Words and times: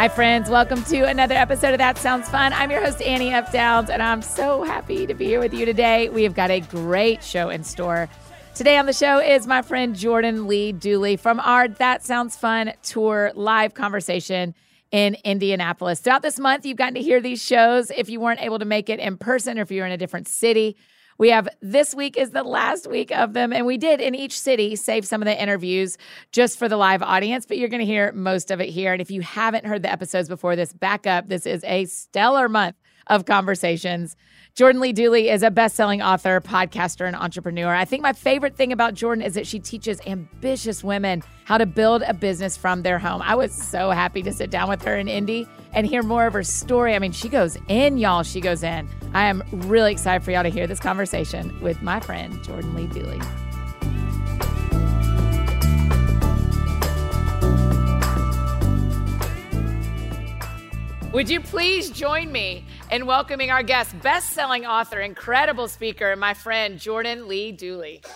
Hi, 0.00 0.08
friends. 0.08 0.48
Welcome 0.48 0.82
to 0.84 1.02
another 1.02 1.34
episode 1.34 1.72
of 1.74 1.78
That 1.78 1.98
Sounds 1.98 2.26
Fun. 2.26 2.54
I'm 2.54 2.70
your 2.70 2.82
host, 2.82 3.02
Annie 3.02 3.34
F. 3.34 3.52
Downs, 3.52 3.90
and 3.90 4.02
I'm 4.02 4.22
so 4.22 4.62
happy 4.62 5.06
to 5.06 5.12
be 5.12 5.26
here 5.26 5.40
with 5.40 5.52
you 5.52 5.66
today. 5.66 6.08
We 6.08 6.22
have 6.22 6.32
got 6.32 6.50
a 6.50 6.60
great 6.60 7.22
show 7.22 7.50
in 7.50 7.62
store. 7.64 8.08
Today 8.54 8.78
on 8.78 8.86
the 8.86 8.94
show 8.94 9.18
is 9.18 9.46
my 9.46 9.60
friend 9.60 9.94
Jordan 9.94 10.46
Lee 10.46 10.72
Dooley 10.72 11.18
from 11.18 11.38
our 11.38 11.68
That 11.68 12.02
Sounds 12.02 12.34
Fun 12.34 12.72
tour 12.82 13.30
live 13.34 13.74
conversation 13.74 14.54
in 14.90 15.18
Indianapolis. 15.22 16.00
Throughout 16.00 16.22
this 16.22 16.38
month, 16.38 16.64
you've 16.64 16.78
gotten 16.78 16.94
to 16.94 17.02
hear 17.02 17.20
these 17.20 17.44
shows 17.44 17.90
if 17.90 18.08
you 18.08 18.20
weren't 18.20 18.40
able 18.40 18.58
to 18.58 18.64
make 18.64 18.88
it 18.88 19.00
in 19.00 19.18
person 19.18 19.58
or 19.58 19.62
if 19.62 19.70
you're 19.70 19.84
in 19.84 19.92
a 19.92 19.98
different 19.98 20.28
city. 20.28 20.78
We 21.20 21.28
have 21.28 21.50
this 21.60 21.94
week 21.94 22.16
is 22.16 22.30
the 22.30 22.42
last 22.42 22.88
week 22.88 23.10
of 23.10 23.34
them, 23.34 23.52
and 23.52 23.66
we 23.66 23.76
did 23.76 24.00
in 24.00 24.14
each 24.14 24.40
city 24.40 24.74
save 24.74 25.06
some 25.06 25.20
of 25.20 25.26
the 25.26 25.38
interviews 25.38 25.98
just 26.32 26.58
for 26.58 26.66
the 26.66 26.78
live 26.78 27.02
audience, 27.02 27.44
but 27.44 27.58
you're 27.58 27.68
going 27.68 27.80
to 27.80 27.86
hear 27.86 28.10
most 28.12 28.50
of 28.50 28.58
it 28.58 28.70
here. 28.70 28.94
And 28.94 29.02
if 29.02 29.10
you 29.10 29.20
haven't 29.20 29.66
heard 29.66 29.82
the 29.82 29.92
episodes 29.92 30.30
before 30.30 30.56
this, 30.56 30.72
back 30.72 31.06
up. 31.06 31.28
This 31.28 31.44
is 31.44 31.62
a 31.64 31.84
stellar 31.84 32.48
month 32.48 32.76
of 33.08 33.26
conversations. 33.26 34.16
Jordan 34.54 34.80
Lee 34.80 34.92
Dooley 34.92 35.30
is 35.30 35.42
a 35.42 35.50
best 35.50 35.76
selling 35.76 36.02
author, 36.02 36.40
podcaster, 36.40 37.06
and 37.06 37.14
entrepreneur. 37.14 37.72
I 37.72 37.84
think 37.84 38.02
my 38.02 38.12
favorite 38.12 38.56
thing 38.56 38.72
about 38.72 38.94
Jordan 38.94 39.22
is 39.22 39.34
that 39.34 39.46
she 39.46 39.60
teaches 39.60 40.00
ambitious 40.06 40.82
women 40.82 41.22
how 41.44 41.56
to 41.56 41.66
build 41.66 42.02
a 42.02 42.12
business 42.12 42.56
from 42.56 42.82
their 42.82 42.98
home. 42.98 43.22
I 43.22 43.36
was 43.36 43.52
so 43.52 43.90
happy 43.90 44.22
to 44.22 44.32
sit 44.32 44.50
down 44.50 44.68
with 44.68 44.82
her 44.82 44.96
in 44.96 45.06
Indy 45.08 45.48
and 45.72 45.86
hear 45.86 46.02
more 46.02 46.26
of 46.26 46.32
her 46.32 46.42
story. 46.42 46.96
I 46.96 46.98
mean, 46.98 47.12
she 47.12 47.28
goes 47.28 47.56
in, 47.68 47.96
y'all. 47.96 48.24
She 48.24 48.40
goes 48.40 48.64
in. 48.64 48.88
I 49.14 49.26
am 49.26 49.44
really 49.52 49.92
excited 49.92 50.24
for 50.24 50.32
y'all 50.32 50.42
to 50.42 50.48
hear 50.48 50.66
this 50.66 50.80
conversation 50.80 51.58
with 51.60 51.80
my 51.80 52.00
friend, 52.00 52.42
Jordan 52.42 52.74
Lee 52.74 52.86
Dooley. 52.88 53.20
Would 61.12 61.28
you 61.28 61.40
please 61.40 61.90
join 61.90 62.30
me 62.30 62.64
in 62.90 63.06
welcoming 63.06 63.50
our 63.50 63.62
guest, 63.62 64.00
best 64.02 64.30
selling 64.30 64.66
author, 64.66 65.00
incredible 65.00 65.68
speaker, 65.68 66.16
my 66.16 66.34
friend, 66.34 66.78
Jordan 66.78 67.28
Lee 67.28 67.52
Dooley? 67.52 68.02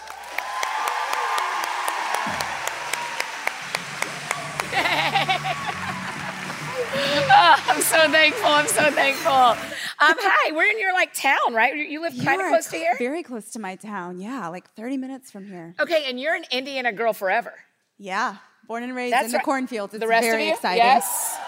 oh, 7.37 7.65
I'm 7.69 7.81
so 7.81 8.11
thankful. 8.11 8.51
I'm 8.51 8.67
so 8.67 8.91
thankful. 8.91 9.33
Um, 9.33 10.17
hi, 10.19 10.53
we're 10.53 10.69
in 10.69 10.81
your 10.81 10.93
like 10.93 11.15
town, 11.15 11.55
right? 11.55 11.77
You 11.77 12.01
live 12.01 12.15
kind 12.23 12.41
of 12.41 12.49
close 12.49 12.67
to 12.69 12.77
here. 12.77 12.97
Very 12.99 13.23
close 13.23 13.53
to 13.53 13.61
my 13.61 13.77
town. 13.77 14.19
Yeah, 14.21 14.49
like 14.49 14.69
30 14.75 14.97
minutes 14.97 15.31
from 15.31 15.47
here. 15.47 15.75
Okay, 15.79 16.05
and 16.09 16.19
you're 16.19 16.35
an 16.35 16.45
Indiana 16.51 16.93
girl 16.93 17.13
forever. 17.13 17.55
Yeah, 17.97 18.37
born 18.67 18.83
and 18.83 18.95
raised 18.95 19.13
That's 19.13 19.27
in 19.27 19.31
the 19.33 19.39
right. 19.39 19.45
cornfields. 19.45 19.95
It's 19.95 20.01
the 20.01 20.09
rest 20.09 20.25
very 20.25 20.43
of 20.43 20.49
you? 20.49 20.55
exciting. 20.55 20.85
Yes. 20.85 21.39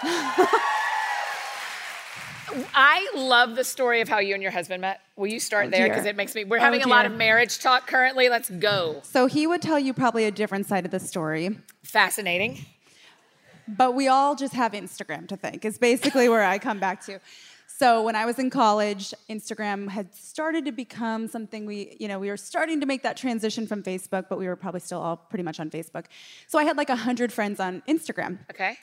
I 2.73 3.09
love 3.15 3.55
the 3.55 3.63
story 3.63 4.01
of 4.01 4.07
how 4.09 4.19
you 4.19 4.33
and 4.33 4.41
your 4.43 4.51
husband 4.51 4.81
met. 4.81 5.01
Will 5.15 5.27
you 5.27 5.39
start 5.39 5.67
Oh, 5.67 5.69
there? 5.71 5.87
Because 5.87 6.05
it 6.05 6.15
makes 6.15 6.35
me, 6.35 6.43
we're 6.43 6.57
Oh, 6.57 6.61
having 6.61 6.83
a 6.83 6.87
lot 6.87 7.05
of 7.05 7.11
marriage 7.13 7.59
talk 7.59 7.87
currently. 7.87 8.29
Let's 8.29 8.49
go. 8.49 8.99
So 9.03 9.25
he 9.27 9.47
would 9.47 9.61
tell 9.61 9.79
you 9.79 9.93
probably 9.93 10.25
a 10.25 10.31
different 10.31 10.65
side 10.67 10.85
of 10.85 10.91
the 10.91 10.99
story, 10.99 11.57
Fascinating. 11.83 12.65
but 13.67 13.93
we 13.95 14.07
all 14.07 14.35
just 14.35 14.53
have 14.53 14.71
Instagram 14.73 15.27
to 15.29 15.37
thank. 15.37 15.65
Is 15.65 15.77
basically 15.77 16.29
where 16.29 16.43
I 16.43 16.57
come 16.59 16.79
back 16.79 17.03
to. 17.05 17.19
So 17.67 18.01
when 18.01 18.15
I 18.15 18.25
was 18.25 18.39
in 18.39 18.49
college, 18.49 19.13
Instagram 19.29 19.87
had 19.89 20.15
started 20.15 20.65
to 20.65 20.71
become 20.71 21.27
something 21.27 21.67
we, 21.67 21.95
you 21.99 22.07
know, 22.07 22.17
we 22.17 22.29
were 22.29 22.37
starting 22.37 22.79
to 22.79 22.87
make 22.87 23.03
that 23.03 23.17
transition 23.17 23.67
from 23.67 23.83
Facebook, 23.83 24.25
but 24.29 24.39
we 24.39 24.47
were 24.47 24.55
probably 24.55 24.79
still 24.79 24.99
all 24.99 25.17
pretty 25.17 25.43
much 25.43 25.59
on 25.59 25.69
Facebook. 25.69 26.05
So 26.47 26.57
I 26.57 26.63
had 26.63 26.75
like 26.75 26.89
100 26.89 27.31
friends 27.31 27.59
on 27.59 27.83
Instagram. 27.87 28.39
Okay. 28.49 28.77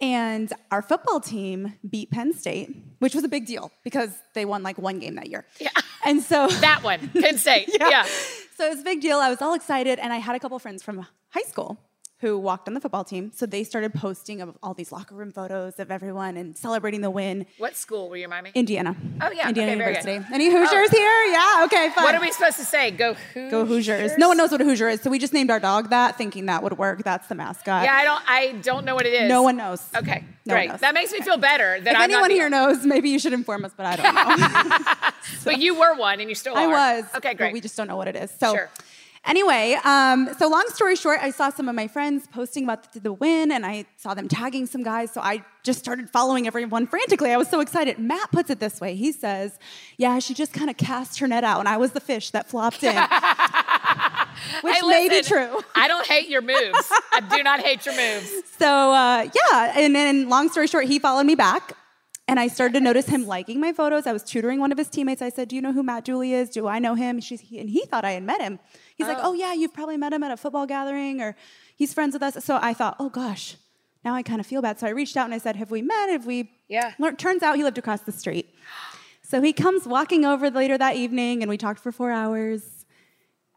And 0.00 0.52
our 0.70 0.80
football 0.82 1.20
team 1.20 1.74
beat 1.88 2.10
Penn 2.10 2.32
State, 2.32 2.74
which 3.00 3.14
was 3.14 3.24
a 3.24 3.28
big 3.28 3.46
deal 3.46 3.72
because 3.82 4.10
they 4.34 4.44
won 4.44 4.62
like 4.62 4.78
one 4.78 5.00
game 5.00 5.16
that 5.16 5.28
year. 5.28 5.44
Yeah. 5.60 5.70
And 6.04 6.22
so 6.22 6.48
That 6.60 6.82
one, 6.82 7.08
Penn 7.08 7.38
State. 7.38 7.68
yeah. 7.80 8.04
So 8.56 8.66
it 8.66 8.70
was 8.70 8.80
a 8.80 8.84
big 8.84 9.00
deal. 9.00 9.18
I 9.18 9.28
was 9.28 9.42
all 9.42 9.54
excited, 9.54 9.98
and 9.98 10.12
I 10.12 10.16
had 10.16 10.36
a 10.36 10.40
couple 10.40 10.58
friends 10.58 10.82
from 10.82 11.06
high 11.30 11.48
school 11.48 11.78
who 12.20 12.36
walked 12.36 12.66
on 12.66 12.74
the 12.74 12.80
football 12.80 13.04
team. 13.04 13.30
So 13.34 13.46
they 13.46 13.62
started 13.62 13.94
posting 13.94 14.40
of 14.40 14.56
all 14.62 14.74
these 14.74 14.90
locker 14.90 15.14
room 15.14 15.30
photos 15.30 15.78
of 15.78 15.90
everyone 15.90 16.36
and 16.36 16.56
celebrating 16.56 17.00
the 17.00 17.10
win. 17.10 17.46
What 17.58 17.76
school 17.76 18.08
were 18.08 18.16
you 18.16 18.28
me? 18.28 18.50
Indiana. 18.54 18.96
Oh, 19.20 19.30
yeah. 19.30 19.48
Indiana 19.48 19.72
Okay. 19.72 19.78
University. 19.78 20.34
Any 20.34 20.50
Hoosiers 20.50 20.88
oh. 20.92 20.96
here? 20.96 21.24
Yeah. 21.32 21.64
Okay. 21.66 21.90
Fine. 21.94 22.04
What 22.04 22.14
are 22.16 22.20
we 22.20 22.32
supposed 22.32 22.56
to 22.56 22.64
say? 22.64 22.90
Go 22.90 23.14
Hoosiers? 23.14 23.50
Go 23.50 23.64
Hoosiers. 23.64 24.18
No 24.18 24.28
one 24.28 24.36
knows 24.36 24.50
what 24.50 24.60
a 24.60 24.64
Hoosier 24.64 24.88
is, 24.88 25.00
so 25.00 25.10
we 25.10 25.18
just 25.18 25.32
named 25.32 25.50
our 25.50 25.60
dog 25.60 25.90
that, 25.90 26.18
thinking 26.18 26.46
that 26.46 26.62
would 26.62 26.76
work. 26.76 27.04
That's 27.04 27.28
the 27.28 27.34
mascot. 27.36 27.84
Yeah, 27.84 27.94
I 27.94 28.04
don't. 28.04 28.22
I 28.26 28.52
don't 28.62 28.84
know 28.84 28.94
what 28.94 29.06
it 29.06 29.14
is. 29.14 29.28
No 29.28 29.42
one 29.42 29.56
knows. 29.56 29.82
Okay, 29.96 30.24
No 30.44 30.54
great. 30.54 30.76
That 30.78 30.94
makes 30.94 31.12
me 31.12 31.20
feel 31.20 31.36
better. 31.36 31.80
That 31.80 31.92
If 31.94 31.96
I'm 31.98 32.10
anyone 32.10 32.28
the- 32.28 32.34
here 32.34 32.50
knows, 32.50 32.84
maybe 32.84 33.10
you 33.10 33.18
should 33.18 33.32
inform 33.32 33.64
us, 33.64 33.72
but 33.76 33.86
I 33.86 33.96
don't 33.96 34.14
know. 34.14 34.86
But 35.44 35.60
you 35.60 35.78
were 35.78 35.94
one, 35.94 36.20
and 36.20 36.28
you 36.28 36.34
still 36.34 36.54
are. 36.54 36.58
I 36.58 36.64
are. 36.64 37.00
was. 37.02 37.04
Okay, 37.16 37.34
great. 37.34 37.52
we 37.52 37.60
just 37.60 37.76
don't 37.76 37.86
know 37.86 37.96
what 37.96 38.08
it 38.08 38.16
is. 38.16 38.30
So, 38.38 38.54
Sure. 38.54 38.70
Anyway, 39.28 39.76
um, 39.84 40.28
so 40.38 40.48
long 40.48 40.64
story 40.68 40.96
short, 40.96 41.20
I 41.22 41.30
saw 41.30 41.50
some 41.50 41.68
of 41.68 41.74
my 41.74 41.86
friends 41.86 42.26
posting 42.26 42.64
about 42.64 42.92
the, 42.92 43.00
the 43.00 43.12
win, 43.12 43.52
and 43.52 43.64
I 43.64 43.84
saw 43.96 44.14
them 44.14 44.26
tagging 44.28 44.66
some 44.66 44.82
guys. 44.82 45.12
So 45.12 45.20
I 45.20 45.44
just 45.62 45.78
started 45.78 46.10
following 46.10 46.46
everyone 46.46 46.86
frantically. 46.86 47.30
I 47.30 47.36
was 47.36 47.48
so 47.48 47.60
excited. 47.60 47.98
Matt 47.98 48.32
puts 48.32 48.50
it 48.50 48.58
this 48.58 48.80
way. 48.80 48.96
He 48.96 49.12
says, 49.12 49.58
"Yeah, 49.98 50.18
she 50.18 50.34
just 50.34 50.52
kind 50.52 50.70
of 50.70 50.76
cast 50.76 51.18
her 51.20 51.28
net 51.28 51.44
out, 51.44 51.60
and 51.60 51.68
I 51.68 51.76
was 51.76 51.92
the 51.92 52.00
fish 52.00 52.30
that 52.30 52.48
flopped 52.48 52.82
in." 52.82 52.96
Which 54.62 54.74
Hey, 54.76 54.86
may 54.86 55.08
be 55.08 55.22
true. 55.22 55.60
I 55.74 55.88
don't 55.88 56.06
hate 56.06 56.28
your 56.28 56.42
moves. 56.42 56.88
I 57.12 57.20
do 57.36 57.42
not 57.42 57.60
hate 57.60 57.84
your 57.86 57.94
moves. 57.96 58.32
So 58.58 58.66
uh, 58.66 59.28
yeah, 59.52 59.72
and 59.76 59.94
then 59.94 60.28
long 60.28 60.48
story 60.48 60.66
short, 60.66 60.86
he 60.86 60.98
followed 60.98 61.26
me 61.26 61.36
back. 61.36 61.74
And 62.28 62.38
I 62.38 62.46
started 62.48 62.74
to 62.74 62.80
notice 62.80 63.06
him 63.06 63.26
liking 63.26 63.58
my 63.58 63.72
photos. 63.72 64.06
I 64.06 64.12
was 64.12 64.22
tutoring 64.22 64.60
one 64.60 64.70
of 64.70 64.76
his 64.76 64.88
teammates. 64.88 65.22
I 65.22 65.30
said, 65.30 65.48
"Do 65.48 65.56
you 65.56 65.62
know 65.62 65.72
who 65.72 65.82
Matt 65.82 66.04
Dooley 66.04 66.34
is? 66.34 66.50
Do 66.50 66.66
I 66.68 66.78
know 66.78 66.94
him?" 66.94 67.20
She's, 67.20 67.40
he, 67.40 67.58
and 67.58 67.70
he 67.70 67.86
thought 67.86 68.04
I 68.04 68.12
had 68.12 68.22
met 68.22 68.40
him. 68.42 68.58
He's 68.96 69.06
like, 69.06 69.16
oh. 69.18 69.30
"Oh 69.30 69.32
yeah, 69.32 69.54
you've 69.54 69.72
probably 69.72 69.96
met 69.96 70.12
him 70.12 70.22
at 70.22 70.30
a 70.30 70.36
football 70.36 70.66
gathering, 70.66 71.22
or 71.22 71.34
he's 71.74 71.94
friends 71.94 72.12
with 72.12 72.22
us." 72.22 72.44
So 72.44 72.58
I 72.60 72.74
thought, 72.74 72.96
"Oh 73.00 73.08
gosh, 73.08 73.56
now 74.04 74.14
I 74.14 74.22
kind 74.22 74.40
of 74.40 74.46
feel 74.46 74.60
bad." 74.60 74.78
So 74.78 74.86
I 74.86 74.90
reached 74.90 75.16
out 75.16 75.24
and 75.24 75.34
I 75.34 75.38
said, 75.38 75.56
"Have 75.56 75.70
we 75.70 75.80
met? 75.80 76.10
Have 76.10 76.26
we?" 76.26 76.50
Yeah. 76.68 76.92
Lear- 76.98 77.12
Turns 77.12 77.42
out 77.42 77.56
he 77.56 77.64
lived 77.64 77.78
across 77.78 78.02
the 78.02 78.12
street. 78.12 78.54
So 79.22 79.40
he 79.40 79.52
comes 79.54 79.86
walking 79.86 80.24
over 80.26 80.50
later 80.50 80.76
that 80.78 80.96
evening, 80.96 81.42
and 81.42 81.48
we 81.48 81.56
talked 81.56 81.80
for 81.80 81.92
four 81.92 82.10
hours. 82.12 82.77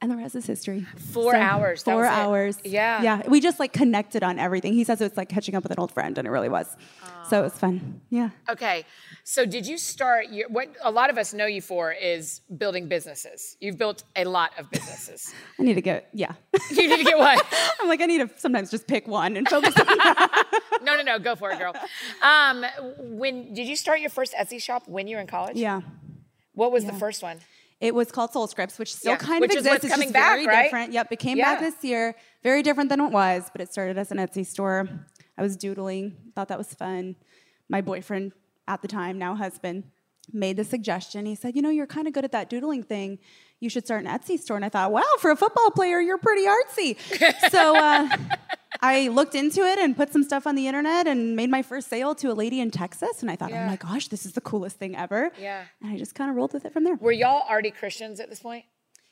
And 0.01 0.09
the 0.09 0.15
rest 0.15 0.35
is 0.35 0.47
history. 0.47 0.81
Four 1.13 1.35
hours, 1.35 1.83
that 1.83 1.91
Four 1.91 2.01
was 2.01 2.07
it. 2.07 2.13
hours. 2.13 2.57
Yeah. 2.63 3.03
Yeah. 3.03 3.21
We 3.29 3.39
just 3.39 3.59
like 3.59 3.71
connected 3.71 4.23
on 4.23 4.39
everything. 4.39 4.73
He 4.73 4.83
says 4.83 4.99
it's 4.99 5.15
like 5.15 5.29
catching 5.29 5.53
up 5.53 5.61
with 5.61 5.71
an 5.71 5.77
old 5.79 5.91
friend, 5.91 6.17
and 6.17 6.27
it 6.27 6.31
really 6.31 6.49
was. 6.49 6.75
So 7.29 7.39
it 7.39 7.43
was 7.43 7.53
fun. 7.53 8.01
Yeah. 8.09 8.31
Okay, 8.49 8.83
so 9.23 9.45
did 9.45 9.65
you 9.65 9.77
start? 9.77 10.29
Your, 10.31 10.49
what 10.49 10.69
a 10.83 10.91
lot 10.91 11.09
of 11.11 11.17
us 11.17 11.33
know 11.33 11.45
you 11.45 11.61
for 11.61 11.93
is 11.93 12.41
building 12.57 12.87
businesses. 12.87 13.55
You've 13.61 13.77
built 13.77 14.03
a 14.15 14.25
lot 14.25 14.51
of 14.57 14.69
businesses. 14.71 15.31
I 15.59 15.63
need 15.63 15.75
to 15.75 15.81
get, 15.81 16.09
yeah. 16.13 16.33
you 16.71 16.89
need 16.89 16.97
to 16.97 17.03
get 17.03 17.17
one. 17.17 17.37
I'm 17.79 17.87
like, 17.87 18.01
I 18.01 18.05
need 18.07 18.27
to 18.27 18.39
sometimes 18.39 18.71
just 18.71 18.87
pick 18.87 19.07
one 19.07 19.37
and 19.37 19.47
focus 19.47 19.73
on 19.79 19.85
that. 19.85 20.43
No, 20.81 20.97
no, 20.97 21.03
no. 21.03 21.19
Go 21.19 21.35
for 21.35 21.51
it, 21.51 21.59
girl. 21.59 21.73
Um, 22.21 22.65
when 22.97 23.53
did 23.53 23.67
you 23.67 23.75
start 23.75 23.99
your 24.01 24.09
first 24.09 24.33
Etsy 24.33 24.61
shop? 24.61 24.87
When 24.87 25.07
you 25.07 25.15
were 25.15 25.21
in 25.21 25.27
college? 25.27 25.57
Yeah. 25.57 25.81
What 26.53 26.71
was 26.71 26.85
the 26.85 26.93
first 26.93 27.23
one? 27.23 27.39
It 27.81 27.95
was 27.95 28.11
called 28.11 28.31
Soul 28.31 28.45
Scripts, 28.47 28.77
which 28.79 28.93
still 28.95 29.13
Yeah, 29.13 29.17
kind 29.17 29.41
which 29.41 29.51
of 29.51 29.57
is 29.57 29.65
exists. 29.65 29.85
It's 29.85 29.93
coming 29.93 30.07
just 30.09 30.13
back, 30.13 30.33
very 30.35 30.45
right? 30.47 30.63
different. 30.65 30.93
Yep, 30.93 31.07
it 31.11 31.19
came 31.19 31.37
Yeah. 31.37 31.55
back 31.55 31.59
this 31.61 31.83
year. 31.83 32.15
Very 32.43 32.61
different 32.61 32.89
than 32.89 33.01
it 33.01 33.11
was, 33.11 33.49
but 33.51 33.59
it 33.59 33.71
started 33.71 33.97
as 33.97 34.11
an 34.11 34.17
Etsy 34.17 34.45
store. 34.45 34.87
I 35.37 35.41
was 35.41 35.57
doodling, 35.57 36.15
thought 36.35 36.47
that 36.49 36.57
was 36.59 36.73
fun. 36.73 37.15
My 37.69 37.81
boyfriend 37.81 38.33
at 38.67 38.81
the 38.83 38.87
time, 38.87 39.17
now 39.17 39.33
husband, 39.35 39.85
made 40.31 40.55
the 40.57 40.63
suggestion. 40.63 41.25
He 41.25 41.33
said, 41.35 41.55
"You 41.55 41.63
know, 41.63 41.69
you're 41.71 41.87
kind 41.87 42.07
of 42.07 42.13
good 42.13 42.23
at 42.23 42.31
that 42.33 42.49
doodling 42.49 42.83
thing. 42.83 43.17
You 43.59 43.69
should 43.69 43.85
start 43.85 44.05
an 44.05 44.09
Etsy 44.11 44.37
store." 44.39 44.55
And 44.55 44.63
I 44.63 44.69
thought, 44.69 44.91
"Wow, 44.91 45.01
for 45.19 45.31
a 45.31 45.35
football 45.35 45.71
player, 45.71 45.99
you're 45.99 46.19
pretty 46.19 46.45
artsy." 46.45 46.97
so 47.51 47.75
uh, 47.75 48.07
I 48.81 49.09
looked 49.09 49.35
into 49.35 49.61
it 49.61 49.77
and 49.77 49.95
put 49.95 50.11
some 50.11 50.23
stuff 50.23 50.47
on 50.47 50.55
the 50.55 50.67
internet 50.67 51.05
and 51.07 51.35
made 51.35 51.49
my 51.51 51.61
first 51.61 51.87
sale 51.87 52.15
to 52.15 52.31
a 52.31 52.33
lady 52.33 52.59
in 52.59 52.71
Texas. 52.71 53.21
And 53.21 53.29
I 53.29 53.35
thought, 53.35 53.51
oh 53.51 53.55
Yeah. 53.55 53.65
"Oh 53.65 53.67
my 53.67 53.75
gosh, 53.75 54.07
this 54.07 54.25
is 54.25 54.33
the 54.33 54.41
coolest 54.41 54.77
thing 54.77 54.95
ever!" 54.95 55.31
Yeah. 55.39 55.65
And 55.81 55.93
I 55.93 55.97
just 55.97 56.15
kind 56.15 56.29
of 56.29 56.35
rolled 56.35 56.53
with 56.53 56.65
it 56.65 56.73
from 56.73 56.83
there. 56.83 56.95
Were 56.95 57.11
y'all 57.11 57.43
already 57.49 57.71
Christians 57.71 58.19
at 58.19 58.29
this 58.29 58.39
point? 58.39 58.65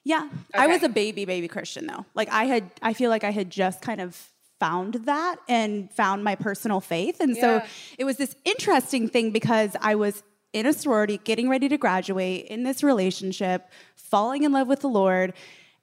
Yeah. 0.04 0.30
I 0.56 0.68
was 0.68 0.82
a 0.82 0.90
baby, 0.90 1.26
baby 1.26 1.48
Christian 1.48 1.86
though. 1.86 2.06
Like 2.16 2.30
I 2.30 2.46
had, 2.46 2.72
I 2.82 2.94
feel 2.94 3.10
like 3.10 3.24
I 3.24 3.32
had 3.32 3.50
just 3.50 3.82
kind 3.82 4.02
of 4.02 4.16
found 4.60 4.96
that 5.06 5.38
and 5.48 5.92
found 5.92 6.24
my 6.24 6.36
personal 6.36 6.82
faith. 6.82 7.20
And 7.20 7.38
so 7.38 7.62
it 7.98 8.04
was 8.06 8.18
this 8.18 8.36
interesting 8.46 9.08
thing 9.08 9.32
because 9.32 9.76
I 9.82 9.96
was 9.96 10.24
in 10.52 10.66
a 10.66 10.74
sorority, 10.74 11.20
getting 11.24 11.48
ready 11.48 11.70
to 11.70 11.78
graduate, 11.78 12.48
in 12.48 12.64
this 12.64 12.84
relationship, 12.84 13.70
falling 13.96 14.44
in 14.44 14.52
love 14.52 14.68
with 14.68 14.80
the 14.80 14.90
Lord, 14.90 15.34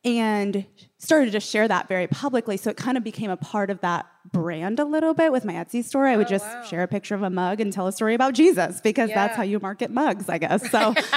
and 0.06 0.64
started 0.98 1.32
to 1.32 1.40
share 1.40 1.66
that 1.66 1.88
very 1.88 2.06
publicly. 2.06 2.56
So 2.56 2.70
it 2.70 2.76
kind 2.76 2.96
of 2.96 3.02
became 3.02 3.30
a 3.30 3.36
part 3.36 3.70
of 3.70 3.80
that 3.80 4.06
brand 4.32 4.78
a 4.78 4.84
little 4.84 5.14
bit 5.14 5.32
with 5.32 5.44
my 5.44 5.54
Etsy 5.54 5.84
store. 5.84 6.06
I 6.06 6.16
would 6.16 6.28
oh, 6.28 6.30
just 6.30 6.46
wow. 6.46 6.62
share 6.62 6.82
a 6.84 6.88
picture 6.88 7.16
of 7.16 7.22
a 7.22 7.30
mug 7.30 7.60
and 7.60 7.72
tell 7.72 7.88
a 7.88 7.92
story 7.92 8.14
about 8.14 8.34
Jesus 8.34 8.80
because 8.80 9.10
that's 9.10 9.36
how 9.36 9.42
you 9.42 9.58
market 9.58 9.90
mugs, 9.90 10.28
I 10.28 10.38
guess. 10.38 10.70
So 10.70 10.94
it's 10.96 11.12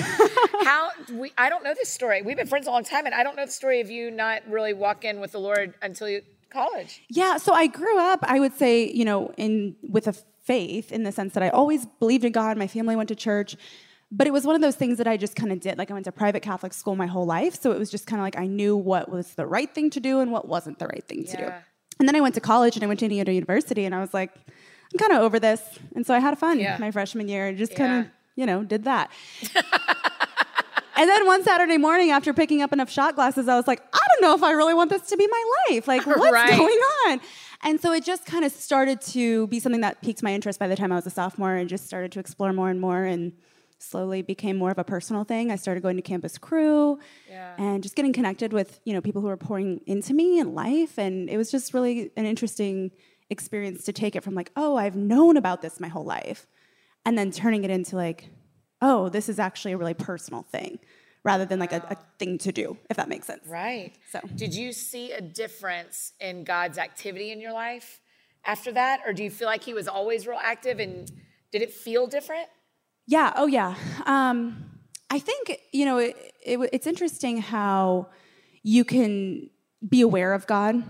fine. 0.00 0.30
How 0.64 0.90
we 1.12 1.32
I 1.38 1.48
don't 1.48 1.62
know 1.62 1.74
this 1.74 1.88
story. 1.88 2.22
We've 2.22 2.36
been 2.36 2.46
friends 2.46 2.66
a 2.66 2.70
long 2.70 2.82
time, 2.82 3.06
and 3.06 3.14
I 3.14 3.22
don't 3.22 3.36
know 3.36 3.46
the 3.46 3.52
story 3.52 3.80
of 3.80 3.90
you 3.90 4.10
not 4.10 4.42
really 4.48 4.72
walking 4.72 5.20
with 5.20 5.32
the 5.32 5.38
Lord 5.38 5.74
until 5.82 6.08
you 6.08 6.22
college. 6.50 7.02
Yeah, 7.08 7.36
so 7.36 7.52
I 7.52 7.66
grew 7.66 7.98
up, 7.98 8.20
I 8.22 8.40
would 8.40 8.54
say, 8.54 8.90
you 8.90 9.04
know, 9.04 9.32
in 9.36 9.76
with 9.82 10.08
a 10.08 10.14
faith 10.44 10.90
in 10.90 11.02
the 11.02 11.12
sense 11.12 11.34
that 11.34 11.42
I 11.42 11.50
always 11.50 11.86
believed 11.98 12.24
in 12.24 12.32
God. 12.32 12.56
My 12.56 12.66
family 12.66 12.96
went 12.96 13.08
to 13.08 13.14
church. 13.14 13.56
But 14.12 14.26
it 14.28 14.32
was 14.32 14.44
one 14.44 14.54
of 14.54 14.60
those 14.60 14.76
things 14.76 14.98
that 14.98 15.08
I 15.08 15.16
just 15.16 15.34
kind 15.34 15.50
of 15.50 15.60
did. 15.60 15.78
Like 15.78 15.90
I 15.90 15.94
went 15.94 16.04
to 16.04 16.12
private 16.12 16.40
Catholic 16.40 16.72
school 16.72 16.94
my 16.94 17.06
whole 17.06 17.26
life. 17.26 17.60
So 17.60 17.72
it 17.72 17.78
was 17.78 17.90
just 17.90 18.06
kind 18.06 18.20
of 18.20 18.24
like 18.24 18.38
I 18.38 18.46
knew 18.46 18.76
what 18.76 19.10
was 19.10 19.34
the 19.34 19.46
right 19.46 19.72
thing 19.74 19.90
to 19.90 20.00
do 20.00 20.20
and 20.20 20.30
what 20.30 20.46
wasn't 20.46 20.78
the 20.78 20.86
right 20.86 21.02
thing 21.06 21.24
to 21.24 21.36
do. 21.36 21.52
And 21.98 22.08
then 22.08 22.14
I 22.14 22.20
went 22.20 22.34
to 22.36 22.40
college 22.40 22.76
and 22.76 22.84
I 22.84 22.86
went 22.86 23.00
to 23.00 23.06
Indiana 23.06 23.32
University 23.32 23.84
and 23.84 23.94
I 23.94 24.00
was 24.00 24.14
like, 24.14 24.32
I'm 24.36 24.98
kind 24.98 25.12
of 25.12 25.22
over 25.22 25.40
this. 25.40 25.60
And 25.96 26.06
so 26.06 26.14
I 26.14 26.20
had 26.20 26.38
fun 26.38 26.60
Yeah. 26.60 26.76
my 26.78 26.90
freshman 26.92 27.26
year 27.26 27.48
and 27.48 27.58
just 27.58 27.74
kind 27.74 28.06
of, 28.06 28.12
you 28.36 28.46
know, 28.46 28.62
did 28.62 28.84
that. 28.84 29.10
and 30.96 31.10
then 31.10 31.26
one 31.26 31.42
Saturday 31.42 31.76
morning 31.76 32.10
after 32.10 32.32
picking 32.32 32.62
up 32.62 32.72
enough 32.72 32.90
shot 32.90 33.16
glasses, 33.16 33.48
I 33.48 33.56
was 33.56 33.66
like, 33.66 33.82
I 33.92 33.98
don't 34.12 34.22
know 34.22 34.34
if 34.36 34.42
I 34.42 34.52
really 34.52 34.74
want 34.74 34.90
this 34.90 35.02
to 35.08 35.16
be 35.16 35.26
my 35.26 35.44
life. 35.70 35.88
Like, 35.88 36.06
what's 36.06 36.32
Right. 36.32 36.56
going 36.56 36.78
on? 37.08 37.20
And 37.64 37.80
so 37.80 37.92
it 37.92 38.04
just 38.04 38.24
kind 38.24 38.44
of 38.44 38.52
started 38.52 39.00
to 39.02 39.46
be 39.48 39.58
something 39.58 39.80
that 39.80 40.00
piqued 40.00 40.22
my 40.22 40.32
interest 40.32 40.58
by 40.60 40.68
the 40.68 40.76
time 40.76 40.92
I 40.92 40.94
was 40.96 41.06
a 41.06 41.10
sophomore 41.10 41.54
and 41.54 41.68
just 41.68 41.86
started 41.86 42.12
to 42.12 42.20
explore 42.20 42.52
more 42.52 42.70
and 42.70 42.80
more 42.80 43.02
and 43.04 43.32
slowly 43.78 44.22
became 44.22 44.56
more 44.56 44.70
of 44.70 44.78
a 44.78 44.84
personal 44.84 45.24
thing. 45.24 45.50
I 45.50 45.56
started 45.56 45.82
going 45.82 45.96
to 45.96 46.02
campus 46.02 46.38
Cru 46.38 46.98
Yeah. 47.28 47.54
and 47.58 47.82
just 47.82 47.94
getting 47.94 48.12
connected 48.12 48.52
with, 48.52 48.80
you 48.84 48.92
know, 48.94 49.00
people 49.00 49.20
who 49.20 49.28
were 49.28 49.36
pouring 49.36 49.80
into 49.86 50.14
me 50.14 50.38
and 50.38 50.54
life. 50.54 50.98
And 50.98 51.28
it 51.28 51.36
was 51.36 51.50
just 51.50 51.74
really 51.74 52.10
an 52.16 52.24
interesting 52.24 52.90
experience 53.28 53.84
to 53.84 53.92
take 53.92 54.16
it 54.16 54.22
from 54.24 54.34
like, 54.34 54.50
oh, 54.56 54.76
I've 54.76 54.96
known 54.96 55.36
about 55.36 55.62
this 55.62 55.78
my 55.80 55.88
whole 55.88 56.04
life. 56.04 56.46
And 57.04 57.16
then 57.18 57.30
turning 57.30 57.64
it 57.64 57.70
into 57.70 57.96
like, 57.96 58.30
oh, 58.80 59.08
this 59.08 59.28
is 59.28 59.38
actually 59.38 59.72
a 59.72 59.76
really 59.76 59.94
personal 59.94 60.42
thing 60.42 60.78
rather 61.22 61.44
than 61.44 61.58
like 61.58 61.72
a, 61.72 61.84
a 61.90 61.96
thing 62.18 62.38
to 62.38 62.52
do, 62.52 62.78
if 62.88 62.96
that 62.96 63.08
makes 63.08 63.26
sense. 63.26 63.46
Right. 63.46 63.92
So- 64.10 64.20
did 64.34 64.54
you 64.54 64.72
see 64.72 65.12
a 65.12 65.20
difference 65.20 66.12
in 66.20 66.44
God's 66.44 66.78
activity 66.78 67.30
in 67.32 67.40
your 67.40 67.52
life 67.52 68.00
after 68.44 68.72
that? 68.72 69.00
Or 69.06 69.12
do 69.12 69.22
you 69.24 69.30
feel 69.30 69.48
like 69.48 69.62
he 69.64 69.74
was 69.74 69.88
always 69.88 70.26
real 70.26 70.38
active 70.40 70.78
and 70.78 71.10
did 71.52 71.62
it 71.62 71.72
feel 71.72 72.06
different? 72.06 72.48
Yeah. 73.06 73.32
Oh, 73.36 73.46
yeah. 73.46 73.74
Um, 74.04 74.64
I 75.10 75.18
think 75.20 75.60
you 75.72 75.84
know 75.84 75.98
it, 75.98 76.16
it, 76.44 76.58
it's 76.72 76.86
interesting 76.86 77.38
how 77.38 78.08
you 78.62 78.84
can 78.84 79.48
be 79.88 80.00
aware 80.00 80.32
of 80.34 80.46
God, 80.48 80.82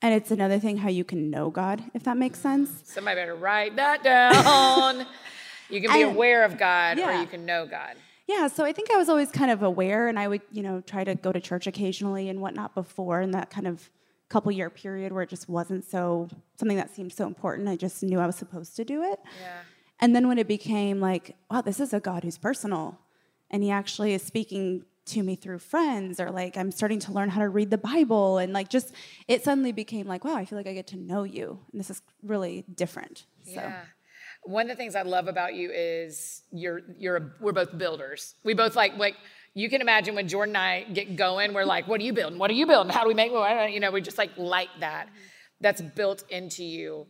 and 0.00 0.14
it's 0.14 0.30
another 0.30 0.58
thing 0.60 0.76
how 0.76 0.88
you 0.88 1.02
can 1.04 1.28
know 1.30 1.50
God, 1.50 1.82
if 1.92 2.04
that 2.04 2.16
makes 2.16 2.38
sense. 2.38 2.70
Somebody 2.84 3.20
better 3.20 3.34
write 3.34 3.74
that 3.76 4.04
down. 4.04 5.06
you 5.68 5.80
can 5.80 5.92
be 5.92 6.02
And- 6.02 6.12
aware 6.14 6.44
of 6.44 6.56
God 6.56 6.98
or 6.98 7.12
you 7.20 7.26
can 7.26 7.44
know 7.44 7.66
God. 7.66 7.96
Yeah. 8.28 8.46
So 8.48 8.64
I 8.64 8.72
think 8.72 8.90
I 8.90 8.96
was 8.96 9.08
always 9.08 9.30
kind 9.32 9.50
of 9.50 9.62
aware, 9.62 10.06
and 10.06 10.18
I 10.18 10.28
would 10.28 10.42
you 10.52 10.62
know 10.62 10.80
try 10.80 11.02
to 11.02 11.16
go 11.16 11.32
to 11.32 11.40
church 11.40 11.66
occasionally 11.66 12.28
and 12.28 12.40
whatnot 12.40 12.74
before 12.76 13.20
in 13.20 13.32
that 13.32 13.50
kind 13.50 13.66
of 13.66 13.90
couple 14.28 14.50
year 14.52 14.70
period 14.70 15.12
where 15.12 15.22
it 15.22 15.28
just 15.28 15.48
wasn't 15.48 15.84
so 15.84 16.28
something 16.58 16.76
that 16.76 16.94
seemed 16.94 17.12
so 17.12 17.26
important. 17.26 17.68
I 17.68 17.76
just 17.76 18.02
knew 18.04 18.20
I 18.20 18.26
was 18.26 18.36
supposed 18.36 18.76
to 18.76 18.84
do 18.84 19.02
it. 19.02 19.18
Yeah. 19.40 19.58
And 20.00 20.14
then 20.14 20.28
when 20.28 20.38
it 20.38 20.48
became 20.48 21.00
like, 21.00 21.36
wow, 21.50 21.60
this 21.60 21.80
is 21.80 21.92
a 21.92 22.00
God 22.00 22.24
who's 22.24 22.38
personal, 22.38 23.00
and 23.50 23.62
He 23.62 23.70
actually 23.70 24.14
is 24.14 24.22
speaking 24.22 24.84
to 25.06 25.22
me 25.22 25.36
through 25.36 25.58
friends, 25.58 26.18
or 26.18 26.30
like 26.30 26.56
I'm 26.56 26.70
starting 26.70 26.98
to 27.00 27.12
learn 27.12 27.28
how 27.28 27.40
to 27.40 27.48
read 27.48 27.70
the 27.70 27.78
Bible, 27.78 28.38
and 28.38 28.52
like 28.52 28.68
just 28.68 28.92
it 29.28 29.44
suddenly 29.44 29.72
became 29.72 30.06
like, 30.06 30.24
wow, 30.24 30.36
I 30.36 30.44
feel 30.44 30.58
like 30.58 30.66
I 30.66 30.72
get 30.72 30.86
to 30.88 30.96
know 30.96 31.24
you, 31.24 31.60
and 31.72 31.80
this 31.80 31.90
is 31.90 32.02
really 32.22 32.64
different. 32.74 33.26
So 33.44 33.52
Yeah. 33.52 33.82
One 34.46 34.68
of 34.68 34.76
the 34.76 34.76
things 34.76 34.94
I 34.94 35.02
love 35.02 35.26
about 35.26 35.54
you 35.54 35.70
is 35.72 36.42
you're 36.50 36.82
you're 36.98 37.16
a, 37.16 37.30
we're 37.40 37.52
both 37.52 37.76
builders. 37.78 38.34
We 38.44 38.54
both 38.54 38.76
like 38.76 38.96
like 38.98 39.16
you 39.54 39.70
can 39.70 39.80
imagine 39.80 40.14
when 40.16 40.28
Jordan 40.28 40.56
and 40.56 40.64
I 40.64 40.82
get 40.82 41.16
going, 41.16 41.54
we're 41.54 41.64
like, 41.64 41.86
what 41.86 42.00
are 42.00 42.04
you 42.04 42.12
building? 42.12 42.38
What 42.38 42.50
are 42.50 42.54
you 42.54 42.66
building? 42.66 42.92
How 42.92 43.02
do 43.02 43.08
we 43.08 43.14
make 43.14 43.30
you 43.72 43.80
know, 43.80 43.90
we 43.90 44.00
just 44.00 44.18
like 44.18 44.32
like 44.36 44.68
that. 44.80 45.06
Mm-hmm. 45.06 45.18
That's 45.60 45.80
built 45.80 46.24
into 46.28 46.64
you. 46.64 47.06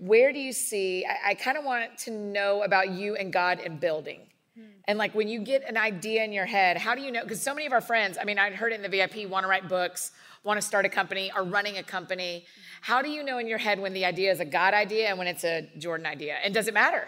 Where 0.00 0.32
do 0.32 0.38
you 0.38 0.52
see? 0.52 1.04
I, 1.04 1.30
I 1.30 1.34
kind 1.34 1.56
of 1.56 1.64
want 1.64 1.98
to 1.98 2.10
know 2.10 2.62
about 2.62 2.90
you 2.90 3.16
and 3.16 3.32
God 3.32 3.60
in 3.60 3.78
building. 3.78 4.20
Hmm. 4.56 4.64
And 4.86 4.98
like 4.98 5.14
when 5.14 5.28
you 5.28 5.40
get 5.40 5.68
an 5.68 5.76
idea 5.76 6.24
in 6.24 6.32
your 6.32 6.46
head, 6.46 6.76
how 6.76 6.94
do 6.94 7.02
you 7.02 7.12
know? 7.12 7.22
Because 7.22 7.40
so 7.40 7.54
many 7.54 7.66
of 7.66 7.72
our 7.72 7.80
friends, 7.80 8.18
I 8.20 8.24
mean, 8.24 8.38
I 8.38 8.50
heard 8.50 8.72
it 8.72 8.76
in 8.76 8.82
the 8.82 8.88
VIP, 8.88 9.28
want 9.28 9.44
to 9.44 9.48
write 9.48 9.68
books, 9.68 10.12
want 10.42 10.60
to 10.60 10.66
start 10.66 10.86
a 10.86 10.88
company, 10.88 11.30
are 11.30 11.44
running 11.44 11.76
a 11.76 11.82
company. 11.82 12.40
Hmm. 12.40 12.60
How 12.82 13.02
do 13.02 13.10
you 13.10 13.22
know 13.22 13.38
in 13.38 13.46
your 13.46 13.58
head 13.58 13.78
when 13.78 13.92
the 13.92 14.04
idea 14.04 14.32
is 14.32 14.40
a 14.40 14.44
God 14.44 14.74
idea 14.74 15.08
and 15.08 15.18
when 15.18 15.26
it's 15.26 15.44
a 15.44 15.70
Jordan 15.78 16.06
idea? 16.06 16.36
And 16.42 16.52
does 16.54 16.66
it 16.66 16.74
matter? 16.74 17.06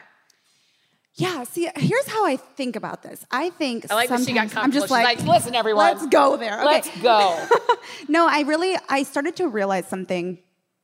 yeah, 1.15 1.45
see, 1.45 1.69
here's 1.77 2.09
how 2.09 2.25
I 2.25 2.37
think 2.37 2.75
about 2.75 3.03
this. 3.03 3.25
I 3.31 3.51
think 3.51 3.91
I 3.91 3.95
like 3.95 4.09
that 4.09 4.21
she 4.21 4.33
got 4.33 4.49
sometimes 4.49 4.65
I'm 4.65 4.73
just 4.73 4.91
like, 4.91 5.05
like, 5.05 5.27
listen, 5.27 5.55
everyone. 5.55 5.85
let's 5.85 6.07
go 6.07 6.37
there. 6.39 6.55
Okay. 6.55 6.65
Let's 6.65 7.03
go. 7.03 7.49
no, 8.09 8.27
I 8.27 8.41
really 8.43 8.77
I 8.89 9.03
started 9.03 9.37
to 9.37 9.49
realize 9.49 9.87
something, 9.87 10.39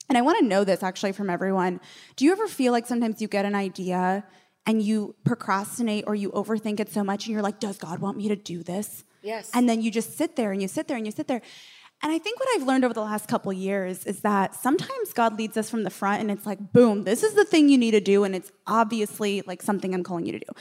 and 0.08 0.18
I 0.18 0.22
want 0.22 0.38
to 0.38 0.44
know 0.44 0.64
this 0.64 0.82
actually 0.82 1.12
from 1.12 1.30
everyone. 1.30 1.80
Do 2.16 2.24
you 2.24 2.32
ever 2.32 2.48
feel 2.48 2.72
like 2.72 2.86
sometimes 2.86 3.20
you 3.20 3.28
get 3.28 3.44
an 3.44 3.54
idea 3.54 4.24
and 4.66 4.82
you 4.82 5.14
procrastinate 5.24 6.04
or 6.06 6.14
you 6.14 6.30
overthink 6.32 6.80
it 6.80 6.92
so 6.92 7.02
much, 7.02 7.26
and 7.26 7.32
you're 7.32 7.42
like, 7.42 7.60
"Does 7.60 7.78
God 7.78 8.00
want 8.00 8.16
me 8.16 8.28
to 8.28 8.36
do 8.36 8.62
this?" 8.62 9.04
Yes. 9.22 9.50
And 9.54 9.68
then 9.68 9.82
you 9.82 9.90
just 9.90 10.16
sit 10.16 10.36
there 10.36 10.52
and 10.52 10.62
you 10.62 10.68
sit 10.68 10.88
there 10.88 10.96
and 10.96 11.06
you 11.06 11.12
sit 11.12 11.26
there. 11.26 11.42
And 12.02 12.12
I 12.12 12.18
think 12.18 12.38
what 12.38 12.48
I've 12.54 12.66
learned 12.66 12.84
over 12.84 12.94
the 12.94 13.00
last 13.00 13.26
couple 13.28 13.52
years 13.52 14.04
is 14.04 14.20
that 14.20 14.54
sometimes 14.54 15.12
God 15.12 15.36
leads 15.36 15.56
us 15.56 15.68
from 15.68 15.82
the 15.82 15.90
front 15.90 16.20
and 16.20 16.30
it's 16.30 16.46
like, 16.46 16.72
boom, 16.72 17.02
this 17.02 17.24
is 17.24 17.34
the 17.34 17.44
thing 17.44 17.68
you 17.68 17.76
need 17.76 17.90
to 17.90 18.00
do. 18.00 18.22
And 18.22 18.36
it's 18.36 18.52
obviously 18.68 19.42
like 19.46 19.62
something 19.62 19.92
I'm 19.92 20.04
calling 20.04 20.24
you 20.24 20.32
to 20.32 20.38
do. 20.38 20.52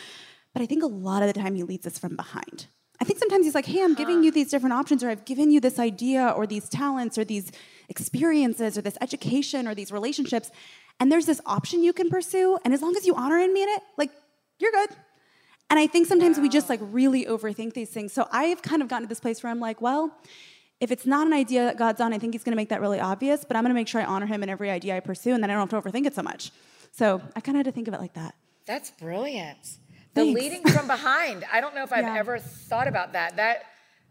But 0.54 0.64
I 0.64 0.66
think 0.66 0.82
a 0.82 0.88
lot 0.88 1.22
of 1.22 1.32
the 1.32 1.40
time 1.40 1.54
he 1.54 1.62
leads 1.62 1.86
us 1.86 2.00
from 2.00 2.16
behind. 2.16 2.66
I 3.00 3.06
think 3.06 3.20
sometimes 3.20 3.46
he's 3.46 3.54
like, 3.54 3.68
hey, 3.68 3.84
I'm 3.84 3.94
giving 3.94 4.24
you 4.24 4.32
these 4.32 4.50
different 4.50 4.74
options, 4.74 5.04
or 5.04 5.10
I've 5.12 5.26
given 5.26 5.52
you 5.52 5.60
this 5.60 5.78
idea, 5.78 6.34
or 6.36 6.48
these 6.48 6.68
talents, 6.68 7.16
or 7.20 7.24
these 7.24 7.52
experiences, 7.90 8.78
or 8.78 8.82
this 8.82 8.98
education, 9.02 9.68
or 9.68 9.76
these 9.76 9.92
relationships. 9.92 10.52
And 11.00 11.12
there's 11.12 11.26
this 11.26 11.42
option 11.46 11.84
you 11.84 11.94
can 11.94 12.10
pursue. 12.10 12.58
And 12.66 12.74
as 12.74 12.82
long 12.82 12.96
as 12.96 13.06
you 13.06 13.16
honor 13.16 13.38
and 13.40 13.54
mean 13.54 13.70
it, 13.70 13.82
like, 13.98 14.12
you're 14.60 14.72
good. 14.72 14.90
And 15.70 15.80
I 15.80 15.88
think 15.88 16.08
sometimes 16.08 16.40
we 16.40 16.50
just 16.50 16.70
like 16.70 16.80
really 16.82 17.26
overthink 17.26 17.74
these 17.74 17.90
things. 17.90 18.14
So 18.14 18.28
I've 18.32 18.62
kind 18.62 18.82
of 18.82 18.88
gotten 18.88 19.04
to 19.04 19.10
this 19.10 19.20
place 19.20 19.44
where 19.44 19.52
I'm 19.52 19.60
like, 19.60 19.82
well, 19.82 20.18
if 20.80 20.92
it's 20.92 21.06
not 21.06 21.28
an 21.28 21.34
idea 21.34 21.66
that 21.66 21.78
God's 21.78 22.00
on, 22.00 22.14
I 22.14 22.20
think 22.20 22.34
He's 22.34 22.44
going 22.44 22.54
to 22.54 22.58
make 22.58 22.70
that 22.70 22.82
really 22.82 23.00
obvious. 23.00 23.44
But 23.44 23.58
I'm 23.58 23.64
going 23.64 23.72
to 23.72 23.76
make 23.76 23.88
sure 23.88 24.00
I 24.00 24.06
honor 24.06 24.26
Him 24.28 24.44
in 24.44 24.50
every 24.50 24.70
idea 24.70 24.96
I 24.96 25.00
pursue, 25.02 25.34
and 25.34 25.44
then 25.44 25.50
I 25.50 25.54
don't 25.54 25.70
have 25.70 25.84
to 25.84 25.90
overthink 25.90 26.06
it 26.06 26.16
so 26.16 26.24
much. 26.24 26.52
So 26.92 27.22
I 27.36 27.42
kind 27.42 27.58
of 27.58 27.60
had 27.60 27.66
to 27.66 27.72
think 27.72 27.88
of 27.88 27.94
it 27.94 28.00
like 28.00 28.14
that. 28.14 28.36
That's 28.66 28.92
brilliant. 28.92 29.58
The 30.14 30.22
Thanks. 30.22 30.40
leading 30.40 30.64
from 30.64 30.88
behind. 30.88 31.46
I 31.52 31.62
don't 31.62 31.76
know 31.76 31.84
if 31.84 31.92
I've 31.92 32.06
Yeah. 32.06 32.18
ever 32.18 32.40
thought 32.40 32.88
about 32.88 33.14
that. 33.14 33.36
That 33.36 33.64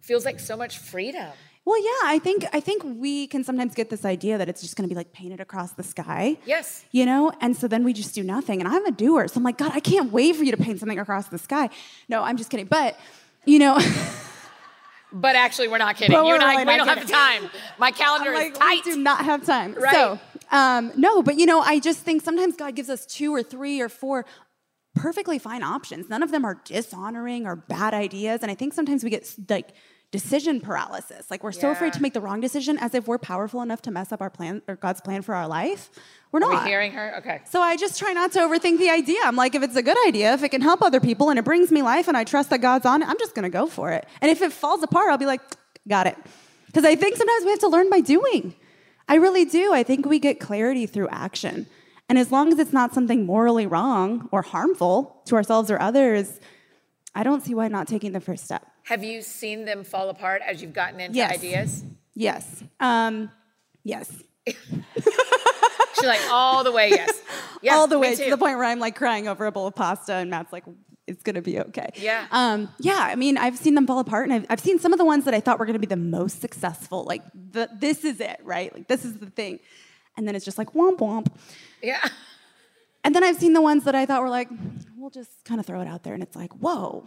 feels 0.02 0.24
like 0.24 0.38
so 0.40 0.56
much 0.56 0.78
freedom. 0.78 1.32
Well, 1.66 1.82
yeah, 1.82 2.10
I 2.10 2.20
think 2.20 2.46
I 2.52 2.60
think 2.60 2.84
we 2.84 3.26
can 3.26 3.42
sometimes 3.44 3.74
get 3.74 3.90
this 3.90 4.04
idea 4.04 4.38
that 4.38 4.48
it's 4.48 4.62
just 4.62 4.76
going 4.76 4.88
to 4.88 4.92
be 4.92 4.96
like 4.96 5.12
painted 5.12 5.40
across 5.40 5.72
the 5.72 5.82
sky. 5.82 6.38
Yes. 6.46 6.84
You 6.92 7.04
know, 7.04 7.32
and 7.40 7.56
so 7.56 7.66
then 7.66 7.82
we 7.82 7.92
just 7.92 8.14
do 8.14 8.22
nothing. 8.22 8.60
And 8.60 8.68
I'm 8.68 8.86
a 8.86 8.92
doer, 8.92 9.26
so 9.26 9.38
I'm 9.38 9.42
like, 9.42 9.58
God, 9.58 9.72
I 9.74 9.80
can't 9.80 10.12
wait 10.12 10.36
for 10.36 10.44
you 10.44 10.52
to 10.52 10.56
paint 10.56 10.78
something 10.78 10.98
across 10.98 11.26
the 11.26 11.38
sky. 11.38 11.68
No, 12.08 12.22
I'm 12.22 12.36
just 12.36 12.50
kidding. 12.50 12.66
But 12.66 12.96
you 13.44 13.58
know, 13.58 13.80
But 15.12 15.36
actually, 15.36 15.68
we're 15.68 15.78
not 15.78 15.96
kidding. 15.96 16.14
But 16.14 16.26
you 16.26 16.34
and 16.34 16.42
I, 16.42 16.52
really 16.52 16.66
we 16.66 16.76
don't 16.76 16.88
have 16.88 17.06
the 17.06 17.12
time. 17.12 17.48
My 17.78 17.90
calendar 17.90 18.32
like, 18.32 18.52
is 18.52 18.58
tight. 18.58 18.84
we 18.84 18.92
do 18.92 18.98
not 18.98 19.24
have 19.24 19.44
time. 19.46 19.74
Right. 19.74 19.92
So, 19.92 20.20
um, 20.50 20.92
no, 20.96 21.22
but 21.22 21.36
you 21.38 21.46
know, 21.46 21.60
I 21.60 21.78
just 21.78 22.00
think 22.00 22.22
sometimes 22.22 22.56
God 22.56 22.74
gives 22.74 22.90
us 22.90 23.06
two 23.06 23.34
or 23.34 23.42
three 23.42 23.80
or 23.80 23.88
four 23.88 24.26
perfectly 24.94 25.38
fine 25.38 25.62
options. 25.62 26.08
None 26.08 26.22
of 26.22 26.32
them 26.32 26.44
are 26.44 26.60
dishonoring 26.64 27.46
or 27.46 27.56
bad 27.56 27.94
ideas. 27.94 28.42
And 28.42 28.50
I 28.50 28.54
think 28.54 28.74
sometimes 28.74 29.04
we 29.04 29.10
get 29.10 29.32
like 29.48 29.68
decision 30.12 30.60
paralysis. 30.60 31.30
Like 31.30 31.42
we're 31.42 31.52
so 31.52 31.70
afraid 31.70 31.92
to 31.94 32.02
make 32.02 32.14
the 32.14 32.20
wrong 32.20 32.40
decision 32.40 32.78
as 32.78 32.94
if 32.94 33.08
we're 33.08 33.18
powerful 33.18 33.60
enough 33.60 33.82
to 33.82 33.90
mess 33.90 34.12
up 34.12 34.20
our 34.20 34.30
plan 34.30 34.62
or 34.68 34.76
God's 34.76 35.00
plan 35.00 35.22
for 35.22 35.34
our 35.34 35.48
life. 35.48 35.90
We're 36.32 36.38
Are 36.38 36.52
not. 36.52 36.64
we 36.64 36.70
hearing 36.70 36.92
her? 36.92 37.16
Okay. 37.18 37.40
So 37.44 37.60
I 37.60 37.76
just 37.76 37.98
try 37.98 38.12
not 38.12 38.32
to 38.32 38.38
overthink 38.40 38.78
the 38.78 38.90
idea. 38.90 39.18
I'm 39.24 39.36
like, 39.36 39.54
if 39.54 39.62
it's 39.62 39.76
a 39.76 39.82
good 39.82 39.96
idea, 40.06 40.32
if 40.34 40.42
it 40.42 40.50
can 40.50 40.60
help 40.60 40.82
other 40.82 41.00
people 41.00 41.30
and 41.30 41.38
it 41.38 41.44
brings 41.44 41.70
me 41.72 41.82
life 41.82 42.08
and 42.08 42.16
I 42.16 42.24
trust 42.24 42.50
that 42.50 42.60
God's 42.60 42.86
on 42.86 43.02
it, 43.02 43.08
I'm 43.08 43.18
just 43.18 43.34
gonna 43.34 43.50
go 43.50 43.66
for 43.66 43.90
it. 43.92 44.06
And 44.20 44.30
if 44.30 44.42
it 44.42 44.52
falls 44.52 44.82
apart, 44.82 45.10
I'll 45.10 45.18
be 45.18 45.26
like, 45.26 45.40
got 45.88 46.06
it. 46.06 46.16
Because 46.66 46.84
I 46.84 46.94
think 46.94 47.16
sometimes 47.16 47.44
we 47.44 47.50
have 47.50 47.60
to 47.60 47.68
learn 47.68 47.90
by 47.90 48.00
doing. 48.00 48.54
I 49.08 49.16
really 49.16 49.44
do. 49.44 49.72
I 49.72 49.82
think 49.82 50.06
we 50.06 50.18
get 50.18 50.40
clarity 50.40 50.86
through 50.86 51.08
action. 51.08 51.66
And 52.08 52.18
as 52.18 52.30
long 52.30 52.52
as 52.52 52.58
it's 52.58 52.72
not 52.72 52.94
something 52.94 53.26
morally 53.26 53.66
wrong 53.66 54.28
or 54.30 54.42
harmful 54.42 55.22
to 55.26 55.34
ourselves 55.34 55.70
or 55.70 55.80
others, 55.80 56.38
I 57.14 57.22
don't 57.22 57.42
see 57.42 57.54
why 57.54 57.68
not 57.68 57.88
taking 57.88 58.12
the 58.12 58.20
first 58.20 58.44
step. 58.44 58.66
Have 58.86 59.02
you 59.02 59.20
seen 59.20 59.64
them 59.64 59.82
fall 59.82 60.08
apart 60.10 60.42
as 60.46 60.62
you've 60.62 60.72
gotten 60.72 61.00
into 61.00 61.16
Yes. 61.16 61.32
ideas? 61.32 61.84
Yes. 62.14 62.62
Um, 62.78 63.30
yes. 63.82 64.10
She's 64.46 66.04
like, 66.04 66.20
all 66.30 66.62
the 66.62 66.70
way, 66.70 66.90
yes. 66.90 67.20
yes 67.62 67.74
all 67.74 67.88
the 67.88 67.98
way 67.98 68.14
to 68.14 68.30
the 68.30 68.36
point 68.36 68.56
where 68.56 68.64
I'm 68.64 68.78
like 68.78 68.94
crying 68.94 69.26
over 69.26 69.44
a 69.46 69.50
bowl 69.50 69.66
of 69.66 69.74
pasta, 69.74 70.12
and 70.14 70.30
Matt's 70.30 70.52
like, 70.52 70.62
"It's 71.08 71.22
gonna 71.24 71.42
be 71.42 71.58
okay." 71.58 71.88
Yeah. 71.96 72.26
Um, 72.30 72.68
yeah. 72.78 72.98
I 73.00 73.16
mean, 73.16 73.36
I've 73.38 73.56
seen 73.58 73.74
them 73.74 73.88
fall 73.88 73.98
apart, 73.98 74.28
and 74.28 74.34
I've, 74.34 74.46
I've 74.50 74.60
seen 74.60 74.78
some 74.78 74.92
of 74.92 74.98
the 75.00 75.04
ones 75.04 75.24
that 75.24 75.34
I 75.34 75.40
thought 75.40 75.58
were 75.58 75.66
gonna 75.66 75.80
be 75.80 75.86
the 75.86 75.96
most 75.96 76.40
successful. 76.40 77.02
Like, 77.04 77.22
the, 77.34 77.68
this 77.76 78.04
is 78.04 78.20
it, 78.20 78.38
right? 78.44 78.72
Like, 78.72 78.86
this 78.86 79.04
is 79.04 79.16
the 79.18 79.30
thing, 79.30 79.58
and 80.16 80.28
then 80.28 80.36
it's 80.36 80.44
just 80.44 80.58
like 80.58 80.74
womp 80.74 80.98
womp. 80.98 81.26
Yeah. 81.82 82.06
And 83.02 83.14
then 83.14 83.24
I've 83.24 83.36
seen 83.36 83.52
the 83.52 83.62
ones 83.62 83.84
that 83.84 83.94
I 83.96 84.04
thought 84.06 84.22
were 84.22 84.30
like, 84.30 84.48
we'll 84.96 85.10
just 85.10 85.44
kind 85.44 85.58
of 85.58 85.66
throw 85.66 85.80
it 85.80 85.88
out 85.88 86.04
there, 86.04 86.14
and 86.14 86.22
it's 86.22 86.36
like, 86.36 86.52
whoa, 86.54 87.04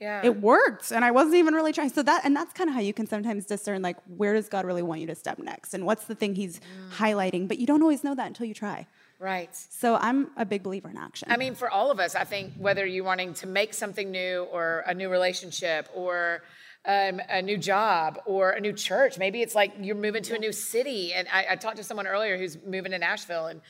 Yeah. 0.00 0.22
It 0.24 0.40
worked. 0.40 0.92
And 0.92 1.04
I 1.04 1.10
wasn't 1.10 1.34
even 1.36 1.52
really 1.54 1.72
trying. 1.72 1.90
So 1.90 2.02
that, 2.02 2.24
and 2.24 2.34
that's 2.34 2.52
kind 2.54 2.68
of 2.70 2.74
how 2.74 2.80
you 2.80 2.94
can 2.94 3.06
sometimes 3.06 3.44
discern, 3.44 3.82
like, 3.82 3.98
where 4.16 4.32
does 4.34 4.48
God 4.48 4.64
really 4.64 4.82
want 4.82 5.00
you 5.02 5.06
to 5.08 5.14
step 5.14 5.38
next? 5.38 5.74
And 5.74 5.84
what's 5.84 6.04
the 6.06 6.14
thing 6.14 6.34
he's 6.34 6.58
Mm. 6.60 6.90
highlighting? 6.92 7.48
But 7.48 7.58
you 7.58 7.66
don't 7.66 7.82
always 7.82 8.02
know 8.02 8.14
that 8.14 8.26
until 8.26 8.46
you 8.46 8.54
try. 8.54 8.86
Right. 9.18 9.54
So 9.54 9.96
I'm 9.96 10.30
a 10.38 10.46
big 10.46 10.62
believer 10.62 10.88
in 10.88 10.96
action. 10.96 11.30
I 11.30 11.36
mean, 11.36 11.54
for 11.54 11.68
all 11.70 11.90
of 11.90 12.00
us, 12.00 12.14
I 12.14 12.24
think 12.24 12.54
whether 12.56 12.86
you're 12.86 13.04
wanting 13.04 13.34
to 13.34 13.46
make 13.46 13.74
something 13.74 14.10
new 14.10 14.44
or 14.50 14.82
a 14.86 14.94
new 14.94 15.10
relationship 15.10 15.90
or 15.94 16.42
um, 16.86 17.20
a 17.28 17.42
new 17.42 17.58
job 17.58 18.18
or 18.24 18.52
a 18.52 18.60
new 18.60 18.72
church, 18.72 19.18
maybe 19.18 19.42
it's 19.42 19.54
like 19.54 19.72
you're 19.78 19.94
moving 19.94 20.22
to 20.22 20.34
a 20.34 20.38
new 20.38 20.52
city. 20.52 21.12
And 21.12 21.28
I, 21.30 21.44
I 21.50 21.56
talked 21.56 21.76
to 21.76 21.84
someone 21.84 22.06
earlier 22.06 22.38
who's 22.38 22.56
moving 22.64 22.92
to 22.92 22.98
Nashville. 22.98 23.46
And 23.48 23.60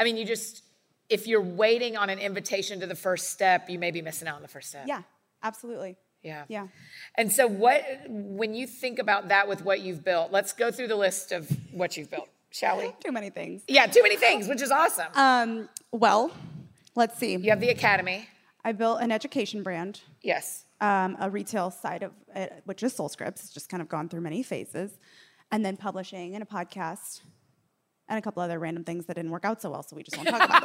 I 0.00 0.02
mean, 0.02 0.16
you 0.16 0.24
just, 0.24 0.64
if 1.08 1.28
you're 1.28 1.40
waiting 1.40 1.96
on 1.96 2.10
an 2.10 2.18
invitation 2.18 2.80
to 2.80 2.86
the 2.88 2.96
first 2.96 3.30
step, 3.30 3.70
you 3.70 3.78
may 3.78 3.92
be 3.92 4.02
missing 4.02 4.26
out 4.26 4.34
on 4.34 4.42
the 4.42 4.48
first 4.48 4.70
step. 4.70 4.86
yeah, 4.88 5.02
absolutely. 5.42 5.96
Yeah. 6.22 6.44
Yeah. 6.48 6.66
And 7.16 7.32
so, 7.32 7.46
what, 7.46 7.82
when 8.08 8.54
you 8.54 8.66
think 8.66 8.98
about 8.98 9.28
that 9.28 9.48
with 9.48 9.64
what 9.64 9.80
you've 9.80 10.04
built, 10.04 10.32
let's 10.32 10.52
go 10.52 10.70
through 10.70 10.88
the 10.88 10.96
list 10.96 11.30
of 11.32 11.48
what 11.72 11.96
you've 11.96 12.10
built, 12.10 12.28
shall 12.50 12.78
we? 12.78 12.92
Too 13.04 13.12
many 13.12 13.30
things. 13.30 13.62
Yeah, 13.68 13.86
too 13.86 14.02
many 14.02 14.16
things, 14.16 14.48
which 14.48 14.60
is 14.60 14.70
awesome. 14.72 15.06
Um, 15.14 15.68
well, 15.92 16.32
let's 16.96 17.16
see. 17.18 17.36
you 17.36 17.50
have 17.50 17.60
the 17.60 17.68
academy. 17.70 18.26
I 18.64 18.72
built 18.72 19.00
an 19.00 19.12
education 19.12 19.62
brand, 19.62 20.00
Yes. 20.22 20.64
um, 20.80 21.16
a 21.20 21.30
retail 21.30 21.70
side 21.70 22.02
of 22.02 22.12
it, 22.34 22.62
which 22.64 22.82
is 22.82 22.92
Soul 22.92 23.08
Scripts. 23.08 23.44
It's 23.44 23.54
just 23.54 23.68
kind 23.68 23.80
of 23.80 23.88
gone 23.88 24.08
through 24.08 24.20
many 24.22 24.42
phases, 24.42 24.98
and 25.52 25.64
then 25.64 25.76
publishing 25.76 26.34
and 26.34 26.42
a 26.42 26.46
podcast, 26.46 27.20
and 28.08 28.18
a 28.18 28.22
couple 28.22 28.42
other 28.42 28.58
random 28.58 28.82
things 28.84 29.06
that 29.06 29.14
didn't 29.14 29.30
work 29.30 29.44
out 29.44 29.62
so 29.62 29.70
well. 29.70 29.82
So 29.84 29.94
we 29.94 30.02
just 30.02 30.16
won't 30.16 30.28
talk 30.28 30.42
about 30.44 30.62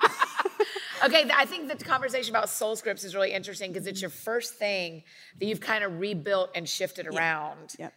this. 0.00 0.10
Okay, 1.04 1.28
I 1.34 1.44
think 1.44 1.68
the 1.68 1.84
conversation 1.84 2.34
about 2.34 2.48
soul 2.48 2.76
scripts 2.76 3.04
is 3.04 3.14
really 3.14 3.32
interesting 3.32 3.72
because 3.72 3.86
it's 3.86 4.00
your 4.00 4.10
first 4.10 4.54
thing 4.54 5.02
that 5.38 5.44
you've 5.44 5.60
kind 5.60 5.84
of 5.84 6.00
rebuilt 6.00 6.50
and 6.54 6.66
shifted 6.68 7.06
around. 7.06 7.74
Yep. 7.78 7.92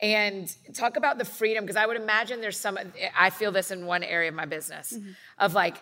And 0.00 0.54
talk 0.74 0.96
about 0.96 1.18
the 1.18 1.24
freedom 1.24 1.64
because 1.64 1.76
I 1.76 1.86
would 1.86 1.96
imagine 1.96 2.40
there's 2.40 2.58
some, 2.58 2.78
I 3.18 3.30
feel 3.30 3.50
this 3.52 3.70
in 3.70 3.86
one 3.86 4.02
area 4.04 4.28
of 4.28 4.34
my 4.34 4.44
business 4.44 4.92
Mm-hmm. 4.92 5.10
of 5.38 5.54
like, 5.54 5.76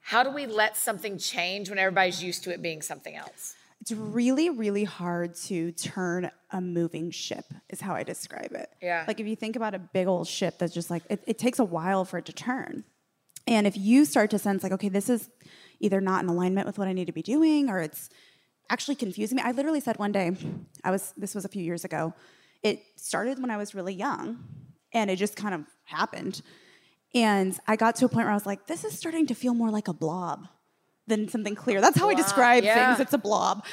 how 0.00 0.22
do 0.24 0.30
we 0.30 0.46
let 0.46 0.76
something 0.76 1.18
change 1.18 1.68
when 1.68 1.78
everybody's 1.78 2.22
used 2.22 2.42
to 2.44 2.52
it 2.52 2.62
being 2.62 2.82
something 2.82 3.14
else? 3.14 3.54
It's 3.80 3.92
really, 3.92 4.48
really 4.50 4.84
hard 4.84 5.34
to 5.46 5.72
turn 5.72 6.30
a 6.50 6.60
moving 6.60 7.10
ship, 7.10 7.44
is 7.68 7.80
how 7.80 7.94
I 7.94 8.02
describe 8.02 8.52
it. 8.52 8.70
Yeah. 8.80 9.04
Like 9.06 9.20
if 9.20 9.26
you 9.26 9.36
think 9.36 9.56
about 9.56 9.74
a 9.74 9.78
big 9.78 10.06
old 10.06 10.26
ship 10.26 10.58
that's 10.58 10.72
just 10.74 10.90
like, 10.90 11.02
it, 11.10 11.22
it 11.26 11.38
takes 11.38 11.58
a 11.58 11.64
while 11.64 12.04
for 12.04 12.18
it 12.18 12.26
to 12.26 12.32
turn. 12.32 12.84
And 13.46 13.66
if 13.66 13.76
you 13.76 14.04
start 14.04 14.30
to 14.30 14.38
sense, 14.38 14.62
like, 14.62 14.72
okay, 14.72 14.88
this 14.88 15.08
is 15.08 15.30
either 15.80 16.00
not 16.00 16.22
in 16.22 16.28
alignment 16.28 16.66
with 16.66 16.78
what 16.78 16.88
I 16.88 16.92
need 16.92 17.06
to 17.06 17.12
be 17.12 17.22
doing 17.22 17.68
or 17.68 17.80
it's 17.80 18.08
actually 18.70 18.94
confusing 18.94 19.36
me. 19.36 19.42
I 19.44 19.50
literally 19.50 19.80
said 19.80 19.98
one 19.98 20.12
day, 20.12 20.36
I 20.84 20.90
was, 20.90 21.12
this 21.16 21.34
was 21.34 21.44
a 21.44 21.48
few 21.48 21.62
years 21.62 21.84
ago, 21.84 22.14
it 22.62 22.82
started 22.96 23.40
when 23.40 23.50
I 23.50 23.56
was 23.56 23.74
really 23.74 23.94
young 23.94 24.44
and 24.92 25.10
it 25.10 25.16
just 25.16 25.36
kind 25.36 25.54
of 25.54 25.64
happened. 25.84 26.40
And 27.14 27.58
I 27.66 27.76
got 27.76 27.96
to 27.96 28.06
a 28.06 28.08
point 28.08 28.24
where 28.24 28.30
I 28.30 28.34
was 28.34 28.46
like, 28.46 28.66
this 28.66 28.84
is 28.84 28.96
starting 28.96 29.26
to 29.26 29.34
feel 29.34 29.54
more 29.54 29.70
like 29.70 29.88
a 29.88 29.92
blob 29.92 30.46
than 31.06 31.28
something 31.28 31.54
clear. 31.54 31.80
That's 31.80 31.98
how 31.98 32.08
I 32.08 32.14
describe 32.14 32.64
yeah. 32.64 32.94
things. 32.94 33.00
It's 33.00 33.12
a 33.12 33.18
blob. 33.18 33.64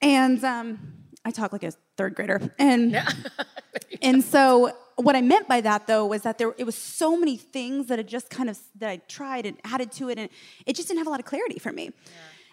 And 0.00 0.42
um, 0.44 0.94
I 1.24 1.30
talk 1.30 1.52
like 1.52 1.64
a 1.64 1.72
third 1.96 2.14
grader. 2.14 2.54
And 2.58 2.92
yeah. 2.92 3.08
and 4.02 4.24
so 4.24 4.72
what 4.96 5.14
I 5.16 5.20
meant 5.20 5.46
by 5.48 5.60
that 5.60 5.86
though 5.86 6.06
was 6.06 6.22
that 6.22 6.38
there 6.38 6.54
it 6.58 6.64
was 6.64 6.74
so 6.74 7.16
many 7.16 7.36
things 7.36 7.86
that 7.88 7.98
had 7.98 8.08
just 8.08 8.30
kind 8.30 8.48
of 8.50 8.58
that 8.76 8.88
I 8.90 8.96
tried 9.08 9.46
and 9.46 9.58
added 9.64 9.92
to 9.92 10.08
it, 10.08 10.18
and 10.18 10.28
it 10.66 10.74
just 10.76 10.88
didn't 10.88 10.98
have 10.98 11.06
a 11.06 11.10
lot 11.10 11.20
of 11.20 11.26
clarity 11.26 11.58
for 11.58 11.72
me. 11.72 11.92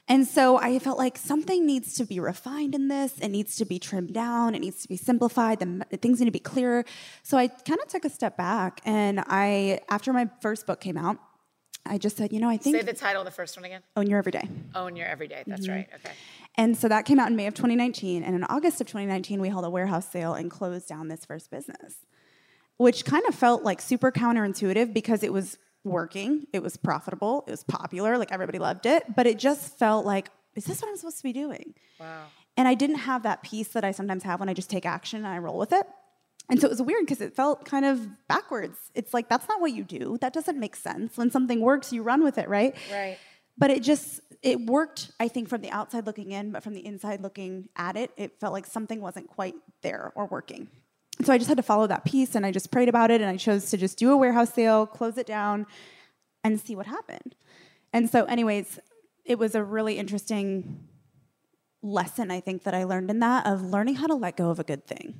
And 0.10 0.28
so 0.28 0.58
I 0.58 0.80
felt 0.80 0.98
like 0.98 1.18
something 1.18 1.66
needs 1.66 1.94
to 1.96 2.04
be 2.06 2.20
refined 2.20 2.76
in 2.76 2.90
this. 2.90 3.18
It 3.20 3.30
needs 3.30 3.56
to 3.56 3.64
be 3.66 3.80
trimmed 3.80 4.14
down. 4.14 4.54
It 4.54 4.60
needs 4.60 4.82
to 4.82 4.90
be 4.90 4.98
simplified. 4.98 5.60
The, 5.60 5.98
things 5.98 6.20
need 6.20 6.26
to 6.26 6.32
be 6.32 6.40
clearer. 6.40 6.84
So 7.24 7.38
I 7.38 7.48
kind 7.48 7.80
of 7.80 7.88
took 7.88 8.04
a 8.04 8.10
step 8.10 8.36
back, 8.36 8.82
and 8.84 9.24
I, 9.28 9.80
after 9.90 10.12
my 10.12 10.30
first 10.42 10.68
book 10.68 10.82
came 10.82 10.98
out, 10.98 11.18
I 11.86 11.98
just 11.98 12.18
said, 12.18 12.34
you 12.34 12.40
know, 12.42 12.50
I 12.50 12.58
think 12.58 12.76
Say 12.76 12.82
the 12.82 12.92
title 12.94 13.22
of 13.22 13.26
the 13.26 13.32
first 13.32 13.56
one 13.58 13.64
again. 13.66 13.82
own 13.96 14.08
your 14.08 14.20
everyday. 14.20 14.48
Own 14.76 14.98
your 14.98 15.08
everyday. 15.08 15.44
That's 15.48 15.64
Mm-hmm. 15.68 15.72
right. 15.76 15.90
Okay. 15.96 16.14
And 16.56 16.78
so 16.78 16.88
that 16.90 17.06
came 17.06 17.20
out 17.20 17.30
in 17.30 17.36
May 17.38 17.48
of 17.48 17.54
2019. 17.56 18.24
And 18.24 18.36
in 18.36 18.44
August 18.46 18.80
of 18.82 18.88
2019, 18.88 19.40
we 19.42 19.48
held 19.50 19.64
a 19.66 19.70
warehouse 19.70 20.08
sale 20.10 20.34
and 20.34 20.52
closed 20.52 20.88
down 20.88 21.08
this 21.10 21.26
first 21.26 21.50
business, 21.50 21.96
which 22.78 23.06
kind 23.06 23.26
of 23.28 23.36
felt 23.36 23.64
like 23.64 23.82
super 23.82 24.12
counterintuitive 24.12 24.94
because 24.94 25.24
it 25.24 25.32
was 25.32 25.58
working, 25.84 26.48
it 26.54 26.64
was 26.64 26.78
profitable, 26.78 27.44
it 27.48 27.52
was 27.52 27.64
popular, 27.64 28.18
like 28.18 28.32
everybody 28.32 28.60
loved 28.60 28.86
it. 28.86 29.04
But 29.16 29.28
it 29.28 29.38
just 29.38 29.78
felt 29.78 30.06
like, 30.06 30.30
is 30.56 30.66
this 30.66 30.82
what 30.82 30.90
I'm 30.90 30.98
supposed 30.98 31.18
to 31.18 31.24
be 31.24 31.34
doing? 31.34 31.74
Wow. 32.00 32.26
And 32.56 32.68
I 32.68 32.76
didn't 32.76 32.98
have 32.98 33.24
that 33.24 33.42
peace 33.44 33.70
that 33.70 33.84
I 33.84 33.92
sometimes 33.92 34.24
have 34.24 34.40
when 34.40 34.50
I 34.50 34.54
just 34.54 34.70
take 34.70 34.86
action 34.86 35.20
and 35.20 35.28
I 35.28 35.40
roll 35.40 35.58
with 35.58 35.74
it. 35.74 35.86
And 36.50 36.60
so 36.60 36.68
it 36.68 36.72
was 36.72 36.82
weird 36.82 37.02
because 37.06 37.22
it 37.22 37.36
felt 37.36 37.66
kind 37.66 37.86
of 37.86 38.06
backwards. 38.28 38.78
It's 38.94 39.14
like, 39.14 39.30
that's 39.30 39.48
not 39.48 39.62
what 39.62 39.72
you 39.72 39.84
do. 39.84 40.18
That 40.20 40.34
doesn't 40.34 40.60
make 40.60 40.76
sense. 40.76 41.18
When 41.18 41.32
something 41.32 41.62
works, 41.62 41.94
you 41.94 42.04
run 42.04 42.24
with 42.24 42.38
it, 42.38 42.50
right? 42.50 42.76
Right. 42.92 43.18
But 43.58 43.72
it 43.72 43.82
just, 43.82 44.20
it 44.42 44.60
worked, 44.60 45.12
I 45.20 45.30
think, 45.30 45.48
from 45.48 45.62
the 45.62 45.72
outside 45.72 46.06
looking 46.06 46.32
in, 46.32 46.52
but 46.52 46.62
from 46.64 46.74
the 46.74 46.86
inside 46.86 47.22
looking 47.22 47.70
at 47.76 47.96
it, 47.96 48.12
it 48.18 48.40
felt 48.40 48.52
like 48.52 48.66
something 48.66 49.00
wasn't 49.00 49.30
quite 49.30 49.56
there 49.82 50.12
or 50.16 50.26
working. 50.26 50.68
So 51.22 51.32
I 51.32 51.38
just 51.38 51.48
had 51.48 51.58
to 51.58 51.64
follow 51.64 51.88
that 51.88 52.06
peace 52.06 52.36
and 52.36 52.46
I 52.46 52.52
just 52.52 52.72
prayed 52.72 52.90
about 52.90 53.12
it 53.12 53.22
and 53.22 53.30
I 53.30 53.38
chose 53.38 53.70
to 53.70 53.78
just 53.78 53.98
do 53.98 54.12
a 54.12 54.18
warehouse 54.18 54.54
sale, 54.54 54.86
close 54.86 55.18
it 55.18 55.28
down, 55.28 55.68
and 56.44 56.60
see 56.60 56.76
what 56.76 56.88
happened. 56.88 57.36
And 57.94 58.10
so, 58.10 58.26
anyways, 58.26 58.80
it 59.24 59.38
was 59.38 59.56
a 59.56 59.64
really 59.64 59.98
interesting 59.98 60.88
lesson, 61.82 62.32
I 62.32 62.40
think, 62.40 62.64
that 62.64 62.74
I 62.74 62.84
learned 62.84 63.10
in 63.10 63.20
that 63.20 63.46
of 63.46 63.62
learning 63.62 63.96
how 63.96 64.08
to 64.08 64.16
let 64.16 64.38
go 64.38 64.50
of 64.50 64.60
a 64.60 64.64
good 64.64 64.86
thing. 64.86 65.20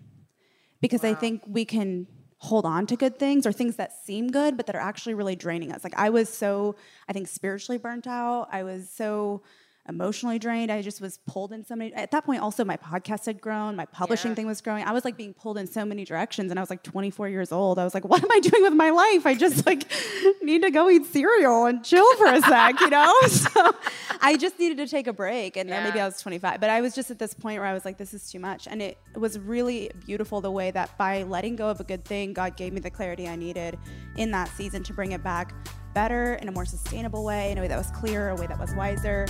Because 0.82 1.04
I 1.04 1.14
think 1.14 1.44
we 1.48 1.64
can 1.64 2.08
hold 2.40 2.66
on 2.66 2.86
to 2.88 2.98
good 2.98 3.18
things 3.18 3.46
or 3.46 3.54
things 3.54 3.78
that 3.78 3.94
seem 3.94 4.30
good, 4.30 4.58
but 4.58 4.66
that 4.66 4.76
are 4.76 4.82
actually 4.82 5.14
really 5.14 5.36
draining 5.36 5.72
us. 5.72 5.84
Like 5.84 5.98
I 5.98 6.10
was 6.10 6.28
so, 6.28 6.76
I 7.08 7.14
think, 7.14 7.30
spiritually 7.30 7.78
burnt 7.78 8.06
out. 8.06 8.50
I 8.52 8.64
was 8.64 8.90
so 8.90 9.44
emotionally 9.90 10.40
drained. 10.40 10.72
I 10.72 10.82
just 10.82 11.02
was 11.02 11.20
pulled 11.28 11.52
in 11.52 11.66
so 11.66 11.76
many. 11.76 11.94
At 11.94 12.12
that 12.12 12.24
point, 12.26 12.42
also 12.42 12.64
my 12.64 12.78
podcast 12.78 13.26
had 13.26 13.42
grown, 13.42 13.76
my 13.76 13.86
publishing 13.86 14.32
Yeah. 14.32 14.36
thing 14.36 14.48
was 14.48 14.62
growing. 14.62 14.84
I 14.86 14.94
was 14.94 15.04
like 15.04 15.18
being 15.18 15.34
pulled 15.34 15.58
in 15.58 15.68
so 15.68 15.84
many 15.84 16.06
directions, 16.06 16.52
and 16.52 16.60
I 16.60 16.62
was 16.64 16.70
like 16.70 16.84
24 16.84 17.28
years 17.28 17.52
old. 17.52 17.78
I 17.78 17.84
was 17.84 17.94
like, 17.94 18.06
what 18.06 18.24
am 18.24 18.32
I 18.32 18.40
doing 18.40 18.64
with 18.64 18.74
my 18.74 18.92
life? 18.92 19.26
I 19.26 19.34
just 19.36 19.66
like 19.66 19.84
need 20.42 20.62
to 20.62 20.72
go 20.72 20.90
eat 20.90 21.06
cereal 21.08 21.66
and 21.66 21.84
chill 21.84 22.16
for 22.16 22.28
a 22.28 22.42
sec, 22.42 22.80
you 22.80 22.90
know. 22.90 23.14
So 23.28 23.74
I 24.22 24.38
just 24.38 24.58
needed 24.58 24.78
to 24.78 24.88
take 24.88 25.08
a 25.08 25.14
break, 25.14 25.58
and 25.58 25.70
then 25.70 25.84
maybe 25.84 26.00
I 26.00 26.06
was 26.06 26.20
25, 26.22 26.62
but 26.62 26.70
I 26.70 26.80
was 26.82 26.96
just 26.96 27.12
at 27.12 27.20
this 27.20 27.34
point 27.34 27.60
where 27.60 27.68
I 27.68 27.74
was 27.74 27.84
like, 27.84 27.98
this 27.98 28.14
is 28.14 28.30
too 28.32 28.40
much, 28.40 28.68
and 28.68 28.82
it 28.82 28.98
was 29.16 29.38
really 29.38 29.92
beautiful 30.06 30.40
the 30.40 30.52
way 30.52 30.72
that 30.72 30.98
by 30.98 31.24
letting 31.24 31.56
go 31.58 31.68
of 31.70 31.80
a 31.82 31.84
good 31.84 32.06
thing, 32.06 32.32
God 32.34 32.56
gave 32.56 32.72
me 32.74 32.80
the 32.80 32.90
clarity 32.90 33.28
I 33.28 33.36
needed 33.36 33.78
in 34.16 34.32
that 34.32 34.48
season 34.56 34.82
to 34.84 34.94
bring 34.94 35.12
it 35.12 35.24
back 35.24 35.54
better 35.94 36.36
in 36.36 36.48
a 36.48 36.52
more 36.52 36.66
sustainable 36.66 37.24
way, 37.24 37.52
in 37.52 37.58
a 37.58 37.62
way 37.62 37.68
that 37.68 37.78
was 37.78 37.92
clearer, 37.92 38.30
a 38.30 38.36
way 38.36 38.48
that 38.48 38.60
was 38.60 38.74
wiser. 38.76 39.26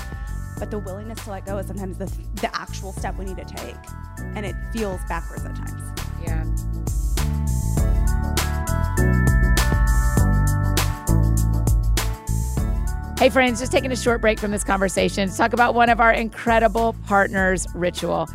But 0.60 0.72
the 0.72 0.80
willingness 0.80 1.24
to 1.26 1.32
let 1.32 1.46
go 1.46 1.58
is 1.58 1.68
sometimes 1.68 1.98
the, 1.98 2.06
the 2.36 2.56
actual 2.56 2.94
step 2.94 3.18
we 3.18 3.26
need 3.26 3.38
to 3.38 3.46
take. 3.46 3.76
And 4.36 4.46
it 4.46 4.56
feels 4.72 5.02
backwards 5.08 5.46
at 5.46 5.56
times. 5.56 6.02
Yeah. 6.22 6.46
Hey, 13.20 13.30
friends, 13.30 13.60
just 13.60 13.72
taking 13.72 13.92
a 13.92 13.96
short 13.96 14.20
break 14.20 14.38
from 14.38 14.52
this 14.52 14.66
conversation 14.66 15.30
to 15.30 15.38
talk 15.38 15.54
about 15.54 15.76
one 15.76 15.90
of 15.90 16.02
our 16.02 16.12
incredible 16.12 16.94
partners, 17.06 17.68
Ritual. 17.74 18.28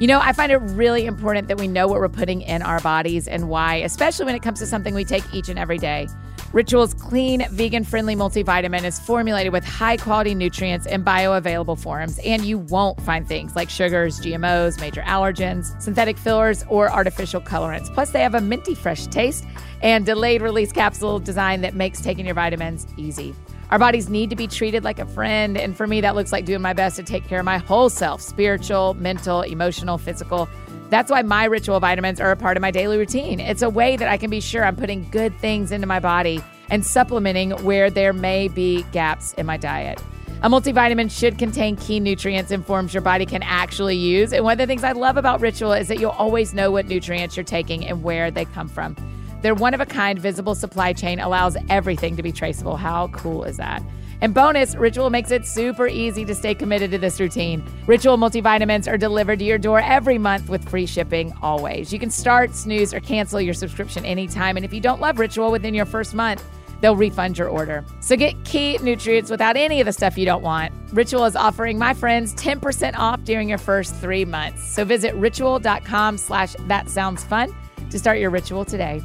You 0.00 0.06
know, 0.06 0.20
I 0.20 0.32
find 0.32 0.52
it 0.52 0.56
really 0.56 1.06
important 1.06 1.48
that 1.48 1.58
we 1.58 1.68
know 1.68 1.86
what 1.86 1.98
we're 2.00 2.08
putting 2.08 2.42
in 2.42 2.60
our 2.60 2.80
bodies 2.80 3.28
and 3.28 3.48
why, 3.48 3.76
especially 3.76 4.26
when 4.26 4.34
it 4.34 4.42
comes 4.42 4.58
to 4.58 4.66
something 4.66 4.92
we 4.92 5.04
take 5.04 5.22
each 5.32 5.48
and 5.48 5.58
every 5.58 5.78
day. 5.78 6.08
Ritual's 6.54 6.94
clean, 6.94 7.44
vegan 7.50 7.82
friendly 7.82 8.14
multivitamin 8.14 8.84
is 8.84 9.00
formulated 9.00 9.52
with 9.52 9.64
high 9.64 9.96
quality 9.96 10.36
nutrients 10.36 10.86
in 10.86 11.02
bioavailable 11.02 11.76
forms, 11.76 12.20
and 12.20 12.44
you 12.44 12.58
won't 12.58 13.00
find 13.00 13.26
things 13.26 13.56
like 13.56 13.68
sugars, 13.68 14.20
GMOs, 14.20 14.80
major 14.80 15.02
allergens, 15.02 15.82
synthetic 15.82 16.16
fillers, 16.16 16.64
or 16.68 16.88
artificial 16.88 17.40
colorants. 17.40 17.92
Plus, 17.92 18.12
they 18.12 18.20
have 18.20 18.36
a 18.36 18.40
minty 18.40 18.76
fresh 18.76 19.06
taste 19.08 19.44
and 19.82 20.06
delayed 20.06 20.42
release 20.42 20.70
capsule 20.70 21.18
design 21.18 21.60
that 21.62 21.74
makes 21.74 22.00
taking 22.00 22.24
your 22.24 22.36
vitamins 22.36 22.86
easy. 22.96 23.34
Our 23.70 23.78
bodies 23.80 24.08
need 24.08 24.30
to 24.30 24.36
be 24.36 24.46
treated 24.46 24.84
like 24.84 25.00
a 25.00 25.06
friend. 25.06 25.58
And 25.58 25.76
for 25.76 25.88
me, 25.88 26.00
that 26.02 26.14
looks 26.14 26.30
like 26.30 26.44
doing 26.44 26.62
my 26.62 26.72
best 26.74 26.94
to 26.96 27.02
take 27.02 27.26
care 27.26 27.40
of 27.40 27.44
my 27.44 27.58
whole 27.58 27.90
self 27.90 28.20
spiritual, 28.20 28.94
mental, 28.94 29.42
emotional, 29.42 29.98
physical. 29.98 30.48
That's 30.90 31.10
why 31.10 31.22
my 31.22 31.44
ritual 31.44 31.80
vitamins 31.80 32.20
are 32.20 32.30
a 32.30 32.36
part 32.36 32.56
of 32.56 32.60
my 32.60 32.70
daily 32.70 32.98
routine. 32.98 33.40
It's 33.40 33.62
a 33.62 33.70
way 33.70 33.96
that 33.96 34.08
I 34.08 34.16
can 34.16 34.30
be 34.30 34.40
sure 34.40 34.64
I'm 34.64 34.76
putting 34.76 35.08
good 35.10 35.34
things 35.38 35.72
into 35.72 35.86
my 35.86 35.98
body 35.98 36.42
and 36.70 36.84
supplementing 36.84 37.50
where 37.64 37.90
there 37.90 38.12
may 38.12 38.48
be 38.48 38.82
gaps 38.92 39.32
in 39.34 39.46
my 39.46 39.56
diet. 39.56 40.02
A 40.42 40.48
multivitamin 40.48 41.10
should 41.10 41.38
contain 41.38 41.74
key 41.76 42.00
nutrients 42.00 42.50
and 42.50 42.64
forms 42.66 42.92
your 42.92 43.00
body 43.00 43.24
can 43.24 43.42
actually 43.42 43.96
use. 43.96 44.32
And 44.32 44.44
one 44.44 44.52
of 44.52 44.58
the 44.58 44.66
things 44.66 44.84
I 44.84 44.92
love 44.92 45.16
about 45.16 45.40
Ritual 45.40 45.72
is 45.72 45.88
that 45.88 45.98
you'll 45.98 46.10
always 46.10 46.52
know 46.52 46.70
what 46.70 46.86
nutrients 46.86 47.34
you're 47.36 47.44
taking 47.44 47.86
and 47.86 48.02
where 48.02 48.30
they 48.30 48.44
come 48.44 48.68
from. 48.68 48.94
Their 49.40 49.54
one 49.54 49.72
of 49.72 49.80
a 49.80 49.86
kind 49.86 50.18
visible 50.18 50.54
supply 50.54 50.92
chain 50.92 51.18
allows 51.18 51.56
everything 51.70 52.16
to 52.16 52.22
be 52.22 52.30
traceable. 52.30 52.76
How 52.76 53.08
cool 53.08 53.44
is 53.44 53.56
that? 53.56 53.82
And 54.24 54.32
bonus, 54.32 54.74
Ritual 54.74 55.10
makes 55.10 55.30
it 55.30 55.44
super 55.44 55.86
easy 55.86 56.24
to 56.24 56.34
stay 56.34 56.54
committed 56.54 56.90
to 56.92 56.96
this 56.96 57.20
routine. 57.20 57.62
Ritual 57.86 58.16
multivitamins 58.16 58.90
are 58.90 58.96
delivered 58.96 59.38
to 59.40 59.44
your 59.44 59.58
door 59.58 59.80
every 59.80 60.16
month 60.16 60.48
with 60.48 60.66
free 60.66 60.86
shipping 60.86 61.34
always. 61.42 61.92
You 61.92 61.98
can 61.98 62.08
start, 62.08 62.54
snooze, 62.54 62.94
or 62.94 63.00
cancel 63.00 63.38
your 63.38 63.52
subscription 63.52 64.02
anytime. 64.06 64.56
And 64.56 64.64
if 64.64 64.72
you 64.72 64.80
don't 64.80 64.98
love 64.98 65.18
Ritual 65.18 65.50
within 65.50 65.74
your 65.74 65.84
first 65.84 66.14
month, 66.14 66.42
they'll 66.80 66.96
refund 66.96 67.36
your 67.36 67.50
order. 67.50 67.84
So 68.00 68.16
get 68.16 68.42
key 68.46 68.78
nutrients 68.78 69.30
without 69.30 69.58
any 69.58 69.78
of 69.82 69.84
the 69.84 69.92
stuff 69.92 70.16
you 70.16 70.24
don't 70.24 70.42
want. 70.42 70.72
Ritual 70.94 71.26
is 71.26 71.36
offering 71.36 71.78
my 71.78 71.92
friends 71.92 72.32
10% 72.36 72.96
off 72.96 73.22
during 73.24 73.46
your 73.46 73.58
first 73.58 73.94
three 73.96 74.24
months. 74.24 74.66
So 74.66 74.86
visit 74.86 75.14
ritual.com 75.16 76.16
slash 76.16 76.56
that 76.60 76.88
sounds 76.88 77.22
fun 77.24 77.54
to 77.90 77.98
start 77.98 78.20
your 78.20 78.30
ritual 78.30 78.64
today. 78.64 79.02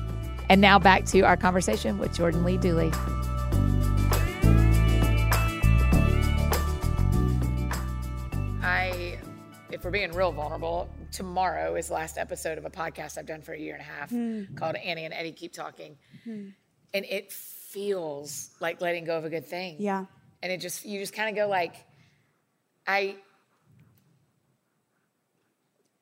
And 0.48 0.62
now 0.62 0.80
back 0.80 1.04
to 1.08 1.20
our 1.24 1.36
conversation 1.36 1.98
with 1.98 2.16
Jordan 2.16 2.46
Lee 2.46 2.56
Dooley. 2.56 2.94
If 9.80 9.86
we're 9.86 9.92
being 9.92 10.12
real 10.12 10.34
vulnerable, 10.34 10.90
tomorrow 11.14 11.76
is 11.76 11.88
the 11.88 11.94
last 11.94 12.18
episode 12.18 12.58
of 12.58 12.66
a 12.66 12.70
podcast 12.70 13.18
I've 13.18 13.26
done 13.26 13.42
for 13.42 13.54
a 13.54 13.58
year 13.58 13.76
and 13.76 13.82
a 13.82 13.86
half 13.86 14.10
Hmm. 14.10 14.44
called 14.56 14.76
Annie 14.76 15.06
and 15.06 15.14
Eddie 15.14 15.32
Keep 15.32 15.54
Talking. 15.54 15.98
And 16.26 16.54
it 16.94 17.32
feels 17.32 18.50
like 18.60 18.82
letting 18.82 19.06
go 19.06 19.18
of 19.18 19.24
a 19.24 19.30
good 19.30 19.46
thing. 19.46 19.78
Yeah. 19.80 20.06
And 20.44 20.52
it 20.52 20.60
just, 20.60 20.86
you 20.86 21.00
just 21.00 21.14
kind 21.14 21.30
of 21.30 21.36
go 21.42 21.48
like, 21.50 21.76
I, 22.86 23.16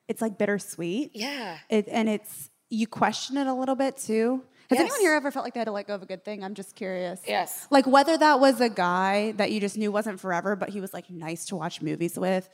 It's 0.08 0.20
like 0.20 0.38
bittersweet. 0.38 1.12
yeah. 1.14 1.58
It, 1.68 1.86
and 1.88 2.08
it's, 2.08 2.50
you 2.70 2.88
question 2.88 3.36
it 3.36 3.46
a 3.46 3.54
little 3.54 3.76
bit 3.76 3.96
too. 3.96 4.42
Has 4.70 4.78
Yes. 4.78 4.80
anyone 4.80 5.00
here 5.00 5.14
ever 5.14 5.30
felt 5.30 5.44
like 5.46 5.54
they 5.54 5.60
had 5.60 5.64
to 5.66 5.72
let 5.72 5.86
go 5.86 5.94
of 5.94 6.02
a 6.02 6.06
good 6.06 6.24
thing? 6.26 6.44
I'm 6.44 6.52
just 6.54 6.76
curious. 6.76 7.20
Yes. 7.26 7.66
Like 7.70 7.86
whether 7.86 8.18
that 8.18 8.38
was 8.38 8.60
a 8.60 8.68
guy 8.68 9.32
that 9.36 9.50
you 9.50 9.60
just 9.60 9.78
knew 9.78 9.90
wasn't 9.90 10.20
forever, 10.20 10.56
but 10.56 10.68
he 10.68 10.80
was 10.80 10.92
like 10.92 11.08
nice 11.10 11.46
to 11.46 11.56
watch 11.56 11.80
movies 11.80 12.18
with, 12.18 12.48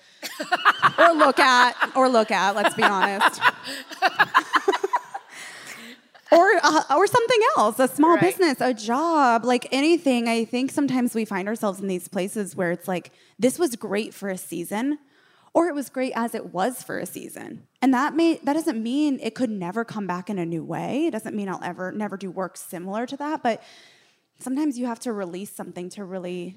or 0.98 1.12
look 1.12 1.40
at, 1.40 1.74
or 1.96 2.08
look 2.08 2.30
at. 2.30 2.54
Let's 2.54 2.74
be 2.76 2.84
honest. 2.84 3.40
or 6.32 6.50
uh, 6.62 6.82
or 6.96 7.06
something 7.06 7.40
else, 7.56 7.78
a 7.80 7.88
small 7.88 8.12
Right. 8.14 8.20
business, 8.22 8.60
a 8.60 8.72
job, 8.74 9.44
like 9.44 9.66
anything. 9.72 10.28
I 10.28 10.44
think 10.44 10.70
sometimes 10.70 11.14
we 11.14 11.24
find 11.24 11.48
ourselves 11.48 11.80
in 11.80 11.88
these 11.88 12.06
places 12.08 12.54
where 12.56 12.70
it's 12.70 12.86
like 12.88 13.10
this 13.40 13.58
was 13.58 13.74
great 13.76 14.14
for 14.14 14.28
a 14.28 14.38
season, 14.38 14.98
or 15.54 15.68
it 15.68 15.74
was 15.74 15.88
great 15.88 16.12
as 16.14 16.34
it 16.34 16.52
was 16.52 16.82
for 16.82 16.98
a 16.98 17.06
season. 17.06 17.66
And 17.80 17.94
that 17.94 18.14
may 18.14 18.40
that 18.42 18.52
doesn't 18.52 18.82
mean 18.82 19.18
it 19.22 19.34
could 19.34 19.50
never 19.50 19.84
come 19.84 20.06
back 20.06 20.28
in 20.28 20.38
a 20.38 20.44
new 20.44 20.64
way. 20.64 21.06
It 21.06 21.12
doesn't 21.12 21.34
mean 21.34 21.48
I'll 21.48 21.62
ever 21.62 21.92
never 21.92 22.16
do 22.16 22.30
work 22.30 22.56
similar 22.56 23.06
to 23.06 23.16
that, 23.16 23.42
but 23.42 23.62
sometimes 24.40 24.78
you 24.78 24.86
have 24.86 25.00
to 25.00 25.12
release 25.12 25.50
something 25.50 25.88
to 25.90 26.04
really 26.04 26.56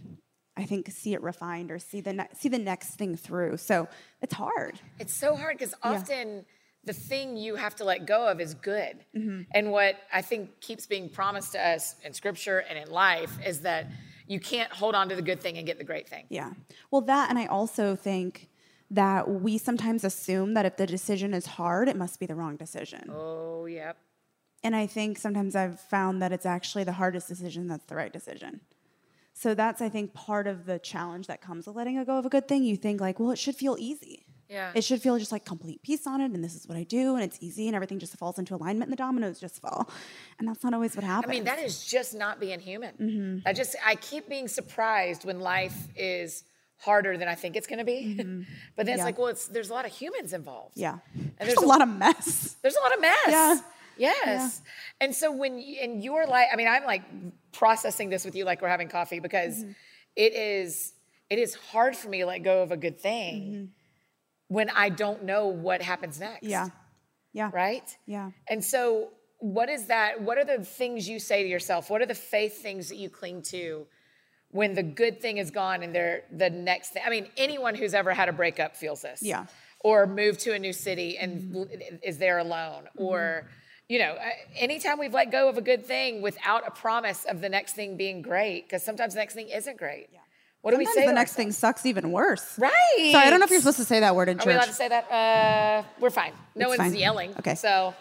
I 0.57 0.65
think 0.65 0.89
see 0.89 1.13
it 1.13 1.21
refined 1.21 1.71
or 1.71 1.77
see 1.77 2.01
the 2.01 2.13
ne- 2.13 2.29
see 2.33 2.49
the 2.49 2.57
next 2.57 2.95
thing 2.95 3.15
through. 3.15 3.57
So, 3.57 3.87
it's 4.23 4.33
hard. 4.33 4.79
It's 4.97 5.13
so 5.13 5.35
hard 5.35 5.59
because 5.59 5.75
often 5.83 6.45
the 6.83 6.93
thing 6.93 7.37
you 7.37 7.55
have 7.55 7.75
to 7.75 7.83
let 7.83 8.07
go 8.07 8.27
of 8.27 8.41
is 8.41 8.55
good. 8.55 9.05
Mm-hmm. 9.15 9.41
And 9.51 9.71
what 9.71 9.97
I 10.11 10.23
think 10.23 10.59
keeps 10.61 10.87
being 10.87 11.09
promised 11.09 11.51
to 11.51 11.65
us 11.65 11.95
in 12.03 12.13
scripture 12.13 12.63
and 12.67 12.79
in 12.79 12.89
life 12.89 13.37
is 13.45 13.59
that 13.61 13.87
you 14.25 14.39
can't 14.39 14.71
hold 14.71 14.95
on 14.95 15.09
to 15.09 15.15
the 15.15 15.21
good 15.21 15.41
thing 15.41 15.57
and 15.57 15.67
get 15.67 15.77
the 15.77 15.83
great 15.83 16.09
thing. 16.09 16.25
Yeah. 16.29 16.53
Well, 16.89 17.01
that, 17.01 17.29
and 17.29 17.37
I 17.37 17.45
also 17.45 17.95
think 17.95 18.49
that 18.89 19.29
we 19.29 19.57
sometimes 19.57 20.03
assume 20.03 20.53
that 20.53 20.65
if 20.65 20.77
the 20.77 20.85
decision 20.85 21.33
is 21.33 21.45
hard, 21.45 21.89
it 21.89 21.95
must 21.95 22.19
be 22.19 22.25
the 22.25 22.35
wrong 22.35 22.55
decision. 22.55 23.09
Oh, 23.13 23.65
yep. 23.65 23.97
And 24.63 24.75
I 24.75 24.87
think 24.87 25.17
sometimes 25.17 25.55
I've 25.55 25.79
found 25.79 26.21
that 26.21 26.31
it's 26.31 26.45
actually 26.45 26.83
the 26.83 26.93
hardest 26.93 27.27
decision 27.27 27.67
that's 27.67 27.85
the 27.85 27.95
right 27.95 28.11
decision. 28.11 28.61
So 29.33 29.53
that's, 29.53 29.81
I 29.81 29.89
think, 29.89 30.13
part 30.13 30.47
of 30.47 30.65
the 30.65 30.79
challenge 30.79 31.27
that 31.27 31.41
comes 31.41 31.67
with 31.67 31.75
letting 31.75 32.03
go 32.05 32.17
of 32.17 32.25
a 32.25 32.29
good 32.29 32.47
thing. 32.47 32.63
You 32.63 32.75
think, 32.75 32.99
like, 32.99 33.19
well, 33.19 33.31
it 33.31 33.37
should 33.37 33.55
feel 33.55 33.75
easy. 33.77 34.25
Yeah. 34.49 34.71
It 34.73 34.83
should 34.83 35.01
feel 35.01 35.19
just 35.19 35.33
like 35.33 35.43
complete 35.43 35.83
peace 35.83 36.07
on 36.07 36.21
it, 36.21 36.31
and 36.31 36.41
this 36.41 36.55
is 36.55 36.67
what 36.67 36.77
I 36.77 36.83
do, 36.83 37.15
and 37.15 37.23
it's 37.23 37.37
easy, 37.41 37.67
and 37.67 37.75
everything 37.75 37.99
just 37.99 38.17
falls 38.17 38.39
into 38.39 38.55
alignment, 38.55 38.83
and 38.83 38.93
the 38.93 38.97
dominoes 38.97 39.39
just 39.39 39.59
fall. 39.59 39.89
And 40.39 40.47
that's 40.47 40.63
not 40.63 40.73
always 40.73 40.95
what 40.95 41.03
happens. 41.03 41.29
I 41.29 41.35
mean, 41.35 41.43
that 41.43 41.59
is 41.59 41.85
just 41.85 42.15
not 42.15 42.39
being 42.39 42.59
human. 42.61 42.95
Mm-hmm. 42.95 43.47
I 43.47 43.51
just, 43.51 43.75
I 43.85 43.95
keep 43.95 44.29
being 44.29 44.47
surprised 44.47 45.25
when 45.25 45.41
life 45.41 45.89
is 45.95 46.45
harder 46.79 47.17
than 47.17 47.27
I 47.27 47.35
think 47.35 47.55
it's 47.55 47.67
going 47.67 47.79
to 47.79 47.85
be. 47.85 48.13
but 48.75 48.85
then 48.85 48.93
it's 48.95 48.99
Yeah. 48.99 49.03
like, 49.05 49.17
well, 49.17 49.27
it's, 49.27 49.47
there's 49.47 49.69
a 49.69 49.73
lot 49.73 49.85
of 49.85 49.91
humans 49.91 50.33
involved. 50.33 50.77
yeah. 50.77 50.97
And 51.15 51.31
There's, 51.39 51.49
there's 51.55 51.57
a 51.63 51.65
a- 51.65 51.67
lot 51.67 51.81
of 51.81 51.89
mess. 51.89 52.55
There's 52.61 52.75
a 52.75 52.81
lot 52.81 52.93
of 52.93 53.01
mess. 53.01 53.17
Yeah. 53.27 53.59
Yes. 53.99 54.61
And 55.01 55.15
so 55.15 55.31
when 55.31 55.57
you, 55.57 55.79
in 55.81 56.01
your 56.01 56.27
life, 56.27 56.47
I 56.53 56.55
mean, 56.55 56.67
I'm 56.67 56.83
like 56.85 57.01
processing 57.51 58.09
this 58.09 58.23
with 58.25 58.35
you 58.35 58.45
like 58.45 58.61
we're 58.61 58.67
having 58.69 58.89
coffee 58.89 59.19
because 59.19 59.57
Mm-hmm. 59.57 59.71
it 60.15 60.33
is 60.33 60.93
it 61.31 61.39
is 61.39 61.55
hard 61.55 61.95
for 61.95 62.07
me 62.07 62.19
to 62.19 62.25
let 62.27 62.43
go 62.43 62.61
of 62.61 62.71
a 62.71 62.77
good 62.77 62.99
thing 62.99 63.71
when 64.49 64.69
I 64.69 64.89
don't 64.89 65.23
know 65.23 65.47
what 65.47 65.81
happens 65.81 66.19
next. 66.19 66.43
Mm-hmm. 66.43 66.51
Yeah. 66.51 66.67
Yeah. 67.33 67.49
Right? 67.51 67.97
Yeah. 68.05 68.31
And 68.47 68.63
so 68.63 69.09
what 69.39 69.67
is 69.69 69.87
that? 69.87 70.21
What 70.21 70.37
are 70.37 70.45
the 70.45 70.63
things 70.63 71.09
you 71.09 71.19
say 71.19 71.41
to 71.43 71.49
yourself? 71.49 71.89
What 71.89 72.01
are 72.01 72.05
the 72.05 72.15
faith 72.15 72.61
things 72.61 72.89
that 72.89 72.97
you 72.97 73.09
cling 73.09 73.41
to 73.43 73.87
when 74.51 74.73
the 74.75 74.83
good 74.83 75.21
thing 75.21 75.37
is 75.37 75.51
gone 75.51 75.83
and 75.83 75.93
they're 75.93 76.23
the 76.31 76.49
next 76.49 76.89
thing? 76.89 77.03
I 77.05 77.09
mean, 77.09 77.27
anyone 77.37 77.75
who's 77.75 77.93
ever 77.93 78.13
had 78.13 78.29
a 78.29 78.33
breakup 78.33 78.75
feels 78.75 79.01
this. 79.01 79.21
Yeah. 79.21 79.45
Or 79.81 80.07
moved 80.07 80.39
to 80.41 80.53
a 80.53 80.59
new 80.59 80.73
city 80.73 81.17
and 81.17 81.55
l- 81.55 81.67
is 82.03 82.17
there 82.17 82.39
alone. 82.39 82.87
Or, 82.97 83.49
you 83.87 83.99
know, 83.99 84.15
anytime 84.55 84.99
we've 84.99 85.13
let 85.13 85.31
go 85.31 85.49
of 85.49 85.57
a 85.57 85.61
good 85.61 85.85
thing 85.85 86.21
without 86.21 86.67
a 86.67 86.71
promise 86.71 87.25
of 87.25 87.41
the 87.41 87.49
next 87.49 87.73
thing 87.73 87.95
being 87.97 88.21
great, 88.21 88.65
because 88.67 88.83
sometimes 88.83 89.13
the 89.13 89.19
next 89.19 89.33
thing 89.35 89.49
isn't 89.49 89.77
great. 89.77 90.07
Yeah. 90.11 90.19
What 90.61 90.71
do 90.71 90.77
we 90.77 90.85
say? 90.85 91.05
the 91.05 91.13
next 91.13 91.33
thing 91.33 91.51
sucks 91.51 91.85
even 91.85 92.11
worse. 92.11 92.57
Right. 92.57 93.09
So 93.13 93.17
I 93.19 93.29
don't 93.29 93.39
know 93.39 93.45
if 93.45 93.51
you're 93.51 93.59
supposed 93.59 93.77
to 93.77 93.85
say 93.85 93.99
that 94.01 94.15
word 94.15 94.27
in 94.27 94.39
Are 94.39 94.45
we 94.45 94.51
allowed 94.53 94.65
to 94.65 94.73
say 94.73 94.89
that? 94.89 95.09
Uh, 95.09 95.83
we're 95.99 96.09
fine. 96.09 96.33
No 96.55 96.71
It's 96.71 96.79
one's 96.79 96.91
fine. 96.91 96.99
yelling. 96.99 97.33
Okay. 97.39 97.55
So 97.55 97.93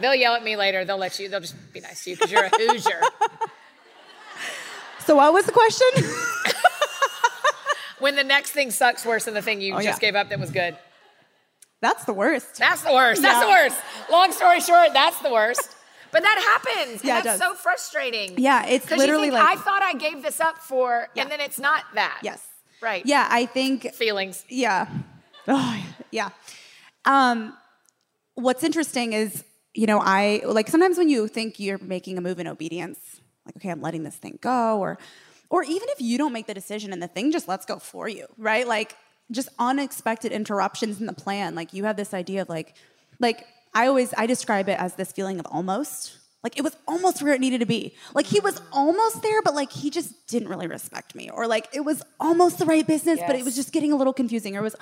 they'll 0.00 0.14
yell 0.14 0.34
at 0.34 0.42
me 0.42 0.56
later. 0.56 0.84
They'll 0.84 0.96
let 0.96 1.20
you. 1.20 1.28
They'll 1.28 1.40
just 1.40 1.54
be 1.72 1.80
nice 1.80 2.02
to 2.04 2.10
you 2.10 2.16
because 2.16 2.32
you're 2.32 2.44
a 2.44 2.48
Hoosier. 2.58 3.00
So 5.06 5.16
what 5.16 5.32
was 5.32 5.46
the 5.46 5.52
question? 5.52 5.88
when 8.00 8.16
the 8.16 8.24
next 8.24 8.50
thing 8.50 8.70
sucks 8.70 9.04
worse 9.06 9.24
than 9.24 9.34
the 9.34 9.42
thing 9.42 9.60
you 9.60 9.74
Oh, 9.74 9.80
just 9.80 10.02
yeah. 10.02 10.08
gave 10.08 10.14
up 10.16 10.28
that 10.30 10.38
was 10.38 10.50
good. 10.50 10.76
That's 11.80 12.04
the 12.04 12.12
worst. 12.14 12.56
That's 12.58 12.82
the 12.82 12.92
worst. 12.92 13.22
That's 13.22 13.40
the 13.44 13.48
worst. 13.50 13.76
Long 14.10 14.32
story 14.32 14.60
short, 14.60 14.88
that's 14.92 15.20
the 15.20 15.30
worst. 15.32 15.74
But 16.12 16.22
that 16.22 16.60
happens. 16.64 17.04
Yeah, 17.04 17.20
that's 17.20 17.40
so 17.40 17.54
frustrating. 17.54 18.34
Yeah, 18.38 18.64
it's 18.66 18.90
literally 18.90 19.28
think, 19.30 19.34
like- 19.34 19.58
I 19.58 19.60
thought 19.60 19.82
I 19.82 19.92
gave 19.94 20.22
this 20.22 20.40
up 20.40 20.58
for, 20.58 21.08
Yeah. 21.14 21.22
and 21.22 21.30
then 21.32 21.40
it's 21.40 21.58
not 21.58 21.84
that. 21.94 22.18
Yes. 22.22 22.42
Right. 22.80 23.04
Yeah, 23.04 23.26
I 23.30 23.46
think 23.46 23.92
Feelings. 23.94 24.44
yeah. 24.48 24.86
Oh, 25.48 25.84
yeah. 26.10 26.30
Um, 27.04 27.56
what's 28.34 28.62
interesting 28.64 29.12
is, 29.12 29.44
you 29.74 29.86
know, 29.86 30.00
I 30.02 30.42
like 30.44 30.68
sometimes 30.68 30.96
when 30.98 31.08
you 31.08 31.28
think 31.28 31.58
you're 31.60 31.78
making 31.78 32.18
a 32.18 32.20
move 32.20 32.38
in 32.38 32.46
obedience, 32.46 33.15
like, 33.46 33.56
okay, 33.56 33.70
I'm 33.70 33.80
letting 33.80 34.02
this 34.04 34.16
thing 34.16 34.38
go, 34.40 34.78
or 34.80 34.98
or 35.48 35.62
even 35.62 35.88
if 35.90 36.00
you 36.00 36.18
don't 36.18 36.32
make 36.32 36.46
the 36.46 36.54
decision 36.54 36.92
and 36.92 37.02
the 37.02 37.08
thing 37.08 37.30
just 37.32 37.46
lets 37.48 37.64
go 37.66 37.78
for 37.78 38.08
you, 38.08 38.26
right? 38.36 38.66
Like 38.66 38.96
just 39.30 39.48
unexpected 39.58 40.32
interruptions 40.32 41.00
in 41.00 41.06
the 41.06 41.12
plan. 41.12 41.54
Like 41.54 41.72
you 41.72 41.84
have 41.84 41.96
this 41.96 42.12
idea 42.14 42.42
of 42.42 42.48
like, 42.48 42.74
like 43.20 43.46
I 43.74 43.86
always 43.86 44.12
I 44.16 44.26
describe 44.26 44.68
it 44.68 44.78
as 44.78 44.94
this 44.94 45.12
feeling 45.12 45.38
of 45.38 45.46
almost. 45.50 46.18
Like 46.42 46.58
it 46.58 46.62
was 46.62 46.76
almost 46.86 47.22
where 47.22 47.32
it 47.32 47.40
needed 47.40 47.58
to 47.60 47.66
be. 47.66 47.94
Like 48.14 48.26
he 48.26 48.38
was 48.40 48.60
almost 48.72 49.22
there, 49.22 49.42
but 49.42 49.54
like 49.54 49.72
he 49.72 49.90
just 49.90 50.26
didn't 50.28 50.48
really 50.48 50.66
respect 50.68 51.14
me. 51.14 51.30
Or 51.30 51.46
like 51.46 51.68
it 51.72 51.80
was 51.80 52.02
almost 52.20 52.58
the 52.58 52.66
right 52.66 52.86
business, 52.86 53.18
but 53.26 53.34
it 53.36 53.44
was 53.44 53.56
just 53.56 53.72
getting 53.72 53.92
a 53.92 53.96
little 53.96 54.12
confusing. 54.12 54.56
Or 54.56 54.60
it 54.60 54.62
was 54.62 54.76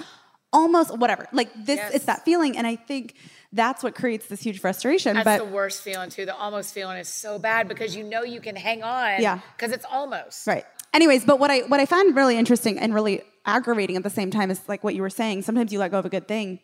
almost 0.52 0.96
whatever. 0.98 1.26
Like 1.32 1.50
this, 1.54 1.76
Yes. 1.76 1.94
it's 1.94 2.04
that 2.04 2.24
feeling. 2.24 2.56
And 2.56 2.66
I 2.66 2.76
think 2.76 3.14
that's 3.54 3.84
what 3.84 3.94
creates 3.94 4.26
this 4.26 4.40
huge 4.42 4.60
frustration. 4.60 5.14
That's 5.14 5.24
but 5.24 5.38
the 5.38 5.44
worst 5.44 5.82
feeling 5.82 6.10
too. 6.10 6.26
The 6.26 6.34
almost 6.34 6.74
feeling 6.74 6.98
is 6.98 7.08
so 7.08 7.38
bad 7.38 7.68
because 7.68 7.94
you 7.94 8.02
know 8.02 8.22
you 8.22 8.40
can 8.40 8.56
hang 8.56 8.82
on. 8.82 9.22
Yeah. 9.22 9.40
Because 9.56 9.72
it's 9.72 9.84
almost. 9.90 10.46
Right. 10.46 10.64
Anyways, 10.92 11.24
but 11.24 11.38
what 11.38 11.50
I 11.50 11.60
what 11.60 11.80
I 11.80 11.86
find 11.86 12.14
really 12.14 12.36
interesting 12.36 12.78
and 12.78 12.92
really 12.92 13.22
aggravating 13.46 13.96
at 13.96 14.02
the 14.02 14.10
same 14.10 14.30
time 14.30 14.50
is 14.50 14.60
like 14.68 14.82
what 14.82 14.94
you 14.94 15.02
were 15.02 15.10
saying. 15.10 15.42
Sometimes 15.42 15.72
you 15.72 15.78
let 15.78 15.92
go 15.92 15.98
of 15.98 16.04
a 16.04 16.08
good 16.08 16.26
thing, 16.28 16.58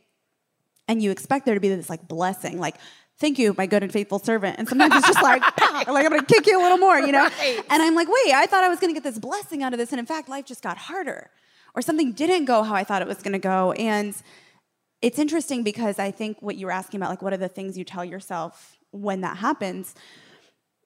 and 0.88 1.02
you 1.02 1.10
expect 1.10 1.46
there 1.46 1.54
to 1.54 1.60
be 1.60 1.68
this 1.68 1.90
like 1.90 2.06
blessing, 2.06 2.58
like 2.58 2.76
"Thank 3.18 3.38
you, 3.38 3.54
my 3.56 3.66
good 3.66 3.82
and 3.82 3.92
faithful 3.92 4.18
servant," 4.18 4.56
and 4.58 4.68
sometimes 4.68 4.94
it's 4.96 5.06
just 5.06 5.22
like, 5.22 5.42
"Pow," 5.56 5.92
like 5.92 6.04
I'm 6.04 6.10
gonna 6.10 6.24
kick 6.24 6.46
you 6.46 6.60
a 6.60 6.62
little 6.62 6.78
more, 6.78 6.98
you 7.00 7.12
know. 7.12 7.24
Right. 7.24 7.60
And 7.70 7.82
I'm 7.82 7.94
like, 7.94 8.08
wait, 8.08 8.34
I 8.34 8.46
thought 8.46 8.62
I 8.64 8.68
was 8.68 8.78
gonna 8.78 8.94
get 8.94 9.02
this 9.02 9.18
blessing 9.18 9.62
out 9.62 9.72
of 9.72 9.78
this, 9.78 9.90
and 9.90 9.98
in 9.98 10.06
fact, 10.06 10.28
life 10.28 10.46
just 10.46 10.62
got 10.62 10.78
harder, 10.78 11.30
or 11.74 11.82
something 11.82 12.12
didn't 12.12 12.44
go 12.44 12.62
how 12.62 12.74
I 12.74 12.84
thought 12.84 13.02
it 13.02 13.08
was 13.08 13.22
gonna 13.22 13.38
go, 13.38 13.72
and 13.72 14.14
it's 15.02 15.18
interesting 15.18 15.62
because 15.62 15.98
I 15.98 16.10
think 16.10 16.40
what 16.40 16.56
you 16.56 16.66
were 16.66 16.72
asking 16.72 17.00
about, 17.00 17.10
like, 17.10 17.22
what 17.22 17.32
are 17.32 17.38
the 17.38 17.48
things 17.48 17.78
you 17.78 17.84
tell 17.84 18.04
yourself 18.04 18.76
when 18.90 19.22
that 19.22 19.38
happens? 19.38 19.94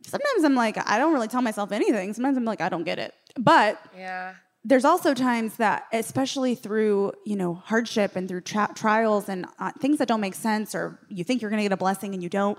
Sometimes 0.06 0.44
I'm 0.44 0.54
like, 0.54 0.76
I 0.88 0.98
don't 0.98 1.12
really 1.12 1.28
tell 1.28 1.42
myself 1.42 1.72
anything. 1.72 2.12
Sometimes 2.12 2.36
I'm 2.36 2.44
like, 2.44 2.60
I 2.60 2.68
don't 2.68 2.84
get 2.84 2.98
it. 2.98 3.14
But 3.38 3.80
Yeah. 3.96 4.34
there's 4.62 4.84
also 4.84 5.14
times 5.14 5.56
that, 5.56 5.86
especially 5.92 6.54
through 6.54 7.12
you 7.24 7.36
know 7.36 7.54
hardship 7.54 8.14
and 8.14 8.28
through 8.28 8.42
tra- 8.42 8.70
trials 8.74 9.28
and 9.28 9.46
uh, 9.58 9.72
things 9.80 9.98
that 9.98 10.08
don't 10.08 10.20
make 10.20 10.34
sense, 10.34 10.74
or 10.74 11.00
you 11.08 11.24
think 11.24 11.40
you're 11.42 11.50
going 11.50 11.58
to 11.62 11.64
get 11.64 11.72
a 11.72 11.76
blessing 11.76 12.12
and 12.14 12.22
you 12.22 12.28
don't. 12.28 12.58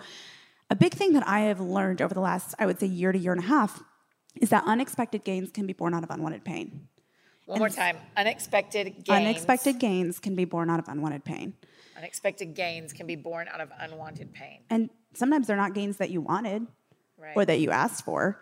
A 0.72 0.76
big 0.76 0.94
thing 0.96 1.14
that 1.14 1.28
I 1.28 1.42
have 1.42 1.60
learned 1.60 2.02
over 2.02 2.14
the 2.14 2.20
last, 2.20 2.56
I 2.58 2.66
would 2.66 2.80
say, 2.80 2.88
year 2.88 3.12
to 3.12 3.18
year 3.20 3.32
and 3.34 3.44
a 3.44 3.46
half, 3.48 3.84
is 4.42 4.50
that 4.50 4.64
unexpected 4.66 5.24
gains 5.24 5.52
can 5.52 5.68
be 5.68 5.74
born 5.74 5.94
out 5.94 6.04
of 6.04 6.10
unwanted 6.10 6.44
pain. 6.44 6.88
One 7.46 7.60
more 7.60 7.70
time. 7.70 7.98
Unexpected 8.18 9.04
gains. 9.04 9.10
Unexpected 9.10 9.80
gains 9.80 10.20
can 10.20 10.36
be 10.36 10.46
born 10.46 10.70
out 10.70 10.80
of 10.80 10.88
unwanted 10.88 11.24
pain. 11.24 11.54
Unexpected 11.98 12.56
gains 12.56 12.92
can 12.92 13.08
be 13.08 13.16
born 13.16 13.48
out 13.48 13.62
of 13.62 13.70
unwanted 13.80 14.34
pain. 14.34 14.62
And 14.70 14.90
sometimes 15.14 15.48
they're 15.48 15.56
not 15.56 15.74
gains 15.74 15.98
that 15.98 16.10
you 16.10 16.22
wanted 16.22 16.68
Right. 17.18 17.34
or 17.36 17.46
that 17.46 17.60
you 17.60 17.72
asked 17.72 18.04
for, 18.04 18.42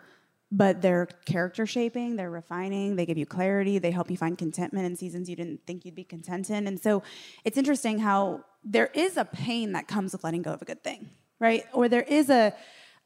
but 0.50 0.82
they're 0.82 1.06
character 1.26 1.64
shaping, 1.64 2.16
they're 2.16 2.30
refining, 2.30 2.96
they 2.96 3.06
give 3.06 3.16
you 3.16 3.26
clarity, 3.26 3.78
they 3.78 3.92
help 3.92 4.10
you 4.10 4.16
find 4.16 4.36
contentment 4.36 4.84
in 4.86 4.96
seasons 4.96 5.30
you 5.30 5.36
didn't 5.36 5.60
think 5.66 5.84
you'd 5.84 5.94
be 5.94 6.02
content 6.04 6.50
in. 6.50 6.66
And 6.66 6.80
so 6.80 7.02
it's 7.44 7.56
interesting 7.56 8.00
how 8.00 8.44
there 8.64 8.90
is 8.94 9.16
a 9.16 9.24
pain 9.24 9.72
that 9.72 9.86
comes 9.86 10.12
with 10.12 10.24
letting 10.24 10.42
go 10.42 10.52
of 10.52 10.60
a 10.62 10.64
good 10.64 10.82
thing, 10.82 11.10
right? 11.38 11.64
Or 11.72 11.88
there 11.88 12.02
is 12.02 12.30
a, 12.30 12.52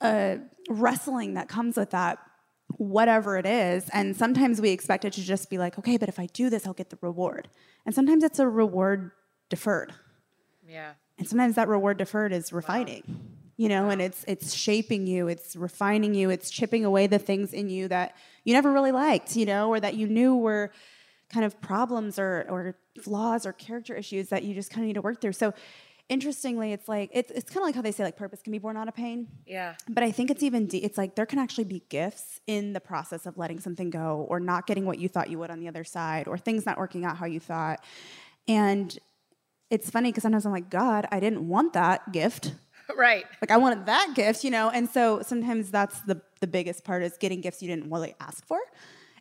a 0.00 0.38
wrestling 0.70 1.34
that 1.34 1.48
comes 1.48 1.76
with 1.76 1.90
that, 1.90 2.18
whatever 2.76 3.36
it 3.36 3.46
is. 3.46 3.88
And 3.92 4.16
sometimes 4.16 4.60
we 4.60 4.70
expect 4.70 5.04
it 5.04 5.12
to 5.14 5.22
just 5.22 5.50
be 5.50 5.58
like, 5.58 5.78
okay, 5.78 5.96
but 5.96 6.08
if 6.08 6.18
I 6.18 6.26
do 6.26 6.50
this, 6.50 6.66
I'll 6.66 6.74
get 6.74 6.90
the 6.90 6.98
reward. 7.00 7.48
And 7.86 7.94
sometimes 7.94 8.22
it's 8.22 8.38
a 8.38 8.48
reward 8.48 9.10
deferred. 9.48 9.94
yeah. 10.68 10.92
And 11.18 11.26
sometimes 11.26 11.56
that 11.56 11.66
reward 11.66 11.96
deferred 11.96 12.32
is 12.32 12.52
refining, 12.52 13.02
you 13.56 13.68
know, 13.68 13.90
and 13.90 14.00
it's 14.00 14.24
it's 14.28 14.54
shaping 14.54 15.08
you, 15.08 15.26
it's 15.26 15.56
refining 15.56 16.14
you, 16.14 16.30
it's 16.30 16.48
chipping 16.48 16.84
away 16.84 17.08
the 17.08 17.18
things 17.18 17.52
in 17.52 17.68
you 17.68 17.88
that 17.88 18.14
you 18.44 18.52
never 18.54 18.70
really 18.72 18.92
liked, 18.92 19.34
you 19.34 19.44
know, 19.44 19.68
or 19.68 19.80
that 19.80 19.94
you 19.96 20.06
knew 20.06 20.36
were 20.36 20.70
kind 21.32 21.44
of 21.44 21.60
problems 21.60 22.20
or 22.20 22.46
or 22.48 22.76
flaws 23.02 23.46
or 23.46 23.52
character 23.52 23.96
issues 23.96 24.28
that 24.28 24.44
you 24.44 24.54
just 24.54 24.70
kind 24.70 24.84
of 24.84 24.86
need 24.86 24.94
to 24.94 25.00
work 25.02 25.20
through. 25.20 25.32
So 25.32 25.52
interestingly, 26.08 26.72
it's 26.72 26.88
like 26.88 27.10
it's 27.12 27.30
it's 27.30 27.50
kind 27.50 27.58
of 27.58 27.64
like 27.64 27.74
how 27.74 27.82
they 27.82 27.92
say 27.92 28.04
like 28.04 28.16
purpose 28.16 28.40
can 28.42 28.52
be 28.52 28.58
born 28.58 28.76
out 28.76 28.88
of 28.88 28.94
pain. 28.94 29.28
Yeah. 29.46 29.74
But 29.88 30.02
I 30.02 30.10
think 30.10 30.30
it's 30.30 30.42
even 30.42 30.66
de- 30.66 30.84
it's 30.84 30.98
like 30.98 31.14
there 31.14 31.26
can 31.26 31.38
actually 31.38 31.64
be 31.64 31.82
gifts 31.88 32.40
in 32.46 32.72
the 32.72 32.80
process 32.80 33.26
of 33.26 33.36
letting 33.38 33.60
something 33.60 33.90
go 33.90 34.26
or 34.28 34.40
not 34.40 34.66
getting 34.66 34.86
what 34.86 34.98
you 34.98 35.08
thought 35.08 35.30
you 35.30 35.38
would 35.38 35.50
on 35.50 35.60
the 35.60 35.68
other 35.68 35.84
side 35.84 36.28
or 36.28 36.38
things 36.38 36.66
not 36.66 36.78
working 36.78 37.04
out 37.04 37.16
how 37.16 37.26
you 37.26 37.40
thought. 37.40 37.84
And 38.46 38.96
it's 39.70 39.90
funny 39.90 40.10
because 40.10 40.22
sometimes 40.22 40.46
I'm 40.46 40.52
like, 40.52 40.70
God, 40.70 41.06
I 41.10 41.20
didn't 41.20 41.46
want 41.46 41.72
that 41.74 42.12
gift. 42.12 42.52
Right. 42.96 43.26
Like 43.42 43.50
I 43.50 43.58
wanted 43.58 43.84
that 43.84 44.12
gift, 44.14 44.44
you 44.44 44.50
know. 44.50 44.70
And 44.70 44.88
so 44.88 45.20
sometimes 45.20 45.70
that's 45.70 46.00
the 46.00 46.22
the 46.40 46.46
biggest 46.46 46.84
part 46.84 47.02
is 47.02 47.18
getting 47.18 47.42
gifts 47.42 47.60
you 47.60 47.68
didn't 47.68 47.90
really 47.90 48.14
ask 48.18 48.46
for. 48.46 48.58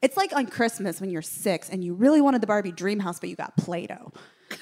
It's 0.01 0.15
like 0.15 0.33
on 0.33 0.45
Christmas 0.45 1.01
when 1.01 1.09
you're 1.09 1.21
six 1.21 1.69
and 1.69 1.83
you 1.83 1.93
really 1.93 2.21
wanted 2.21 2.39
the 2.39 2.47
Barbie 2.47 2.71
dream 2.71 2.99
house, 2.99 3.19
but 3.19 3.27
you 3.27 3.35
got 3.35 3.57
Play-Doh. 3.57 4.13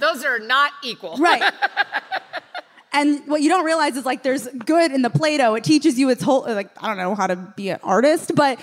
Those 0.00 0.24
are 0.24 0.38
not 0.38 0.72
equal. 0.82 1.16
Right. 1.16 1.42
and 2.92 3.26
what 3.26 3.42
you 3.42 3.48
don't 3.48 3.64
realize 3.64 3.96
is 3.96 4.04
like 4.04 4.22
there's 4.22 4.48
good 4.48 4.92
in 4.92 5.02
the 5.02 5.10
Play-Doh. 5.10 5.54
It 5.54 5.64
teaches 5.64 5.98
you 5.98 6.08
its 6.10 6.22
whole 6.22 6.42
like 6.42 6.70
I 6.82 6.88
don't 6.88 6.98
know 6.98 7.14
how 7.14 7.26
to 7.26 7.36
be 7.36 7.70
an 7.70 7.80
artist, 7.82 8.32
but 8.34 8.58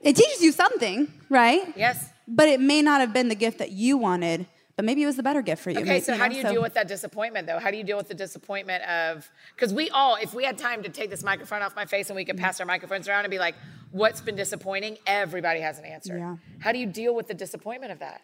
it 0.00 0.16
teaches 0.16 0.42
you 0.42 0.52
something, 0.52 1.12
right? 1.28 1.72
Yes. 1.76 2.08
But 2.26 2.48
it 2.48 2.60
may 2.60 2.82
not 2.82 3.00
have 3.00 3.12
been 3.12 3.28
the 3.28 3.34
gift 3.34 3.58
that 3.58 3.72
you 3.72 3.96
wanted, 3.98 4.46
but 4.76 4.84
maybe 4.84 5.02
it 5.02 5.06
was 5.06 5.16
the 5.16 5.22
better 5.22 5.42
gift 5.42 5.62
for 5.62 5.70
you. 5.70 5.78
Okay, 5.78 5.88
Maybe, 5.88 6.04
so 6.04 6.16
how 6.16 6.26
know, 6.26 6.30
do 6.30 6.36
you 6.36 6.42
deal 6.44 6.62
with 6.62 6.74
that 6.74 6.88
disappointment 6.88 7.46
though? 7.46 7.58
How 7.58 7.70
do 7.70 7.76
you 7.76 7.84
deal 7.84 7.96
with 7.96 8.08
the 8.08 8.14
disappointment 8.14 8.84
of 8.84 9.30
because 9.54 9.72
we 9.74 9.90
all, 9.90 10.16
if 10.16 10.34
we 10.34 10.44
had 10.44 10.56
time 10.56 10.82
to 10.82 10.88
take 10.88 11.10
this 11.10 11.22
microphone 11.22 11.62
off 11.62 11.76
my 11.76 11.84
face 11.84 12.08
and 12.08 12.16
we 12.16 12.24
could 12.24 12.36
mm-hmm. 12.36 12.44
pass 12.44 12.60
our 12.60 12.66
microphones 12.66 13.08
around 13.08 13.24
and 13.24 13.30
be 13.30 13.38
like, 13.38 13.54
what's 13.90 14.20
been 14.20 14.36
disappointing? 14.36 14.98
Everybody 15.06 15.60
has 15.60 15.78
an 15.78 15.84
answer. 15.84 16.16
Yeah. 16.16 16.36
How 16.58 16.72
do 16.72 16.78
you 16.78 16.86
deal 16.86 17.14
with 17.14 17.28
the 17.28 17.34
disappointment 17.34 17.92
of 17.92 17.98
that? 17.98 18.22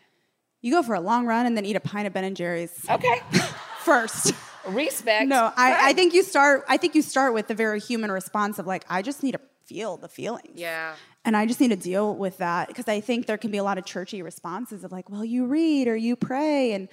You 0.60 0.72
go 0.72 0.82
for 0.82 0.94
a 0.94 1.00
long 1.00 1.26
run 1.26 1.46
and 1.46 1.56
then 1.56 1.64
eat 1.64 1.76
a 1.76 1.80
pint 1.80 2.06
of 2.06 2.12
Ben 2.12 2.24
and 2.24 2.36
Jerry's 2.36 2.84
Okay. 2.88 3.20
first. 3.80 4.32
Respect. 4.66 5.26
No, 5.28 5.50
I, 5.56 5.90
I 5.90 5.92
think 5.94 6.12
you 6.12 6.22
start. 6.22 6.64
I 6.68 6.76
think 6.76 6.94
you 6.94 7.00
start 7.02 7.32
with 7.32 7.46
the 7.48 7.54
very 7.54 7.80
human 7.80 8.12
response 8.12 8.58
of 8.58 8.66
like, 8.66 8.84
I 8.88 9.00
just 9.02 9.22
need 9.22 9.32
to 9.32 9.40
feel 9.64 9.96
the 9.96 10.08
feelings. 10.08 10.50
Yeah. 10.54 10.94
And 11.24 11.36
I 11.36 11.46
just 11.46 11.60
need 11.60 11.68
to 11.68 11.76
deal 11.76 12.14
with 12.14 12.38
that 12.38 12.68
because 12.68 12.86
I 12.88 13.00
think 13.00 13.26
there 13.26 13.38
can 13.38 13.50
be 13.50 13.58
a 13.58 13.62
lot 13.62 13.78
of 13.78 13.84
churchy 13.86 14.20
responses 14.22 14.84
of 14.84 14.92
like, 14.92 15.08
well, 15.10 15.24
you 15.24 15.46
read 15.46 15.88
or 15.88 15.96
you 15.96 16.16
pray. 16.16 16.72
And 16.72 16.88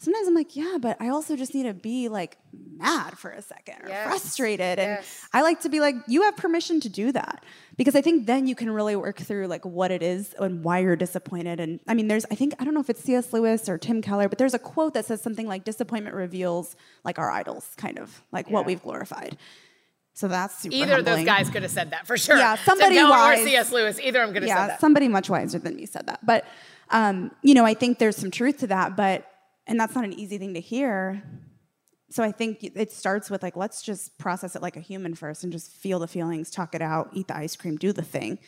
sometimes 0.00 0.28
I'm 0.28 0.34
like, 0.34 0.54
yeah, 0.56 0.78
but 0.80 0.96
I 1.00 1.08
also 1.08 1.34
just 1.36 1.54
need 1.54 1.64
to 1.64 1.74
be 1.74 2.08
like 2.08 2.38
mad 2.76 3.18
for 3.18 3.30
a 3.30 3.42
second 3.42 3.82
or 3.84 3.88
Yes. 3.88 4.06
frustrated. 4.06 4.78
And 4.78 4.92
Yes. 4.98 5.28
I 5.32 5.42
like 5.42 5.60
to 5.62 5.68
be 5.68 5.80
like, 5.80 5.96
you 6.06 6.22
have 6.22 6.36
permission 6.36 6.78
to 6.80 6.88
do 6.88 7.10
that 7.12 7.44
because 7.76 7.96
I 7.96 8.00
think 8.00 8.26
then 8.26 8.46
you 8.46 8.54
can 8.54 8.70
really 8.70 8.94
work 8.96 9.18
through 9.18 9.48
like 9.48 9.64
what 9.64 9.90
it 9.90 10.02
is 10.02 10.34
and 10.38 10.62
why 10.62 10.78
you're 10.78 10.94
disappointed. 10.96 11.58
And 11.58 11.80
I 11.88 11.94
mean, 11.94 12.06
there's, 12.08 12.24
I 12.30 12.36
think, 12.36 12.54
I 12.60 12.64
don't 12.64 12.74
know 12.74 12.80
if 12.80 12.88
it's 12.90 13.02
C.S. 13.02 13.32
Lewis 13.32 13.68
or 13.68 13.76
Tim 13.76 14.00
Keller, 14.00 14.28
but 14.28 14.38
there's 14.38 14.54
a 14.54 14.58
quote 14.60 14.94
that 14.94 15.04
says 15.06 15.20
something 15.20 15.48
like 15.48 15.64
disappointment 15.64 16.14
reveals 16.14 16.76
like 17.04 17.18
our 17.18 17.30
idols, 17.30 17.68
kind 17.76 17.98
of 17.98 18.22
like 18.30 18.48
what 18.50 18.66
we've 18.66 18.82
glorified. 18.82 19.36
So 20.14 20.26
that's 20.28 20.58
super 20.58 20.74
Either 20.74 20.98
of 20.98 21.04
those 21.04 21.24
guys 21.24 21.48
could 21.48 21.62
have 21.62 21.70
said 21.70 21.90
that 21.90 22.06
for 22.06 22.16
sure. 22.16 22.36
Yeah, 22.36 22.56
somebody 22.56 22.96
Tim 22.96 23.08
wise. 23.08 23.40
or 23.40 23.44
C.S. 23.44 23.72
Lewis. 23.72 24.00
Either 24.00 24.20
I'm 24.20 24.30
going 24.30 24.42
to 24.42 24.48
yeah, 24.48 24.56
said 24.56 24.70
that. 24.70 24.80
somebody 24.80 25.06
much 25.08 25.30
wiser 25.30 25.58
than 25.60 25.76
me 25.76 25.86
said 25.86 26.06
that. 26.06 26.24
But 26.26 26.44
um, 26.90 27.30
you 27.42 27.54
know, 27.54 27.64
I 27.64 27.74
think 27.74 27.98
there's 27.98 28.16
some 28.16 28.30
truth 28.32 28.58
to 28.58 28.66
that. 28.68 28.96
But 28.96 29.30
and 29.68 29.78
that's 29.78 29.94
not 29.94 30.04
an 30.04 30.12
easy 30.14 30.38
thing 30.38 30.54
to 30.54 30.60
hear. 30.60 31.22
So 32.10 32.22
I 32.22 32.32
think 32.32 32.64
it 32.64 32.90
starts 32.90 33.30
with 33.30 33.42
like 33.42 33.54
let's 33.54 33.82
just 33.82 34.16
process 34.18 34.56
it 34.56 34.62
like 34.62 34.76
a 34.76 34.80
human 34.80 35.14
first 35.14 35.44
and 35.44 35.52
just 35.52 35.70
feel 35.70 35.98
the 35.98 36.08
feelings, 36.08 36.50
talk 36.50 36.74
it 36.74 36.82
out, 36.82 37.10
eat 37.12 37.28
the 37.28 37.36
ice 37.36 37.54
cream, 37.54 37.76
do 37.76 37.92
the 37.92 38.02
thing. 38.02 38.38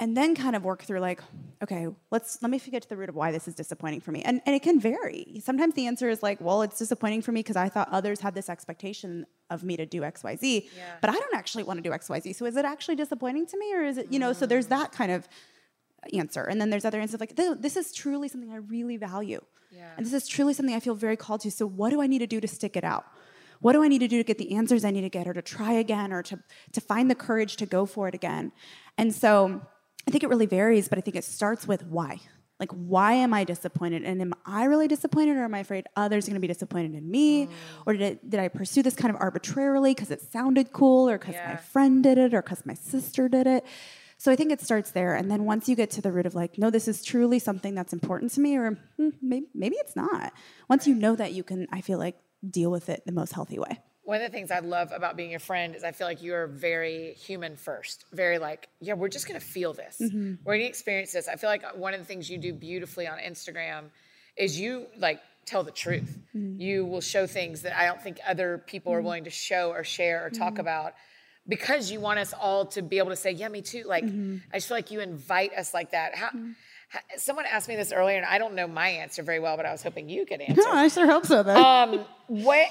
And 0.00 0.16
then 0.16 0.36
kind 0.36 0.54
of 0.54 0.62
work 0.62 0.84
through 0.84 1.00
like, 1.00 1.20
okay, 1.60 1.88
let's 2.12 2.40
let 2.40 2.52
me 2.52 2.60
get 2.60 2.82
to 2.82 2.88
the 2.88 2.96
root 2.96 3.08
of 3.08 3.16
why 3.16 3.32
this 3.32 3.48
is 3.48 3.56
disappointing 3.56 4.00
for 4.00 4.12
me. 4.12 4.22
And 4.22 4.40
and 4.46 4.54
it 4.54 4.62
can 4.62 4.78
vary. 4.78 5.40
Sometimes 5.42 5.74
the 5.74 5.88
answer 5.88 6.08
is 6.08 6.22
like, 6.22 6.40
well, 6.40 6.62
it's 6.62 6.78
disappointing 6.78 7.20
for 7.22 7.32
me 7.32 7.40
because 7.40 7.56
I 7.56 7.68
thought 7.68 7.88
others 7.90 8.20
had 8.20 8.32
this 8.32 8.48
expectation 8.48 9.26
of 9.50 9.64
me 9.64 9.76
to 9.76 9.86
do 9.86 10.02
XYZ. 10.02 10.68
Yeah. 10.76 10.82
But 11.00 11.10
I 11.10 11.14
don't 11.14 11.34
actually 11.34 11.64
want 11.64 11.78
to 11.78 11.82
do 11.82 11.90
XYZ. 11.90 12.36
So 12.36 12.46
is 12.46 12.56
it 12.56 12.64
actually 12.64 12.94
disappointing 12.94 13.46
to 13.46 13.58
me 13.58 13.74
or 13.74 13.82
is 13.82 13.98
it, 13.98 14.12
you 14.12 14.20
know, 14.20 14.32
so 14.32 14.46
there's 14.46 14.68
that 14.68 14.92
kind 14.92 15.10
of 15.10 15.26
answer. 16.14 16.44
And 16.44 16.60
then 16.60 16.70
there's 16.70 16.84
other 16.84 17.00
answers 17.00 17.20
like, 17.20 17.36
this 17.36 17.76
is 17.76 17.92
truly 17.92 18.28
something 18.28 18.50
I 18.52 18.56
really 18.56 18.96
value. 18.96 19.40
Yeah. 19.70 19.90
And 19.96 20.06
this 20.06 20.12
is 20.12 20.26
truly 20.28 20.54
something 20.54 20.74
I 20.74 20.80
feel 20.80 20.94
very 20.94 21.16
called 21.16 21.40
to. 21.42 21.50
So 21.50 21.66
what 21.66 21.90
do 21.90 22.00
I 22.00 22.06
need 22.06 22.20
to 22.20 22.26
do 22.26 22.40
to 22.40 22.48
stick 22.48 22.76
it 22.76 22.84
out? 22.84 23.04
What 23.60 23.72
do 23.72 23.82
I 23.82 23.88
need 23.88 23.98
to 23.98 24.08
do 24.08 24.18
to 24.18 24.24
get 24.24 24.38
the 24.38 24.54
answers 24.54 24.84
I 24.84 24.90
need 24.90 25.02
to 25.02 25.08
get 25.08 25.26
or 25.26 25.34
to 25.34 25.42
try 25.42 25.72
again 25.72 26.12
or 26.12 26.22
to, 26.24 26.38
to 26.72 26.80
find 26.80 27.10
the 27.10 27.14
courage 27.14 27.56
to 27.56 27.66
go 27.66 27.86
for 27.86 28.08
it 28.08 28.14
again? 28.14 28.52
And 28.96 29.14
so 29.14 29.60
I 30.06 30.10
think 30.10 30.22
it 30.22 30.28
really 30.28 30.46
varies, 30.46 30.88
but 30.88 30.96
I 30.98 31.00
think 31.00 31.16
it 31.16 31.24
starts 31.24 31.66
with 31.66 31.84
why. 31.84 32.20
Like, 32.60 32.72
why 32.72 33.12
am 33.12 33.32
I 33.32 33.44
disappointed? 33.44 34.02
And 34.02 34.20
am 34.20 34.32
I 34.44 34.64
really 34.64 34.88
disappointed, 34.88 35.36
or 35.36 35.44
am 35.44 35.54
I 35.54 35.60
afraid 35.60 35.86
others 35.94 36.26
are 36.26 36.32
going 36.32 36.40
to 36.40 36.48
be 36.48 36.52
disappointed 36.52 36.92
in 36.94 37.08
me? 37.08 37.46
Mm. 37.46 37.50
Or 37.86 37.92
did, 37.92 38.02
it, 38.02 38.30
did 38.30 38.40
I 38.40 38.48
pursue 38.48 38.82
this 38.82 38.96
kind 38.96 39.14
of 39.14 39.20
arbitrarily 39.20 39.94
because 39.94 40.10
it 40.10 40.20
sounded 40.22 40.72
cool, 40.72 41.08
or 41.08 41.18
because 41.18 41.36
Yeah. 41.36 41.50
my 41.50 41.56
friend 41.56 42.02
did 42.02 42.18
it, 42.18 42.34
or 42.34 42.42
because 42.42 42.66
my 42.66 42.74
sister 42.74 43.28
did 43.28 43.46
it? 43.46 43.64
So 44.18 44.32
I 44.32 44.36
think 44.36 44.50
it 44.52 44.60
starts 44.60 44.90
there. 44.90 45.14
And 45.14 45.30
then 45.30 45.44
once 45.44 45.68
you 45.68 45.76
get 45.76 45.90
to 45.92 46.02
the 46.02 46.12
root 46.12 46.26
of 46.26 46.34
like, 46.34 46.58
no, 46.58 46.70
this 46.70 46.88
is 46.88 47.04
truly 47.04 47.38
something 47.38 47.74
that's 47.74 47.92
important 47.92 48.32
to 48.32 48.40
me, 48.40 48.56
or 48.56 48.72
hmm, 48.96 49.10
maybe, 49.22 49.46
maybe 49.54 49.76
it's 49.78 49.94
not. 49.94 50.32
Once 50.68 50.86
you 50.86 50.94
know 50.94 51.14
that, 51.16 51.32
you 51.32 51.44
can, 51.44 51.68
I 51.72 51.80
feel 51.80 51.98
like, 51.98 52.16
deal 52.48 52.70
with 52.70 52.88
it 52.88 53.02
the 53.06 53.12
most 53.12 53.32
healthy 53.32 53.58
way. 53.58 53.78
One 54.02 54.20
of 54.20 54.22
the 54.22 54.36
things 54.36 54.50
I 54.50 54.60
love 54.60 54.90
about 54.92 55.16
being 55.16 55.30
your 55.30 55.40
friend 55.40 55.74
is 55.74 55.84
I 55.84 55.92
feel 55.92 56.06
like 56.06 56.22
you 56.22 56.34
are 56.34 56.46
very 56.46 57.14
human 57.14 57.56
first. 57.56 58.04
Very 58.12 58.38
like, 58.38 58.68
yeah, 58.80 58.94
we're 58.94 59.08
just 59.08 59.26
gonna 59.26 59.38
feel 59.40 59.72
this. 59.72 59.98
Mm-hmm. 60.00 60.34
We're 60.44 60.54
gonna 60.54 60.68
experience 60.68 61.12
this. 61.12 61.28
I 61.28 61.36
feel 61.36 61.50
like 61.50 61.76
one 61.76 61.94
of 61.94 62.00
the 62.00 62.06
things 62.06 62.30
you 62.30 62.38
do 62.38 62.52
beautifully 62.52 63.06
on 63.06 63.18
Instagram 63.18 63.90
is 64.36 64.58
you 64.58 64.86
like 64.98 65.20
tell 65.44 65.62
the 65.62 65.72
truth. 65.72 66.18
Mm-hmm. 66.34 66.60
You 66.60 66.86
will 66.86 67.00
show 67.00 67.26
things 67.26 67.62
that 67.62 67.76
I 67.78 67.86
don't 67.86 68.00
think 68.00 68.18
other 68.26 68.58
people 68.66 68.92
are 68.94 69.02
willing 69.02 69.24
to 69.24 69.30
show 69.30 69.70
or 69.72 69.84
share 69.84 70.24
or 70.24 70.30
Mm-hmm. 70.30 70.42
talk 70.42 70.58
about 70.58 70.94
because 71.48 71.90
you 71.90 71.98
want 72.00 72.18
us 72.18 72.32
all 72.38 72.66
to 72.66 72.82
be 72.82 72.98
able 72.98 73.10
to 73.10 73.16
say, 73.16 73.30
yeah, 73.32 73.48
me 73.48 73.62
too. 73.62 73.84
Like, 73.86 74.04
Mm-hmm. 74.04 74.36
I 74.52 74.56
just 74.58 74.68
feel 74.68 74.76
like 74.76 74.90
you 74.90 75.00
invite 75.00 75.52
us 75.54 75.72
like 75.74 75.92
that. 75.92 76.14
How, 76.14 76.28
how- 76.88 77.00
someone 77.16 77.44
asked 77.50 77.68
me 77.68 77.76
this 77.76 77.92
earlier, 77.92 78.16
and 78.16 78.26
I 78.26 78.38
don't 78.38 78.54
know 78.54 78.66
my 78.66 78.88
answer 78.88 79.22
very 79.22 79.40
well, 79.40 79.56
but 79.56 79.66
I 79.66 79.72
was 79.72 79.82
hoping 79.82 80.08
you 80.08 80.24
could 80.26 80.40
answer. 80.48 80.62
No, 80.62 80.70
I 80.72 80.88
sure 80.88 81.06
hope 81.06 81.26
so, 81.26 81.42
though. 81.42 81.56
Um, 81.56 82.04
what? 82.28 82.68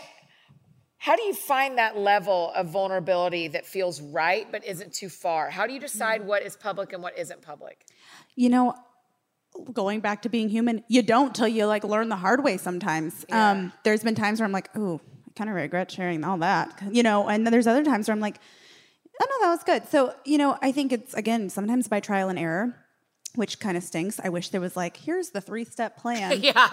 How 0.99 1.15
do 1.15 1.21
you 1.23 1.33
find 1.35 1.77
that 1.77 1.95
level 1.97 2.51
of 2.55 2.67
vulnerability 2.69 3.49
that 3.49 3.65
feels 3.67 4.01
right 4.01 4.47
but 4.51 4.65
isn't 4.65 4.93
too 4.93 5.09
far? 5.09 5.49
How 5.51 5.67
do 5.67 5.73
you 5.73 5.79
decide 5.79 6.25
what 6.25 6.41
is 6.41 6.55
public 6.55 6.91
and 6.93 7.03
what 7.03 7.17
isn't 7.17 7.41
public? 7.41 7.85
you 8.35 8.49
know 8.49 8.73
going 9.73 9.99
back 9.99 10.21
to 10.23 10.29
being 10.29 10.49
human 10.49 10.83
you 10.87 11.01
don't 11.01 11.33
till 11.33 11.47
you 11.47 11.65
like 11.65 11.83
learn 11.83 12.09
the 12.09 12.15
hard 12.15 12.43
way 12.43 12.57
sometimes 12.57 13.25
Yeah. 13.29 13.51
um, 13.51 13.73
there's 13.83 14.03
been 14.03 14.13
times 14.13 14.39
where 14.39 14.45
i'm 14.45 14.51
like 14.51 14.69
oh 14.75 15.01
i 15.27 15.31
kind 15.35 15.49
of 15.49 15.55
regret 15.55 15.89
sharing 15.89 16.23
all 16.23 16.37
that 16.39 16.83
you 16.91 17.01
know 17.01 17.27
and 17.27 17.43
then 17.45 17.51
there's 17.51 17.65
other 17.65 17.83
times 17.83 18.07
where 18.07 18.13
i'm 18.13 18.19
like 18.19 18.39
oh 19.21 19.25
no 19.29 19.45
that 19.47 19.51
was 19.51 19.63
good 19.63 19.87
so 19.89 20.13
you 20.25 20.37
know 20.37 20.57
i 20.61 20.71
think 20.71 20.91
it's 20.91 21.13
again 21.13 21.49
sometimes 21.49 21.87
by 21.87 21.99
trial 21.99 22.29
and 22.29 22.37
error 22.39 22.75
which 23.35 23.59
kind 23.59 23.77
of 23.77 23.83
stinks 23.83 24.19
i 24.23 24.29
wish 24.29 24.49
there 24.49 24.61
was 24.61 24.75
like 24.75 24.97
here's 24.97 25.29
the 25.31 25.41
three 25.41 25.63
step 25.65 25.97
plan 25.97 26.39
Yeah. 26.41 26.67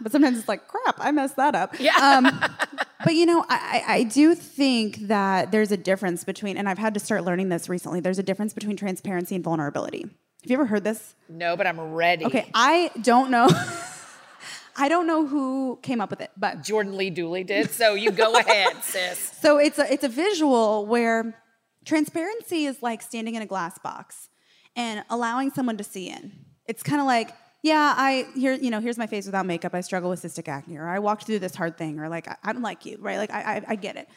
but 0.00 0.12
sometimes 0.12 0.38
it's 0.38 0.48
like 0.48 0.66
crap 0.68 0.96
i 0.98 1.10
messed 1.10 1.36
that 1.36 1.54
up 1.54 1.78
Yeah. 1.78 1.96
um, 1.96 2.24
but 3.04 3.14
you 3.14 3.26
know 3.26 3.44
I, 3.48 3.82
I 3.86 3.94
I 3.96 4.02
do 4.04 4.34
think 4.34 5.08
that 5.08 5.50
there's 5.52 5.70
a 5.72 5.76
difference 5.76 6.24
between 6.24 6.56
and 6.56 6.68
i've 6.68 6.78
had 6.78 6.94
to 6.94 7.00
start 7.00 7.24
learning 7.24 7.48
this 7.48 7.68
recently 7.68 8.00
there's 8.00 8.18
a 8.18 8.22
difference 8.22 8.52
between 8.54 8.76
transparency 8.76 9.34
and 9.34 9.44
vulnerability 9.44 10.02
have 10.42 10.50
you 10.50 10.54
ever 10.56 10.66
heard 10.66 10.84
this 10.84 11.14
No, 11.28 11.54
but 11.54 11.66
I'm 11.66 11.78
ready. 11.92 12.24
Okay, 12.24 12.48
I 12.54 12.90
don't 13.02 13.30
know. 13.30 13.46
I 14.76 14.88
don't 14.88 15.06
know 15.06 15.26
who 15.26 15.78
came 15.82 16.00
up 16.00 16.08
with 16.08 16.22
it, 16.22 16.30
but 16.34 16.62
Jordan 16.62 16.96
Lee 16.96 17.10
Dooley 17.10 17.44
did. 17.44 17.70
So 17.70 17.92
you 17.94 18.10
go 18.10 18.34
ahead, 18.34 18.82
sis. 18.82 19.18
so 19.18 19.58
it's 19.58 19.78
a 19.78 19.92
it's 19.92 20.02
a 20.04 20.08
visual 20.08 20.86
where 20.86 21.36
transparency 21.84 22.64
is 22.66 22.82
like 22.82 23.02
standing 23.02 23.34
in 23.34 23.42
a 23.42 23.46
glass 23.46 23.78
box 23.78 24.28
and 24.76 25.04
allowing 25.10 25.50
someone 25.50 25.76
to 25.76 25.84
see 25.84 26.08
in. 26.08 26.32
It's 26.66 26.82
kind 26.82 27.00
of 27.00 27.06
like, 27.06 27.32
yeah, 27.62 27.94
I 27.96 28.26
here, 28.34 28.54
you 28.54 28.70
know, 28.70 28.80
here's 28.80 28.98
my 28.98 29.06
face 29.06 29.26
without 29.26 29.46
makeup. 29.46 29.74
I 29.74 29.80
struggle 29.80 30.10
with 30.10 30.22
cystic 30.22 30.48
acne, 30.48 30.76
or 30.76 30.88
I 30.88 30.98
walked 30.98 31.24
through 31.24 31.40
this 31.40 31.54
hard 31.54 31.76
thing, 31.76 31.98
or 31.98 32.08
like 32.08 32.28
I, 32.28 32.36
I 32.42 32.52
don't 32.52 32.62
like 32.62 32.86
you, 32.86 32.96
right? 33.00 33.18
Like 33.18 33.30
I, 33.30 33.56
I, 33.56 33.62
I 33.68 33.74
get 33.76 33.96
it. 33.96 34.08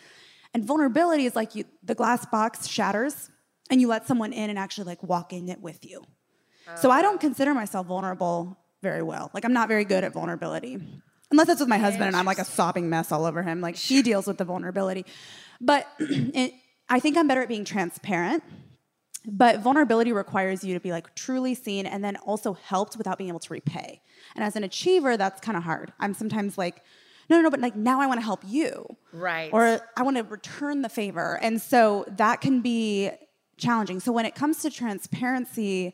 And 0.54 0.64
vulnerability 0.64 1.26
is 1.26 1.36
like 1.36 1.56
you, 1.56 1.66
the 1.84 1.96
glass 1.96 2.26
box 2.26 2.68
shatters, 2.68 3.30
and 3.70 3.82
you 3.82 3.88
let 3.88 4.08
someone 4.08 4.32
in 4.34 4.50
and 4.50 4.60
actually 4.60 4.86
like 4.86 5.04
walk 5.04 5.34
in 5.34 5.50
it 5.50 5.60
with 5.60 5.84
you. 5.84 6.04
So 6.76 6.90
I 6.90 7.02
don't 7.02 7.20
consider 7.20 7.54
myself 7.54 7.88
vulnerable 7.88 8.58
very 8.82 9.02
well. 9.02 9.30
Like 9.34 9.46
I'm 9.46 9.54
not 9.54 9.68
very 9.68 9.86
good 9.86 10.04
at 10.04 10.14
vulnerability. 10.14 10.78
Unless 11.32 11.50
it's 11.50 11.60
with 11.60 11.70
my 11.70 11.78
husband 11.80 12.06
and 12.06 12.16
I'm 12.16 12.26
like 12.26 12.38
a 12.38 12.46
sobbing 12.46 12.90
mess 12.90 13.12
all 13.12 13.26
over 13.26 13.42
him. 13.42 13.60
Like 13.60 13.76
he 13.76 14.02
deals 14.02 14.28
with 14.28 14.38
the 14.38 14.46
vulnerability. 14.46 15.06
But 15.60 15.88
it, 16.00 16.54
I 16.94 17.00
think 17.00 17.18
I'm 17.18 17.28
better 17.28 17.42
at 17.42 17.48
being 17.48 17.66
transparent. 17.66 18.44
But 19.26 19.62
vulnerability 19.62 20.12
requires 20.12 20.64
you 20.66 20.74
to 20.74 20.82
be 20.82 20.92
like 20.92 21.16
truly 21.16 21.56
seen 21.56 21.86
and 21.86 22.04
then 22.04 22.18
also 22.18 22.54
helped 22.54 22.98
without 22.98 23.18
being 23.18 23.30
able 23.30 23.40
to 23.40 23.54
repay. 23.54 24.02
And 24.36 24.44
as 24.44 24.58
an 24.58 24.64
achiever, 24.64 25.16
that's 25.16 25.40
kind 25.40 25.58
of 25.58 25.64
hard. 25.64 25.94
I'm 26.00 26.14
sometimes 26.14 26.58
like, 26.58 26.84
no, 27.30 27.38
no, 27.38 27.44
no, 27.44 27.50
but 27.50 27.62
like 27.62 27.76
now 27.76 28.02
I 28.02 28.08
want 28.08 28.20
to 28.20 28.26
help 28.26 28.42
you. 28.46 28.86
Right. 29.14 29.50
Or 29.54 29.80
I 29.96 30.04
want 30.04 30.18
to 30.18 30.24
return 30.24 30.82
the 30.82 30.90
favor. 30.90 31.40
And 31.42 31.62
so 31.62 32.04
that 32.18 32.42
can 32.42 32.60
be 32.60 33.12
challenging. 33.58 34.02
So 34.02 34.12
when 34.12 34.26
it 34.26 34.36
comes 34.36 34.62
to 34.64 34.70
transparency, 34.70 35.94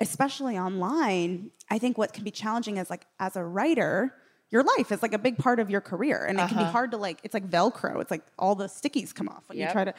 especially 0.00 0.58
online, 0.58 1.50
I 1.70 1.78
think 1.78 1.98
what 1.98 2.14
can 2.14 2.24
be 2.24 2.30
challenging 2.30 2.78
is 2.78 2.88
like 2.88 3.06
as 3.20 3.36
a 3.36 3.44
writer, 3.44 4.14
your 4.50 4.62
life 4.62 4.92
is 4.92 5.02
like 5.02 5.12
a 5.12 5.18
big 5.18 5.38
part 5.38 5.58
of 5.60 5.70
your 5.70 5.80
career. 5.80 6.24
And 6.24 6.38
it 6.38 6.48
can 6.48 6.56
be 6.56 6.62
uh-huh. 6.62 6.72
hard 6.72 6.90
to 6.92 6.96
like 6.96 7.18
it's 7.22 7.34
like 7.34 7.48
velcro. 7.48 8.00
It's 8.00 8.10
like 8.10 8.22
all 8.38 8.54
the 8.54 8.66
stickies 8.66 9.14
come 9.14 9.28
off 9.28 9.48
when 9.48 9.58
Yep. 9.58 9.68
you 9.68 9.72
try 9.72 9.84
to 9.84 9.94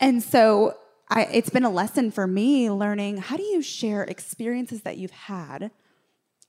and 0.00 0.22
so 0.22 0.76
I, 1.10 1.24
it's 1.24 1.50
been 1.50 1.64
a 1.64 1.70
lesson 1.70 2.10
for 2.10 2.26
me 2.26 2.70
learning 2.70 3.18
how 3.18 3.36
do 3.36 3.42
you 3.42 3.60
share 3.62 4.04
experiences 4.04 4.82
that 4.82 4.96
you've 4.96 5.10
had 5.10 5.70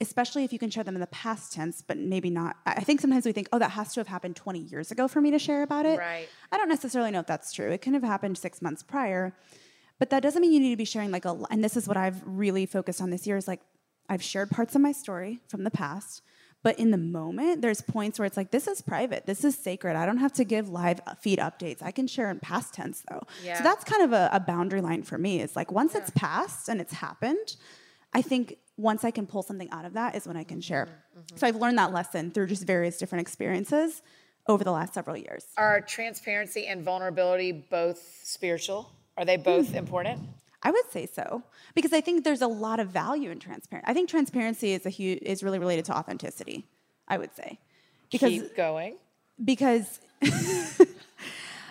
especially 0.02 0.44
if 0.44 0.52
you 0.52 0.60
can 0.60 0.70
share 0.70 0.84
them 0.84 0.96
in 0.96 1.02
the 1.02 1.08
past 1.08 1.54
tense 1.54 1.82
but 1.82 1.98
maybe 1.98 2.30
not 2.30 2.56
i 2.66 2.72
I 2.72 2.82
think 2.82 3.02
sometimes 3.02 3.26
we 3.26 3.34
think 3.34 3.50
oh 3.52 3.60
that 3.60 3.72
has 3.72 3.94
to 3.94 4.00
have 4.00 4.08
happened 4.08 4.36
20 4.36 4.60
years 4.60 4.92
ago 4.92 5.08
for 5.08 5.22
me 5.22 5.32
to 5.32 5.40
share 5.40 5.62
about 5.64 5.86
it. 5.86 6.00
Right. 6.00 6.28
i 6.52 6.58
don't 6.58 6.70
necessarily 6.70 7.12
know 7.12 7.20
if 7.20 7.28
that's 7.28 7.52
true. 7.52 7.70
It 7.70 7.82
can 7.82 7.94
have 7.94 8.04
happened 8.04 8.38
six 8.38 8.62
months 8.62 8.82
prior 8.82 9.36
but 10.00 10.10
that 10.10 10.22
doesn't 10.24 10.42
mean 10.42 10.54
you 10.54 10.60
need 10.60 10.72
to 10.72 10.78
be 10.78 10.86
sharing 10.86 11.12
like 11.12 11.26
a 11.26 11.38
and 11.50 11.64
this 11.64 11.76
is 11.78 11.88
what 11.88 11.98
i've 11.98 12.22
really 12.26 12.66
focused 12.66 13.02
on 13.02 13.10
this 13.10 13.28
year 13.28 13.38
is 13.38 13.48
like 13.48 13.62
i've 14.10 14.24
shared 14.24 14.50
parts 14.50 14.74
of 14.76 14.82
my 14.82 14.92
story 14.94 15.42
from 15.48 15.64
the 15.64 15.72
past 15.72 16.22
but 16.66 16.80
in 16.80 16.90
the 16.90 16.98
moment 16.98 17.62
there's 17.62 17.80
points 17.82 18.18
where 18.18 18.26
it's 18.26 18.36
like 18.42 18.50
this 18.52 18.68
is 18.68 18.82
private. 18.82 19.26
This 19.26 19.44
is 19.46 19.56
sacred. 19.56 19.96
I 19.96 20.06
don't 20.08 20.18
have 20.18 20.34
to 20.34 20.44
give 20.44 20.68
live 20.68 21.00
feed 21.22 21.40
updates. 21.40 21.82
I 21.82 21.92
can 21.92 22.08
share 22.08 22.30
in 22.32 22.40
past 22.40 22.74
tense 22.74 23.04
though. 23.10 23.22
Yeah. 23.44 23.58
so 23.58 23.64
that's 23.64 23.84
kind 23.84 24.04
of 24.04 24.12
a, 24.12 24.30
a 24.34 24.40
boundary 24.40 24.82
line 24.82 25.04
for 25.04 25.18
me. 25.18 25.42
Is 25.42 25.56
like 25.56 25.72
once 25.72 25.94
it's 25.96 26.10
passed 26.26 26.68
and 26.70 26.82
it's 26.82 26.94
happened 26.94 27.50
i 28.14 28.22
think 28.22 28.46
once 28.78 29.04
i 29.04 29.12
can 29.18 29.26
pull 29.28 29.44
something 29.50 29.70
out 29.78 29.86
of 29.90 29.94
that 30.00 30.16
is 30.16 30.26
when 30.30 30.38
i 30.38 30.44
can 30.52 30.60
share. 30.70 30.88
So 31.36 31.46
i've 31.48 31.58
learned 31.64 31.78
that 31.78 31.92
lesson 32.00 32.32
through 32.32 32.48
just 32.48 32.66
various 32.66 32.98
different 32.98 33.22
experiences 33.28 34.02
over 34.48 34.64
the 34.64 34.72
last 34.72 34.94
several 34.94 35.18
years. 35.18 35.44
Are 35.58 35.82
transparency 35.82 36.64
and 36.72 36.84
vulnerability 36.84 37.52
both 37.52 38.00
spiritual? 38.24 38.82
Are 39.18 39.26
they 39.26 39.38
both 39.38 39.70
Hmm. 39.70 39.78
important? 39.84 40.20
I 40.66 40.72
would 40.72 40.90
say 40.92 41.06
so 41.06 41.44
because 41.76 41.94
I 41.94 42.02
think 42.02 42.24
there's 42.24 42.42
a 42.42 42.48
lot 42.66 42.80
of 42.80 42.88
value 42.90 43.30
in 43.30 43.40
transparency. 43.40 43.88
I 43.90 43.94
think 43.94 44.10
transparency 44.10 44.74
is 44.74 44.86
a 44.86 44.90
huge 44.90 45.20
is 45.22 45.44
really 45.44 45.60
related 45.60 45.86
to 45.86 45.94
authenticity. 45.98 46.66
I 47.08 47.18
would 47.20 47.34
say 47.36 47.60
because 48.12 48.32
Keep 48.32 48.56
going. 48.58 48.96
because 49.52 50.00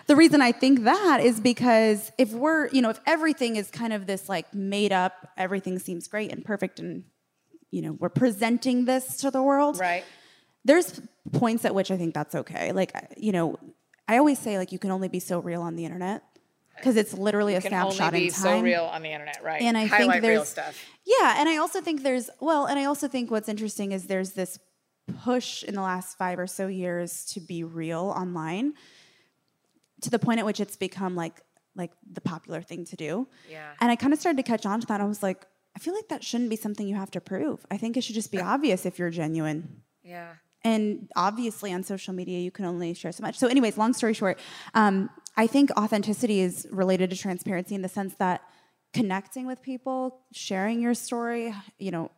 the 0.07 0.15
reason 0.15 0.41
I 0.41 0.51
think 0.51 0.83
that 0.83 1.19
is 1.21 1.39
because 1.39 2.11
if 2.17 2.31
we're 2.31 2.69
you 2.69 2.81
know 2.81 2.89
if 2.89 2.99
everything 3.05 3.55
is 3.55 3.69
kind 3.71 3.91
of 3.93 4.05
this 4.07 4.29
like 4.29 4.53
made 4.53 4.91
up, 4.91 5.13
everything 5.37 5.79
seems 5.79 6.07
great 6.07 6.31
and 6.31 6.43
perfect, 6.45 6.79
and 6.79 7.03
you 7.71 7.81
know 7.81 7.93
we're 7.93 8.09
presenting 8.09 8.85
this 8.85 9.17
to 9.17 9.31
the 9.31 9.41
world, 9.41 9.79
Right. 9.79 10.03
there's 10.63 11.01
points 11.33 11.65
at 11.65 11.73
which 11.75 11.91
I 11.91 11.97
think 11.97 12.13
that's 12.13 12.35
okay. 12.35 12.71
Like, 12.71 12.91
you 13.17 13.31
know, 13.31 13.59
I 14.07 14.17
always 14.17 14.39
say 14.39 14.57
like 14.57 14.71
you 14.71 14.79
can 14.79 14.91
only 14.91 15.07
be 15.07 15.19
so 15.19 15.39
real 15.39 15.61
on 15.61 15.75
the 15.75 15.83
internet 15.85 16.23
because 16.77 16.97
it's 16.97 17.13
literally 17.13 17.55
a 17.55 17.61
Can 17.61 17.71
snapshot 17.71 18.07
only 18.07 18.19
be 18.19 18.25
in 18.27 18.33
time. 18.33 18.41
so 18.41 18.61
real 18.61 18.83
on 18.85 19.01
the 19.01 19.11
internet, 19.11 19.43
right? 19.43 19.61
And 19.61 19.77
I 19.77 19.85
Highlight 19.85 20.11
think 20.11 20.21
there's 20.21 20.37
real 20.37 20.45
stuff. 20.45 20.83
Yeah, 21.05 21.35
and 21.37 21.47
I 21.49 21.57
also 21.57 21.81
think 21.81 22.03
there's 22.03 22.29
well, 22.39 22.65
and 22.65 22.79
I 22.79 22.85
also 22.85 23.07
think 23.07 23.31
what's 23.31 23.49
interesting 23.49 23.91
is 23.91 24.07
there's 24.07 24.31
this 24.31 24.59
push 25.23 25.63
in 25.63 25.75
the 25.75 25.81
last 25.81 26.17
five 26.17 26.39
or 26.39 26.47
so 26.47 26.67
years 26.67 27.25
to 27.25 27.39
be 27.39 27.63
real 27.63 28.13
online 28.15 28.73
to 30.01 30.09
the 30.09 30.19
point 30.19 30.39
at 30.39 30.45
which 30.45 30.59
it's 30.59 30.75
become 30.75 31.15
like 31.15 31.41
like 31.75 31.91
the 32.09 32.21
popular 32.21 32.61
thing 32.61 32.85
to 32.85 32.95
do. 32.95 33.27
Yeah. 33.49 33.71
And 33.81 33.91
I 33.91 33.95
kind 33.95 34.13
of 34.13 34.19
started 34.19 34.37
to 34.37 34.43
catch 34.43 34.65
on 34.65 34.79
to 34.79 34.87
that. 34.87 35.01
I 35.01 35.05
was 35.05 35.21
like, 35.21 35.45
I 35.75 35.79
feel 35.79 35.93
like 35.93 36.07
that 36.07 36.23
shouldn't 36.23 36.49
be 36.49 36.55
something 36.55 36.87
you 36.87 36.95
have 36.95 37.11
to 37.11 37.21
prove. 37.21 37.65
I 37.69 37.77
think 37.77 37.97
it 37.97 38.03
should 38.03 38.15
just 38.15 38.31
be 38.31 38.39
obvious 38.39 38.85
if 38.85 38.97
you're 38.97 39.09
genuine. 39.09 39.81
Yeah. 40.03 40.33
And 40.63 41.09
obviously, 41.15 41.73
on 41.73 41.83
social 41.83 42.13
media, 42.13 42.39
you 42.39 42.49
can 42.49 42.65
only 42.65 42.93
share 42.95 43.11
so 43.11 43.21
much. 43.21 43.37
So, 43.37 43.47
anyways, 43.47 43.77
long 43.77 43.93
story 43.93 44.13
short, 44.13 44.39
um, 44.73 45.11
I 45.37 45.47
think 45.47 45.71
authenticity 45.77 46.39
is 46.39 46.67
related 46.71 47.09
to 47.09 47.17
transparency 47.17 47.75
in 47.75 47.81
the 47.81 47.89
sense 47.89 48.15
that 48.15 48.41
connecting 48.93 49.45
with 49.45 49.61
people, 49.61 50.21
sharing 50.31 50.81
your 50.81 50.93
story, 50.93 51.53
you 51.77 51.91
know, 51.91 52.11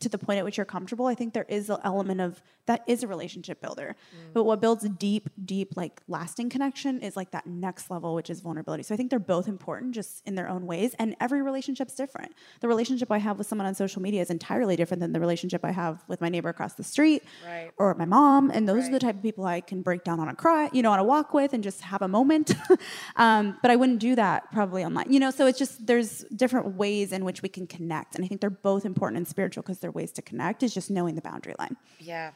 to 0.00 0.08
the 0.08 0.18
point 0.18 0.38
at 0.38 0.44
which 0.44 0.56
you're 0.56 0.66
comfortable. 0.66 1.06
I 1.06 1.14
think 1.14 1.34
there 1.34 1.46
is 1.48 1.70
an 1.70 1.78
element 1.84 2.20
of 2.20 2.42
that 2.66 2.82
is 2.86 3.02
a 3.02 3.06
relationship 3.06 3.60
builder. 3.62 3.96
But 4.34 4.44
what 4.44 4.60
builds 4.60 4.84
a 4.84 4.88
deep, 4.88 5.30
deep, 5.44 5.76
like 5.76 6.02
lasting 6.06 6.50
connection 6.50 7.00
is 7.00 7.16
like 7.16 7.30
that 7.30 7.46
next 7.46 7.90
level, 7.90 8.14
which 8.14 8.28
is 8.30 8.40
vulnerability. 8.40 8.82
So 8.82 8.92
I 8.94 8.96
think 8.96 9.08
they're 9.10 9.18
both 9.18 9.48
important 9.48 9.94
just 9.94 10.22
in 10.26 10.34
their 10.34 10.48
own 10.48 10.66
ways. 10.66 10.94
And 10.98 11.16
every 11.20 11.40
relationship's 11.42 11.94
different. 11.94 12.32
The 12.60 12.68
relationship 12.68 13.10
I 13.10 13.18
have 13.18 13.38
with 13.38 13.46
someone 13.46 13.66
on 13.66 13.74
social 13.74 14.02
media 14.02 14.20
is 14.20 14.30
entirely 14.30 14.76
different 14.76 15.00
than 15.00 15.12
the 15.12 15.20
relationship 15.20 15.64
I 15.64 15.70
have 15.70 16.04
with 16.08 16.20
my 16.20 16.28
neighbor 16.28 16.48
across 16.50 16.74
the 16.74 16.84
street 16.84 17.22
Right. 17.46 17.70
or 17.78 17.94
my 17.94 18.04
mom. 18.04 18.50
And 18.50 18.68
those 18.68 18.88
are 18.88 18.92
the 18.92 18.98
type 18.98 19.16
of 19.16 19.22
people 19.22 19.44
I 19.46 19.60
can 19.60 19.80
break 19.82 20.04
down 20.04 20.20
on 20.20 20.28
a 20.28 20.34
cry, 20.34 20.68
you 20.72 20.82
know, 20.82 20.92
on 20.92 20.98
a 20.98 21.04
walk 21.04 21.32
with 21.32 21.52
and 21.54 21.62
just 21.64 21.80
have 21.80 22.02
a 22.02 22.08
moment. 22.08 22.52
um, 23.16 23.56
but 23.62 23.70
I 23.70 23.76
wouldn't 23.76 23.98
do 23.98 24.14
that 24.16 24.52
probably 24.52 24.84
online, 24.84 25.10
you 25.12 25.20
know. 25.20 25.30
So 25.30 25.46
it's 25.46 25.58
just 25.58 25.86
there's 25.86 26.24
different 26.36 26.74
ways 26.76 27.12
in 27.12 27.24
which 27.24 27.42
we 27.42 27.48
can 27.48 27.66
connect, 27.66 28.14
and 28.14 28.24
I 28.24 28.28
think 28.28 28.40
they're 28.40 28.50
both 28.50 28.84
important 28.84 29.16
and 29.18 29.26
spiritual 29.28 29.62
because 29.62 29.78
they're 29.78 29.87
ways 29.92 30.12
to 30.12 30.22
connect. 30.22 30.62
Is 30.62 30.72
just 30.74 30.90
knowing 30.90 31.14
the 31.14 31.22
boundary 31.22 31.54
line. 31.58 31.76
Yeah. 31.98 32.32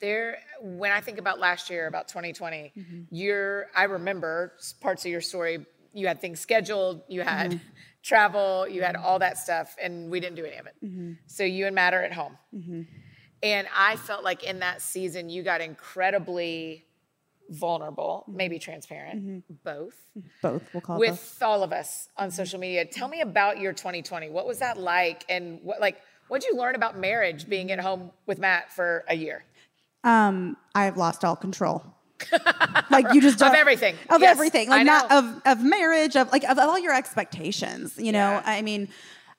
There, 0.00 0.38
when 0.60 0.92
I 0.92 1.00
think 1.00 1.18
about 1.18 1.38
last 1.38 1.70
year, 1.70 1.86
about 1.86 2.08
2020, 2.08 2.72
Mm-hmm. 2.76 3.00
you're, 3.10 3.66
I 3.74 3.84
remember 3.84 4.52
parts 4.82 5.04
of 5.06 5.10
your 5.10 5.22
story. 5.22 5.64
You 5.94 6.06
had 6.06 6.20
things 6.20 6.38
scheduled, 6.40 7.02
you 7.08 7.22
had 7.22 7.52
Mm-hmm. 7.52 7.58
travel, 8.02 8.68
you 8.68 8.82
had 8.82 8.94
all 8.94 9.18
that 9.20 9.36
stuff, 9.38 9.74
and 9.82 10.10
we 10.10 10.20
didn't 10.20 10.36
do 10.36 10.44
any 10.44 10.56
of 10.58 10.66
it. 10.66 10.74
Mm-hmm. 10.84 11.12
So 11.26 11.42
you 11.44 11.66
and 11.66 11.74
Matt 11.74 11.92
are 11.94 12.02
at 12.02 12.12
home. 12.12 12.36
And 13.42 13.66
I 13.76 13.96
felt 13.96 14.22
like 14.22 14.44
in 14.44 14.60
that 14.60 14.80
season, 14.82 15.28
you 15.28 15.42
got 15.42 15.60
incredibly 15.60 16.84
vulnerable, 17.48 18.24
Mm-hmm. 18.28 18.36
maybe 18.36 18.58
transparent, 18.58 19.44
both, 19.64 19.94
Both 20.42 20.62
we'll 20.74 20.80
call 20.80 20.96
it 20.96 21.00
with 21.00 21.10
both. 21.10 21.42
all 21.42 21.62
of 21.62 21.72
us 21.72 22.08
on 22.16 22.30
social 22.30 22.58
media. 22.60 22.84
Tell 22.84 23.08
me 23.08 23.20
about 23.20 23.58
your 23.60 23.72
2020. 23.72 24.28
What 24.30 24.46
was 24.46 24.58
that 24.58 24.78
like? 24.78 25.24
And 25.28 25.60
what, 25.62 25.80
like, 25.80 25.96
what 26.28 26.40
did 26.42 26.50
you 26.52 26.58
learn 26.58 26.74
about 26.74 26.98
marriage 26.98 27.48
being 27.48 27.70
at 27.72 27.80
home 27.80 28.10
with 28.26 28.38
Matt 28.38 28.72
for 28.72 29.04
a 29.08 29.14
year? 29.14 29.44
Um, 30.04 30.56
I've 30.74 30.96
lost 30.96 31.24
all 31.24 31.36
control. 31.36 31.84
like 32.90 33.12
you 33.12 33.20
just 33.20 33.42
Of 33.42 33.52
everything. 33.54 33.94
of 34.08 34.20
Yes, 34.20 34.36
everything, 34.36 34.70
like 34.70 34.86
not 34.86 35.10
of 35.12 35.42
of 35.44 35.62
marriage, 35.62 36.16
of 36.16 36.30
like 36.32 36.44
of 36.44 36.58
all 36.58 36.78
your 36.78 36.94
expectations. 36.94 37.94
You 37.98 38.12
know, 38.12 38.30
Yeah. 38.30 38.42
I 38.46 38.62
mean, 38.62 38.88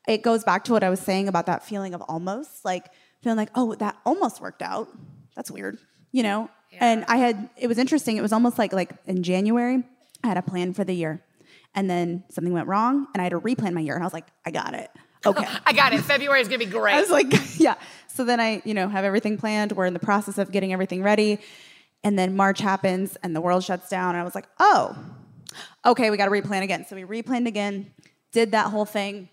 it 0.08 0.21
goes 0.21 0.43
back 0.43 0.63
to 0.65 0.73
what 0.73 0.84
I 0.84 0.89
was 0.89 1.00
saying 1.00 1.28
about 1.28 1.47
that 1.47 1.65
feeling 1.65 1.93
of 1.93 2.02
almost, 2.04 2.63
like 2.63 2.86
feeling 3.23 3.38
like, 3.38 3.50
oh, 3.56 3.73
that 3.76 3.97
almost 4.06 4.41
worked 4.41 4.62
out. 4.62 4.88
That's 5.36 5.50
weird, 5.50 5.80
you 6.12 6.23
know. 6.23 6.50
And 6.80 7.06
I 7.08 7.17
had 7.17 7.50
it 7.58 7.67
was 7.67 7.80
interesting. 7.80 8.17
It 8.17 8.21
was 8.21 8.32
almost 8.34 8.60
like 8.60 8.73
like 8.73 8.91
in 9.08 9.23
January, 9.23 9.84
I 10.23 10.28
had 10.28 10.38
a 10.38 10.43
plan 10.43 10.73
for 10.73 10.84
the 10.84 10.93
year, 10.93 11.23
and 11.73 11.89
then 11.89 12.26
something 12.30 12.54
went 12.54 12.67
wrong, 12.67 13.08
and 13.13 13.21
I 13.21 13.23
had 13.23 13.32
to 13.32 13.39
replan 13.39 13.73
my 13.73 13.82
year, 13.82 13.95
and 13.95 14.04
I 14.04 14.06
was 14.06 14.13
like, 14.13 14.28
I 14.45 14.52
got 14.52 14.76
it. 14.76 14.91
Okay. 15.26 15.46
I 15.66 15.74
got 15.74 15.94
it. 15.94 16.02
February 16.02 16.42
is 16.42 16.48
gonna 16.48 16.60
be 16.60 16.66
great. 16.66 16.96
I 16.96 17.02
was 17.02 17.10
like, 17.10 17.28
yeah. 17.60 17.76
So 18.08 18.24
then 18.24 18.40
I, 18.40 18.62
you 18.66 18.74
know, 18.74 18.88
have 18.88 19.06
everything 19.06 19.38
planned. 19.38 19.74
We're 19.74 19.86
in 19.86 19.94
the 19.94 20.00
process 20.00 20.38
of 20.38 20.52
getting 20.52 20.74
everything 20.74 21.04
ready. 21.04 21.40
And 22.04 22.18
then 22.18 22.36
March 22.36 22.60
happens 22.60 23.18
and 23.24 23.36
the 23.36 23.42
world 23.42 23.64
shuts 23.64 23.90
down. 23.90 24.16
And 24.16 24.22
I 24.22 24.24
was 24.24 24.36
like, 24.36 24.48
oh, 24.60 24.98
okay, 25.86 26.10
we 26.10 26.18
got 26.18 26.26
to 26.26 26.32
replan 26.32 26.64
again. 26.64 26.86
So 26.88 26.96
we 26.96 27.04
replanned 27.04 27.48
again, 27.48 27.92
did 28.32 28.52
that 28.52 28.72
whole 28.72 28.86
thing. 28.86 29.30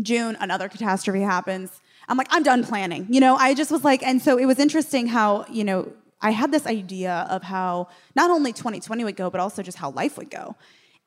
June, 0.00 0.36
another 0.40 0.68
catastrophe 0.68 1.20
happens. 1.20 1.80
I'm 2.08 2.16
like, 2.16 2.28
I'm 2.30 2.42
done 2.42 2.64
planning. 2.64 3.06
You 3.10 3.20
know, 3.20 3.36
I 3.36 3.54
just 3.54 3.70
was 3.70 3.84
like, 3.84 4.02
and 4.02 4.20
so 4.20 4.38
it 4.38 4.46
was 4.46 4.58
interesting 4.58 5.06
how, 5.06 5.44
you 5.50 5.64
know, 5.64 5.92
I 6.20 6.30
had 6.30 6.52
this 6.52 6.66
idea 6.66 7.26
of 7.28 7.42
how 7.42 7.88
not 8.14 8.30
only 8.30 8.52
2020 8.52 9.04
would 9.04 9.16
go, 9.16 9.28
but 9.28 9.40
also 9.40 9.62
just 9.62 9.76
how 9.76 9.90
life 9.90 10.16
would 10.16 10.30
go. 10.30 10.56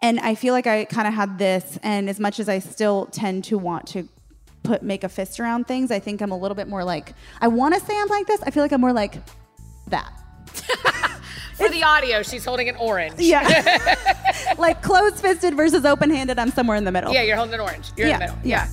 And 0.02 0.20
I 0.20 0.36
feel 0.36 0.54
like 0.54 0.68
I 0.68 0.86
kind 0.86 1.08
of 1.08 1.14
had 1.14 1.38
this, 1.38 1.80
and 1.82 2.10
as 2.10 2.20
much 2.20 2.40
as 2.40 2.50
I 2.50 2.60
still 2.60 3.08
tend 3.08 3.46
to 3.46 3.58
want 3.58 3.88
to 3.88 4.08
put 4.66 4.82
make 4.84 5.04
a 5.04 5.10
fist 5.10 5.40
around 5.40 5.68
things, 5.68 5.92
I 5.92 6.00
think 6.00 6.22
I'm 6.22 6.32
a 6.32 6.38
little 6.38 6.56
bit 6.56 6.68
more 6.68 6.84
like 6.84 7.14
I 7.42 7.48
want 7.48 7.74
to 7.76 7.80
say 7.80 7.94
I'm 8.00 8.08
like 8.10 8.28
this. 8.28 8.42
I 8.44 8.52
feel 8.52 8.64
like 8.64 8.72
I'm 8.72 8.82
more 8.82 8.94
like 8.94 9.16
that. 9.88 10.12
For 11.56 11.70
the 11.70 11.84
audio, 11.84 12.22
she's 12.22 12.44
holding 12.44 12.68
an 12.68 12.76
orange. 12.76 13.14
Yeah. 13.18 13.48
like 14.58 14.82
closed 14.82 15.18
fisted 15.22 15.56
versus 15.56 15.86
open 15.86 16.10
handed. 16.10 16.38
I'm 16.38 16.52
somewhere 16.52 16.76
in 16.76 16.84
the 16.84 16.92
middle. 16.92 17.14
Yeah, 17.14 17.22
you're 17.22 17.38
holding 17.38 17.54
an 17.54 17.62
orange. 17.62 17.92
You're 17.96 18.08
Yeah, 18.08 18.14
in 18.16 18.20
the 18.20 18.26
middle. 18.26 18.40
yeah. 18.44 18.68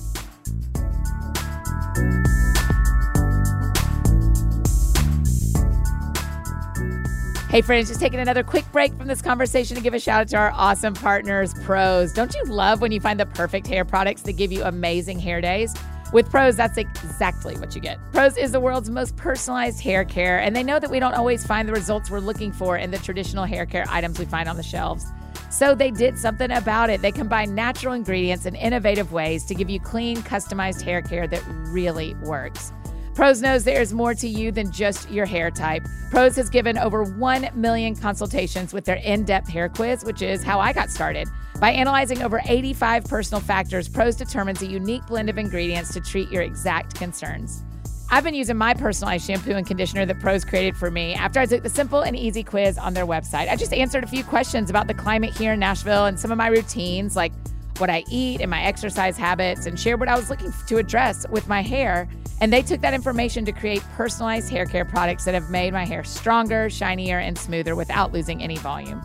Hey, 7.53 7.61
friends, 7.61 7.87
just 7.87 7.99
taking 7.99 8.19
another 8.19 8.41
quick 8.41 8.65
break 8.71 8.91
from 8.95 9.05
this 9.05 9.21
conversation 9.21 9.77
to 9.77 9.83
give 9.83 9.93
a 9.93 9.99
shout 9.99 10.21
out 10.21 10.27
to 10.29 10.37
our 10.37 10.51
awesome 10.53 10.95
partners, 10.95 11.53
Prose. 11.63 12.11
Don't 12.11 12.33
you 12.33 12.43
love 12.45 12.81
when 12.81 12.91
you 12.91 12.99
find 12.99 13.19
the 13.19 13.27
perfect 13.27 13.67
hair 13.67 13.85
products 13.85 14.23
that 14.23 14.33
give 14.33 14.51
you 14.51 14.63
amazing 14.63 15.19
hair 15.19 15.39
days? 15.39 15.71
With 16.11 16.31
Prose, 16.31 16.55
that's 16.55 16.79
exactly 16.79 17.55
what 17.57 17.75
you 17.75 17.79
get. 17.79 17.99
Prose 18.11 18.37
is 18.37 18.53
the 18.53 18.59
world's 18.59 18.89
most 18.89 19.17
personalized 19.17 19.81
hair 19.81 20.03
care, 20.03 20.39
and 20.39 20.55
they 20.55 20.63
know 20.63 20.79
that 20.79 20.89
we 20.89 20.99
don't 20.99 21.13
always 21.13 21.45
find 21.45 21.69
the 21.69 21.73
results 21.73 22.09
we're 22.09 22.21
looking 22.21 22.51
for 22.51 22.75
in 22.75 22.89
the 22.89 22.97
traditional 22.97 23.45
hair 23.45 23.67
care 23.67 23.85
items 23.87 24.17
we 24.17 24.25
find 24.25 24.49
on 24.49 24.57
the 24.57 24.63
shelves. 24.63 25.05
So 25.51 25.75
they 25.75 25.91
did 25.91 26.17
something 26.17 26.49
about 26.49 26.89
it. 26.89 27.03
They 27.03 27.11
combine 27.11 27.53
natural 27.53 27.93
ingredients 27.93 28.47
in 28.47 28.55
innovative 28.55 29.11
ways 29.11 29.45
to 29.45 29.53
give 29.53 29.69
you 29.69 29.79
clean, 29.79 30.17
customized 30.23 30.81
hair 30.81 31.03
care 31.03 31.27
that 31.27 31.43
really 31.67 32.15
works. 32.15 32.71
Prose 33.15 33.43
knows 33.43 33.63
there's 33.63 33.93
more 33.93 34.15
to 34.15 34.27
you 34.27 34.51
than 34.51 34.71
just 34.71 35.09
your 35.11 35.27
hair 35.27 35.51
type. 35.51 35.85
Prose 36.09 36.35
has 36.35 36.49
given 36.49 36.79
over 36.79 37.03
1 37.03 37.49
million 37.53 37.95
consultations 37.95 38.73
with 38.73 38.85
their 38.85 38.95
in 38.95 39.23
depth 39.23 39.47
hair 39.47 39.69
quiz, 39.69 40.03
which 40.03 40.23
is 40.23 40.41
how 40.41 40.59
I 40.59 40.73
got 40.73 40.89
started. 40.89 41.27
By 41.59 41.71
analyzing 41.71 42.23
over 42.23 42.41
85 42.43 43.03
personal 43.05 43.39
factors, 43.39 43.87
Prose 43.87 44.15
determines 44.15 44.63
a 44.63 44.65
unique 44.65 45.05
blend 45.05 45.29
of 45.29 45.37
ingredients 45.37 45.93
to 45.93 46.01
treat 46.01 46.31
your 46.31 46.41
exact 46.41 46.95
concerns. 46.95 47.61
I've 48.09 48.23
been 48.23 48.33
using 48.33 48.57
my 48.57 48.73
personalized 48.73 49.27
shampoo 49.27 49.53
and 49.53 49.65
conditioner 49.65 50.07
that 50.07 50.19
Prose 50.19 50.43
created 50.43 50.75
for 50.75 50.89
me 50.89 51.13
after 51.13 51.39
I 51.39 51.45
took 51.45 51.61
the 51.61 51.69
simple 51.69 52.01
and 52.01 52.15
easy 52.15 52.43
quiz 52.43 52.79
on 52.79 52.95
their 52.95 53.05
website. 53.05 53.47
I 53.47 53.55
just 53.55 53.73
answered 53.73 54.03
a 54.03 54.07
few 54.07 54.23
questions 54.23 54.71
about 54.71 54.87
the 54.87 54.93
climate 54.95 55.35
here 55.37 55.53
in 55.53 55.59
Nashville 55.59 56.05
and 56.05 56.19
some 56.19 56.31
of 56.31 56.37
my 56.39 56.47
routines, 56.47 57.15
like 57.15 57.31
what 57.77 57.91
I 57.91 58.03
eat 58.09 58.41
and 58.41 58.49
my 58.49 58.63
exercise 58.63 59.17
habits, 59.17 59.67
and 59.67 59.79
shared 59.79 59.99
what 59.99 60.09
I 60.09 60.15
was 60.15 60.31
looking 60.31 60.51
to 60.67 60.77
address 60.77 61.27
with 61.29 61.47
my 61.47 61.61
hair. 61.61 62.07
And 62.41 62.51
they 62.51 62.61
took 62.61 62.81
that 62.81 62.93
information 62.93 63.45
to 63.45 63.51
create 63.51 63.81
personalized 63.95 64.49
hair 64.49 64.65
care 64.65 64.85
products 64.85 65.25
that 65.25 65.33
have 65.33 65.49
made 65.49 65.73
my 65.73 65.85
hair 65.85 66.03
stronger, 66.03 66.69
shinier, 66.69 67.19
and 67.19 67.37
smoother 67.37 67.75
without 67.75 68.11
losing 68.11 68.43
any 68.43 68.57
volume. 68.57 69.01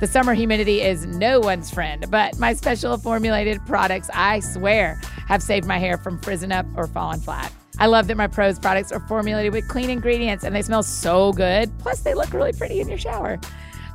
The 0.00 0.06
summer 0.06 0.32
humidity 0.32 0.80
is 0.80 1.04
no 1.04 1.40
one's 1.40 1.70
friend, 1.70 2.06
but 2.10 2.38
my 2.38 2.54
special 2.54 2.96
formulated 2.96 3.64
products, 3.66 4.08
I 4.14 4.40
swear, 4.40 4.98
have 5.28 5.42
saved 5.42 5.66
my 5.66 5.78
hair 5.78 5.98
from 5.98 6.18
frizzing 6.20 6.52
up 6.52 6.64
or 6.74 6.86
falling 6.86 7.20
flat. 7.20 7.52
I 7.78 7.86
love 7.86 8.08
that 8.08 8.16
my 8.16 8.26
Prose 8.26 8.58
products 8.58 8.92
are 8.92 9.00
formulated 9.00 9.52
with 9.52 9.68
clean 9.68 9.90
ingredients 9.90 10.42
and 10.44 10.54
they 10.54 10.62
smell 10.62 10.82
so 10.82 11.32
good. 11.32 11.70
Plus, 11.78 12.00
they 12.00 12.14
look 12.14 12.32
really 12.32 12.52
pretty 12.52 12.80
in 12.80 12.88
your 12.88 12.98
shower. 12.98 13.38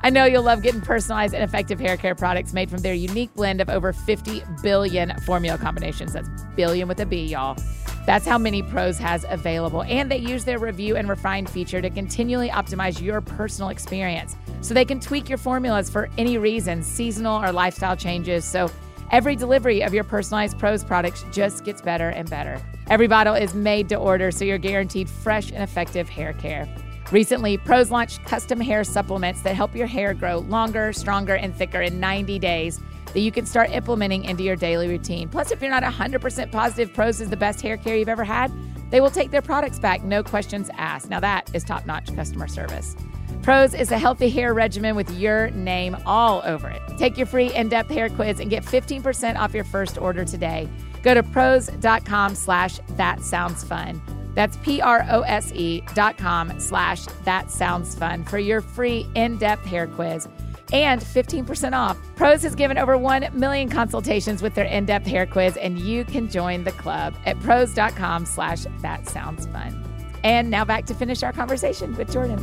I 0.03 0.11
know 0.11 0.25
you'll 0.25 0.43
love 0.43 0.61
getting 0.61 0.81
personalized 0.81 1.33
and 1.33 1.43
effective 1.43 1.79
hair 1.79 1.97
care 1.97 2.13
products 2.13 2.53
made 2.53 2.69
from 2.69 2.81
their 2.81 2.93
unique 2.93 3.33
blend 3.33 3.59
of 3.59 3.69
over 3.69 3.91
50 3.91 4.43
billion 4.61 5.17
formula 5.21 5.57
combinations. 5.57 6.13
That's 6.13 6.29
billion 6.55 6.87
with 6.87 6.99
a 6.99 7.07
B, 7.07 7.25
y'all. 7.25 7.57
That's 8.05 8.27
how 8.27 8.37
many 8.37 8.61
Prose 8.61 8.97
has 8.99 9.25
available. 9.27 9.83
And 9.83 10.11
they 10.11 10.17
use 10.17 10.45
their 10.45 10.59
review 10.59 10.95
and 10.95 11.09
refine 11.09 11.45
feature 11.47 11.81
to 11.81 11.89
continually 11.89 12.49
optimize 12.49 13.01
your 13.01 13.19
personal 13.19 13.69
experience. 13.69 14.35
So 14.61 14.73
they 14.73 14.85
can 14.85 14.99
tweak 14.99 15.27
your 15.27 15.39
formulas 15.39 15.89
for 15.89 16.09
any 16.17 16.37
reason, 16.37 16.83
seasonal 16.83 17.43
or 17.43 17.51
lifestyle 17.51 17.95
changes. 17.95 18.45
So 18.45 18.69
every 19.11 19.35
delivery 19.35 19.81
of 19.81 19.93
your 19.93 20.03
personalized 20.03 20.59
Prose 20.59 20.83
products 20.83 21.25
just 21.31 21.63
gets 21.63 21.81
better 21.81 22.09
and 22.09 22.29
better. 22.29 22.61
Every 22.87 23.07
bottle 23.07 23.33
is 23.33 23.55
made 23.55 23.89
to 23.89 23.95
order, 23.95 24.29
so 24.29 24.45
you're 24.45 24.59
guaranteed 24.59 25.09
fresh 25.09 25.51
and 25.51 25.63
effective 25.63 26.07
hair 26.07 26.33
care. 26.33 26.67
Recently, 27.11 27.57
Prose 27.57 27.91
launched 27.91 28.23
custom 28.25 28.59
hair 28.59 28.83
supplements 28.83 29.41
that 29.41 29.55
help 29.55 29.75
your 29.75 29.87
hair 29.87 30.13
grow 30.13 30.39
longer, 30.39 30.93
stronger, 30.93 31.35
and 31.35 31.55
thicker 31.55 31.81
in 31.81 31.99
90 31.99 32.39
days 32.39 32.79
that 33.15 33.21
you 33.21 33.31
can 33.31 33.45
start 33.45 33.71
implementing 33.71 34.25
into 34.25 34.43
your 34.43 34.57
daily 34.57 34.89
routine. 34.89 35.29
Plus, 35.29 35.49
if 35.49 35.61
you're 35.61 35.71
not 35.71 35.83
100% 35.83 36.51
positive 36.51 36.93
Prose 36.93 37.21
is 37.21 37.29
the 37.29 37.37
best 37.37 37.61
hair 37.61 37.77
care 37.77 37.95
you've 37.95 38.09
ever 38.09 38.25
had, 38.25 38.51
they 38.91 38.99
will 38.99 39.09
take 39.09 39.31
their 39.31 39.41
products 39.41 39.79
back, 39.79 40.03
no 40.03 40.21
questions 40.21 40.69
asked. 40.77 41.09
Now, 41.09 41.21
that 41.21 41.49
is 41.55 41.63
top 41.63 41.85
notch 41.85 42.13
customer 42.13 42.49
service. 42.49 42.93
Prose 43.41 43.73
is 43.73 43.91
a 43.91 43.97
healthy 43.97 44.29
hair 44.29 44.53
regimen 44.53 44.97
with 44.97 45.09
your 45.11 45.49
name 45.51 45.95
all 46.05 46.41
over 46.45 46.67
it. 46.67 46.81
Take 46.97 47.17
your 47.17 47.25
free 47.25 47.53
in-depth 47.53 47.89
hair 47.89 48.09
quiz 48.09 48.41
and 48.41 48.49
get 48.49 48.65
15% 48.65 49.37
off 49.37 49.53
your 49.53 49.63
first 49.63 49.97
order 49.97 50.25
today. 50.25 50.67
Go 51.01 51.13
to 51.13 51.23
prose.com 51.23 52.35
slash 52.35 52.79
that 52.97 53.21
sounds 53.21 53.63
fun. 53.63 54.01
That's 54.33 54.57
P-R-O-S-E 54.57 55.83
dot 55.93 56.17
com 56.17 56.59
slash 56.59 57.05
that 57.23 57.49
sounds 57.49 57.95
fun 57.95 58.25
for 58.25 58.39
your 58.39 58.59
free 58.59 59.07
in-depth 59.15 59.65
hair 59.65 59.87
quiz 59.87 60.27
and 60.73 61.01
15% 61.01 61.73
off. 61.73 61.97
Prose 62.15 62.43
has 62.43 62.55
given 62.55 62.77
over 62.77 62.97
1 62.97 63.29
million 63.33 63.69
consultations 63.69 64.41
with 64.41 64.55
their 64.55 64.65
in-depth 64.65 65.05
hair 65.05 65.25
quiz, 65.25 65.57
and 65.57 65.79
you 65.79 66.05
can 66.05 66.29
join 66.29 66.63
the 66.63 66.71
club 66.73 67.15
at 67.25 67.39
prose.com 67.39 68.25
slash 68.25 68.65
that 68.81 69.07
sounds 69.07 69.45
fun. 69.47 69.83
And 70.23 70.49
now 70.49 70.65
back 70.65 70.85
to 70.87 70.93
finish 70.93 71.23
our 71.23 71.31
conversation 71.31 71.95
with 71.95 72.11
Jordan. 72.11 72.39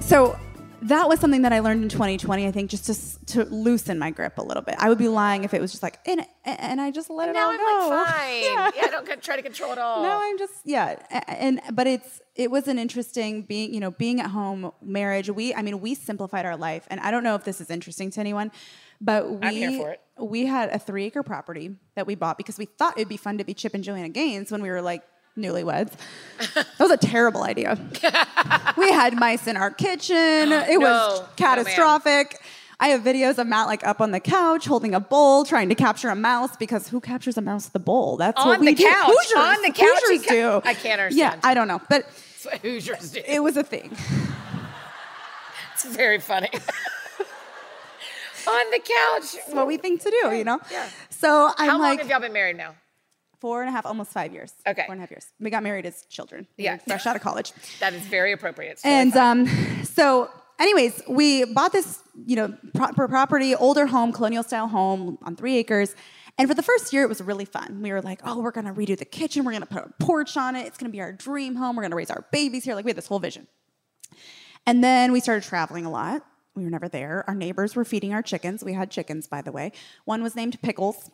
So 0.00 0.38
that 0.82 1.08
was 1.08 1.20
something 1.20 1.42
that 1.42 1.52
I 1.52 1.60
learned 1.60 1.82
in 1.82 1.88
2020. 1.88 2.46
I 2.46 2.50
think 2.50 2.70
just 2.70 2.86
to 2.86 3.26
to 3.26 3.44
loosen 3.54 3.98
my 3.98 4.10
grip 4.10 4.38
a 4.38 4.42
little 4.42 4.62
bit. 4.62 4.74
I 4.78 4.88
would 4.88 4.98
be 4.98 5.08
lying 5.08 5.44
if 5.44 5.54
it 5.54 5.60
was 5.60 5.70
just 5.70 5.82
like 5.82 5.98
and 6.06 6.26
and 6.44 6.80
I 6.80 6.90
just 6.90 7.08
let 7.08 7.28
it 7.28 7.32
now 7.32 7.46
all 7.46 7.50
I'm 7.52 7.58
go. 7.58 7.88
like 7.88 8.08
fine. 8.08 8.42
Yeah. 8.42 8.70
Yeah, 8.76 8.86
don't 8.90 9.22
try 9.22 9.36
to 9.36 9.42
control 9.42 9.72
it 9.72 9.78
all. 9.78 10.02
No, 10.02 10.18
I'm 10.20 10.38
just 10.38 10.54
yeah, 10.64 10.96
and 11.28 11.60
but 11.72 11.86
it's 11.86 12.20
it 12.34 12.50
was 12.50 12.68
an 12.68 12.78
interesting 12.78 13.42
being 13.42 13.72
you 13.72 13.80
know 13.80 13.90
being 13.90 14.20
at 14.20 14.30
home 14.30 14.72
marriage. 14.82 15.30
We 15.30 15.54
I 15.54 15.62
mean 15.62 15.80
we 15.80 15.94
simplified 15.94 16.44
our 16.46 16.56
life, 16.56 16.86
and 16.90 17.00
I 17.00 17.10
don't 17.10 17.22
know 17.22 17.34
if 17.34 17.44
this 17.44 17.60
is 17.60 17.70
interesting 17.70 18.10
to 18.10 18.20
anyone, 18.20 18.50
but 19.00 19.30
we 19.30 19.38
I'm 19.42 19.54
here 19.54 19.78
for 19.78 19.90
it. 19.90 20.00
we 20.18 20.46
had 20.46 20.70
a 20.70 20.78
three 20.78 21.04
acre 21.06 21.22
property 21.22 21.76
that 21.94 22.06
we 22.06 22.14
bought 22.14 22.36
because 22.38 22.58
we 22.58 22.64
thought 22.64 22.96
it'd 22.96 23.08
be 23.08 23.16
fun 23.16 23.38
to 23.38 23.44
be 23.44 23.54
Chip 23.54 23.74
and 23.74 23.84
Joanna 23.84 24.08
Gaines 24.08 24.50
when 24.50 24.62
we 24.62 24.70
were 24.70 24.82
like 24.82 25.02
newlyweds. 25.36 25.92
that 26.54 26.66
was 26.78 26.90
a 26.90 26.96
terrible 26.96 27.42
idea. 27.42 27.78
we 28.76 28.90
had 28.92 29.14
mice 29.18 29.46
in 29.46 29.56
our 29.56 29.70
kitchen. 29.70 30.16
It 30.52 30.78
No, 30.78 30.80
was 30.80 31.20
no, 31.20 31.26
catastrophic. 31.36 32.40
I 32.80 32.88
have 32.88 33.02
videos 33.02 33.38
of 33.38 33.46
Matt 33.46 33.68
like 33.68 33.86
up 33.86 34.00
on 34.00 34.10
the 34.10 34.18
couch 34.18 34.64
holding 34.66 34.92
a 34.94 34.98
bowl, 35.00 35.44
trying 35.44 35.68
to 35.68 35.74
capture 35.76 36.08
a 36.08 36.16
mouse 36.16 36.56
because 36.56 36.88
who 36.88 37.00
captures 37.00 37.36
a 37.38 37.40
mouse 37.40 37.66
with 37.66 37.76
a 37.76 37.78
bowl? 37.84 38.16
That's 38.16 38.40
On 38.40 38.48
what 38.48 38.60
we 38.60 38.66
the 38.66 38.74
do. 38.74 38.84
couch. 38.88 39.06
Hoosiers, 39.06 39.38
On 39.38 39.62
the 39.62 39.70
couch, 39.70 39.88
Hoosiers 40.08 40.26
do. 40.26 40.60
I 40.64 40.74
can't 40.74 41.00
understand. 41.00 41.12
Yeah. 41.14 41.48
I 41.48 41.54
don't 41.54 41.68
know, 41.68 41.80
but 41.88 42.04
That's 42.06 42.44
what 42.46 42.58
Hoosiers 42.58 43.12
do. 43.12 43.20
it 43.24 43.40
was 43.42 43.56
a 43.56 43.62
thing. 43.62 43.96
It's 45.74 45.84
very 45.84 46.18
funny. 46.18 46.48
On 48.48 48.70
the 48.72 48.78
couch. 48.80 49.34
It's 49.36 49.54
what 49.54 49.68
we 49.68 49.76
think 49.76 50.00
to 50.02 50.10
do, 50.10 50.32
you 50.34 50.42
know. 50.42 50.58
Yeah. 50.70 50.88
So 51.10 51.52
I'm 51.56 51.68
How 51.70 51.78
long 51.78 51.80
like 51.90 52.00
have 52.00 52.08
y'all 52.10 52.18
been 52.20 52.32
married 52.32 52.56
now? 52.56 52.74
Four 53.42 53.60
and 53.62 53.68
a 53.68 53.72
half, 53.72 53.84
almost 53.84 54.10
five 54.12 54.32
years. 54.32 54.52
Okay. 54.66 54.84
Four 54.86 54.92
and 54.94 55.00
a 55.00 55.02
half 55.02 55.10
years. 55.10 55.26
We 55.40 55.50
got 55.50 55.62
married 55.64 55.84
as 55.84 55.96
children. 56.16 56.46
We 56.56 56.64
Yeah. 56.64 56.76
fresh 56.78 57.06
out 57.08 57.16
of 57.16 57.22
college. 57.22 57.52
That 57.80 57.92
is 57.92 58.02
very 58.02 58.30
appropriate. 58.32 58.76
Totally 58.78 58.94
And 59.00 59.16
um, 59.16 59.38
so, 59.84 60.30
anyways, 60.60 61.02
we 61.08 61.44
bought 61.58 61.72
this, 61.72 61.98
you 62.24 62.36
know, 62.36 62.48
proper 62.74 63.08
property, 63.08 63.54
older 63.56 63.86
home, 63.86 64.12
colonial 64.12 64.44
style 64.44 64.68
home 64.68 65.18
on 65.26 65.34
three 65.34 65.56
acres. 65.56 65.96
And 66.38 66.48
for 66.48 66.54
the 66.54 66.62
first 66.62 66.92
year, 66.92 67.02
it 67.02 67.08
was 67.08 67.20
really 67.20 67.44
fun. 67.44 67.82
We 67.82 67.90
were 67.92 68.00
like, 68.00 68.20
oh, 68.24 68.40
we're 68.40 68.52
gonna 68.58 68.72
redo 68.72 68.96
the 68.96 69.04
kitchen. 69.04 69.44
We're 69.44 69.52
gonna 69.58 69.66
put 69.66 69.84
a 69.90 69.92
porch 70.04 70.36
on 70.36 70.54
it. 70.56 70.64
It's 70.68 70.78
gonna 70.78 70.90
be 70.98 71.00
our 71.00 71.12
dream 71.12 71.56
home. 71.56 71.74
We're 71.76 71.82
gonna 71.82 71.96
raise 71.96 72.10
our 72.10 72.24
babies 72.30 72.62
here. 72.64 72.74
Like 72.76 72.84
we 72.84 72.90
had 72.90 72.96
this 72.96 73.08
whole 73.08 73.18
vision. 73.18 73.48
And 74.66 74.82
then 74.84 75.10
we 75.12 75.18
started 75.20 75.42
traveling 75.42 75.84
a 75.84 75.90
lot. 75.90 76.22
We 76.54 76.62
were 76.64 76.70
never 76.70 76.88
there. 76.88 77.24
Our 77.26 77.34
neighbors 77.34 77.74
were 77.74 77.84
feeding 77.84 78.14
our 78.14 78.22
chickens. 78.22 78.62
We 78.62 78.72
had 78.74 78.90
chickens, 78.90 79.26
by 79.26 79.42
the 79.42 79.50
way. 79.52 79.72
One 80.04 80.22
was 80.22 80.36
named 80.36 80.60
Pickles. 80.62 81.10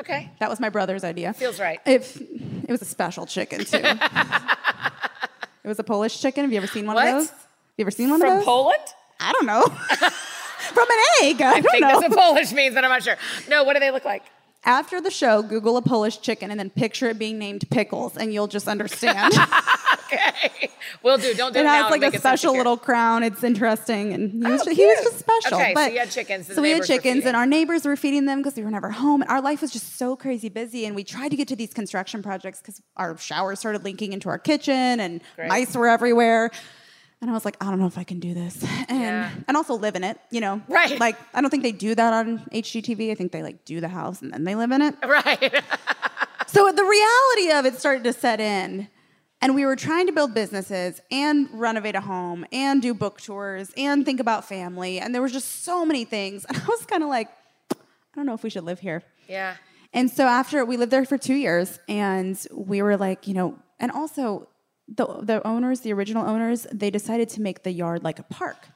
Okay. 0.00 0.30
That 0.40 0.50
was 0.50 0.60
my 0.60 0.68
brother's 0.68 1.04
idea. 1.04 1.32
Feels 1.32 1.60
right. 1.60 1.80
If 1.86 2.20
it 2.20 2.68
was 2.68 2.82
a 2.82 2.86
special 2.86 3.26
chicken 3.26 3.64
too. 3.64 3.78
it 3.82 5.68
was 5.68 5.78
a 5.78 5.84
Polish 5.84 6.20
chicken. 6.20 6.44
Have 6.44 6.52
you 6.52 6.58
ever 6.58 6.66
seen 6.66 6.86
one 6.86 6.96
What? 6.96 7.06
of 7.08 7.14
those? 7.14 7.28
Have 7.30 7.38
you 7.78 7.82
ever 7.84 7.90
seen 7.90 8.10
one 8.10 8.20
From 8.20 8.30
of 8.30 8.36
those? 8.36 8.44
From 8.44 8.52
Poland? 8.52 8.82
I 9.20 9.32
don't 9.32 9.46
know. 9.46 9.62
From 10.66 10.86
an 10.90 10.98
egg. 11.22 11.40
I, 11.42 11.50
I 11.52 11.60
don't 11.60 11.70
think 11.70 11.82
know. 11.82 12.00
that's 12.00 12.14
what 12.14 12.18
Polish 12.18 12.52
means, 12.52 12.74
but 12.74 12.84
I'm 12.84 12.90
not 12.90 13.02
sure. 13.02 13.16
No, 13.48 13.64
what 13.64 13.74
do 13.74 13.80
they 13.80 13.90
look 13.90 14.04
like? 14.04 14.24
After 14.64 15.00
the 15.00 15.10
show, 15.12 15.42
Google 15.42 15.76
a 15.76 15.82
Polish 15.82 16.20
chicken 16.20 16.50
and 16.50 16.58
then 16.58 16.70
picture 16.70 17.06
it 17.08 17.18
being 17.20 17.38
named 17.38 17.64
Pickles, 17.70 18.16
and 18.16 18.34
you'll 18.34 18.48
just 18.48 18.66
understand. 18.66 19.32
Okay. 20.06 20.70
we'll 21.02 21.18
do. 21.18 21.34
Don't 21.34 21.52
do 21.52 21.58
it, 21.60 21.62
it 21.62 21.68
has 21.68 21.90
like 21.90 22.02
a 22.02 22.18
special 22.18 22.56
little 22.56 22.76
crown. 22.76 23.22
It's 23.22 23.42
interesting, 23.44 24.12
and 24.12 24.32
he 24.32 24.46
oh, 24.46 24.50
was, 24.52 24.62
Oh, 24.62 24.64
just, 24.66 24.76
he 24.76 24.86
was 24.86 24.98
just 25.02 25.18
special. 25.18 25.58
Okay, 25.58 25.68
so 25.70 25.74
but, 25.74 25.92
you 25.92 25.98
had 25.98 26.10
chickens 26.10 26.46
So 26.54 26.62
we 26.62 26.70
had 26.70 26.84
chickens, 26.84 27.24
and 27.24 27.36
our 27.36 27.46
neighbors 27.46 27.84
were 27.84 27.96
feeding 27.96 28.26
them 28.26 28.38
because 28.38 28.54
we 28.56 28.64
were 28.64 28.70
never 28.70 28.90
home. 28.90 29.22
And 29.22 29.30
our 29.30 29.40
life 29.40 29.60
was 29.62 29.72
just 29.72 29.96
so 29.96 30.16
crazy 30.16 30.48
busy, 30.48 30.86
and 30.86 30.94
we 30.94 31.04
tried 31.04 31.30
to 31.30 31.36
get 31.36 31.48
to 31.48 31.56
these 31.56 31.72
construction 31.74 32.22
projects 32.22 32.60
because 32.60 32.80
our 32.96 33.16
showers 33.18 33.58
started 33.58 33.84
linking 33.84 34.12
into 34.12 34.28
our 34.28 34.38
kitchen, 34.38 35.00
and 35.00 35.20
Great. 35.36 35.48
mice 35.48 35.74
were 35.76 35.88
everywhere. 35.88 36.50
And 37.22 37.30
I 37.30 37.32
was 37.32 37.46
like, 37.46 37.56
I 37.62 37.70
don't 37.70 37.78
know 37.80 37.86
if 37.86 37.96
I 37.96 38.04
can 38.04 38.20
do 38.20 38.34
this, 38.34 38.62
and 38.88 39.00
Yeah. 39.00 39.30
and 39.48 39.56
also 39.56 39.74
live 39.74 39.96
in 39.96 40.04
it, 40.04 40.18
you 40.30 40.40
know? 40.40 40.60
Right. 40.68 41.00
Like 41.00 41.16
I 41.34 41.40
don't 41.40 41.48
think 41.50 41.62
they 41.62 41.72
do 41.72 41.94
that 41.94 42.12
on 42.12 42.40
HGTV. 42.52 43.10
I 43.10 43.14
think 43.14 43.32
they 43.32 43.42
like 43.42 43.64
do 43.64 43.80
the 43.80 43.88
house 43.88 44.20
and 44.20 44.32
then 44.32 44.44
they 44.44 44.54
live 44.54 44.70
in 44.70 44.82
it. 44.82 44.94
Right. 45.06 45.64
So 46.46 46.70
the 46.70 46.84
reality 46.84 47.50
of 47.52 47.64
it 47.66 47.78
started 47.80 48.04
to 48.04 48.12
set 48.12 48.38
in. 48.40 48.88
And 49.42 49.54
we 49.54 49.66
were 49.66 49.76
trying 49.76 50.06
to 50.06 50.12
build 50.12 50.34
businesses 50.34 51.00
and 51.10 51.48
renovate 51.52 51.94
a 51.94 52.00
home 52.00 52.46
and 52.52 52.80
do 52.80 52.94
book 52.94 53.20
tours 53.20 53.70
and 53.76 54.04
think 54.04 54.18
about 54.18 54.46
family. 54.46 54.98
And 54.98 55.14
there 55.14 55.22
was 55.22 55.32
just 55.32 55.64
so 55.64 55.84
many 55.84 56.04
things. 56.04 56.46
And 56.48 56.56
I 56.56 56.64
was 56.66 56.86
kind 56.86 57.02
of 57.02 57.08
like, 57.08 57.28
I 57.72 57.76
don't 58.16 58.26
know 58.26 58.34
if 58.34 58.42
we 58.42 58.50
should 58.50 58.64
live 58.64 58.80
here. 58.80 59.02
Yeah. 59.28 59.56
And 59.92 60.10
so 60.10 60.26
after 60.26 60.64
we 60.64 60.76
lived 60.76 60.92
there 60.92 61.04
for 61.04 61.18
two 61.18 61.34
years, 61.34 61.78
and 61.88 62.38
we 62.52 62.82
were 62.82 62.96
like, 62.96 63.28
you 63.28 63.34
know, 63.34 63.58
and 63.78 63.90
also 63.90 64.48
the 64.88 65.06
the 65.22 65.46
owners, 65.46 65.80
the 65.80 65.92
original 65.92 66.26
owners, 66.26 66.66
they 66.72 66.90
decided 66.90 67.28
to 67.30 67.40
make 67.40 67.62
the 67.62 67.72
yard 67.72 68.04
like 68.04 68.18
a 68.18 68.22
park. 68.22 68.68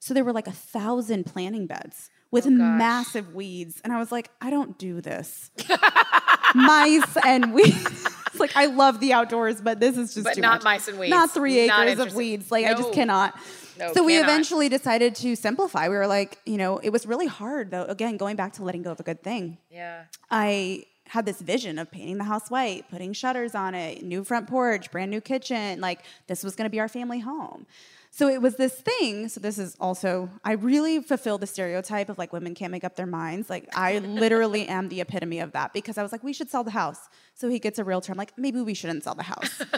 So 0.00 0.12
there 0.14 0.24
were 0.24 0.32
like 0.32 0.46
a 0.46 0.52
thousand 0.52 1.24
planting 1.24 1.66
beds 1.66 2.10
with 2.30 2.46
oh, 2.46 2.50
massive 2.50 3.34
weeds, 3.34 3.80
and 3.84 3.92
I 3.92 3.98
was 3.98 4.12
like, 4.12 4.30
I 4.40 4.50
don't 4.50 4.78
do 4.78 5.00
this. 5.00 5.50
Mice 6.54 7.16
and 7.24 7.54
weeds. 7.54 8.08
it's 8.34 8.40
like 8.54 8.56
I 8.56 8.66
love 8.66 9.00
the 9.00 9.12
outdoors, 9.12 9.60
but 9.60 9.80
this 9.80 9.96
is 9.96 10.14
just 10.14 10.24
But 10.24 10.36
not 10.38 10.56
much. 10.56 10.64
mice 10.64 10.88
and 10.88 10.98
weeds. 10.98 11.10
Not 11.10 11.30
three 11.32 11.66
Not 11.66 11.88
acres 11.88 12.06
of 12.06 12.14
weeds. 12.14 12.50
Like 12.50 12.66
I 12.66 12.74
just 12.74 12.92
cannot. 12.92 13.38
No, 13.78 13.92
so 13.92 14.04
we 14.04 14.12
cannot. 14.14 14.28
eventually 14.28 14.68
decided 14.68 15.14
to 15.16 15.34
simplify. 15.34 15.88
We 15.88 15.96
were 15.96 16.06
like, 16.06 16.38
you 16.46 16.56
know, 16.56 16.78
it 16.78 16.90
was 16.90 17.06
really 17.06 17.26
hard 17.26 17.70
though. 17.70 17.84
Again, 17.84 18.16
going 18.16 18.36
back 18.36 18.52
to 18.54 18.64
letting 18.64 18.82
go 18.82 18.92
of 18.92 19.00
a 19.00 19.02
good 19.02 19.22
thing. 19.22 19.58
Yeah. 19.70 20.04
I 20.30 20.84
had 21.08 21.26
this 21.26 21.40
vision 21.40 21.78
of 21.78 21.90
painting 21.90 22.18
the 22.18 22.24
house 22.24 22.50
white, 22.50 22.88
putting 22.90 23.12
shutters 23.12 23.54
on 23.54 23.74
it, 23.74 24.02
new 24.02 24.24
front 24.24 24.48
porch, 24.48 24.90
brand 24.90 25.10
new 25.10 25.20
kitchen. 25.20 25.80
Like 25.80 26.00
this 26.28 26.42
was 26.42 26.56
going 26.56 26.66
to 26.66 26.70
be 26.70 26.80
our 26.80 26.88
family 26.88 27.20
home. 27.20 27.66
So 28.10 28.28
it 28.28 28.40
was 28.40 28.54
this 28.54 28.74
thing. 28.74 29.28
So 29.28 29.40
this 29.40 29.58
is 29.58 29.76
also, 29.80 30.30
I 30.44 30.52
really 30.52 31.02
fulfill 31.02 31.36
the 31.36 31.48
stereotype 31.48 32.08
of 32.08 32.16
like 32.16 32.32
women 32.32 32.54
can't 32.54 32.70
make 32.70 32.84
up 32.84 32.94
their 32.94 33.06
minds. 33.06 33.50
Like 33.50 33.68
I 33.74 33.98
literally 33.98 34.68
am 34.68 34.88
the 34.88 35.00
epitome 35.00 35.40
of 35.40 35.50
that 35.50 35.72
because 35.72 35.98
I 35.98 36.02
was 36.04 36.12
like, 36.12 36.22
we 36.22 36.32
should 36.32 36.48
sell 36.48 36.62
the 36.62 36.70
house. 36.70 37.08
So 37.34 37.48
he 37.48 37.58
gets 37.58 37.78
a 37.78 37.84
realtor. 37.84 38.12
I'm 38.12 38.18
like, 38.18 38.32
maybe 38.38 38.60
we 38.60 38.74
shouldn't 38.74 39.04
sell 39.04 39.14
the 39.14 39.24
house. 39.24 39.62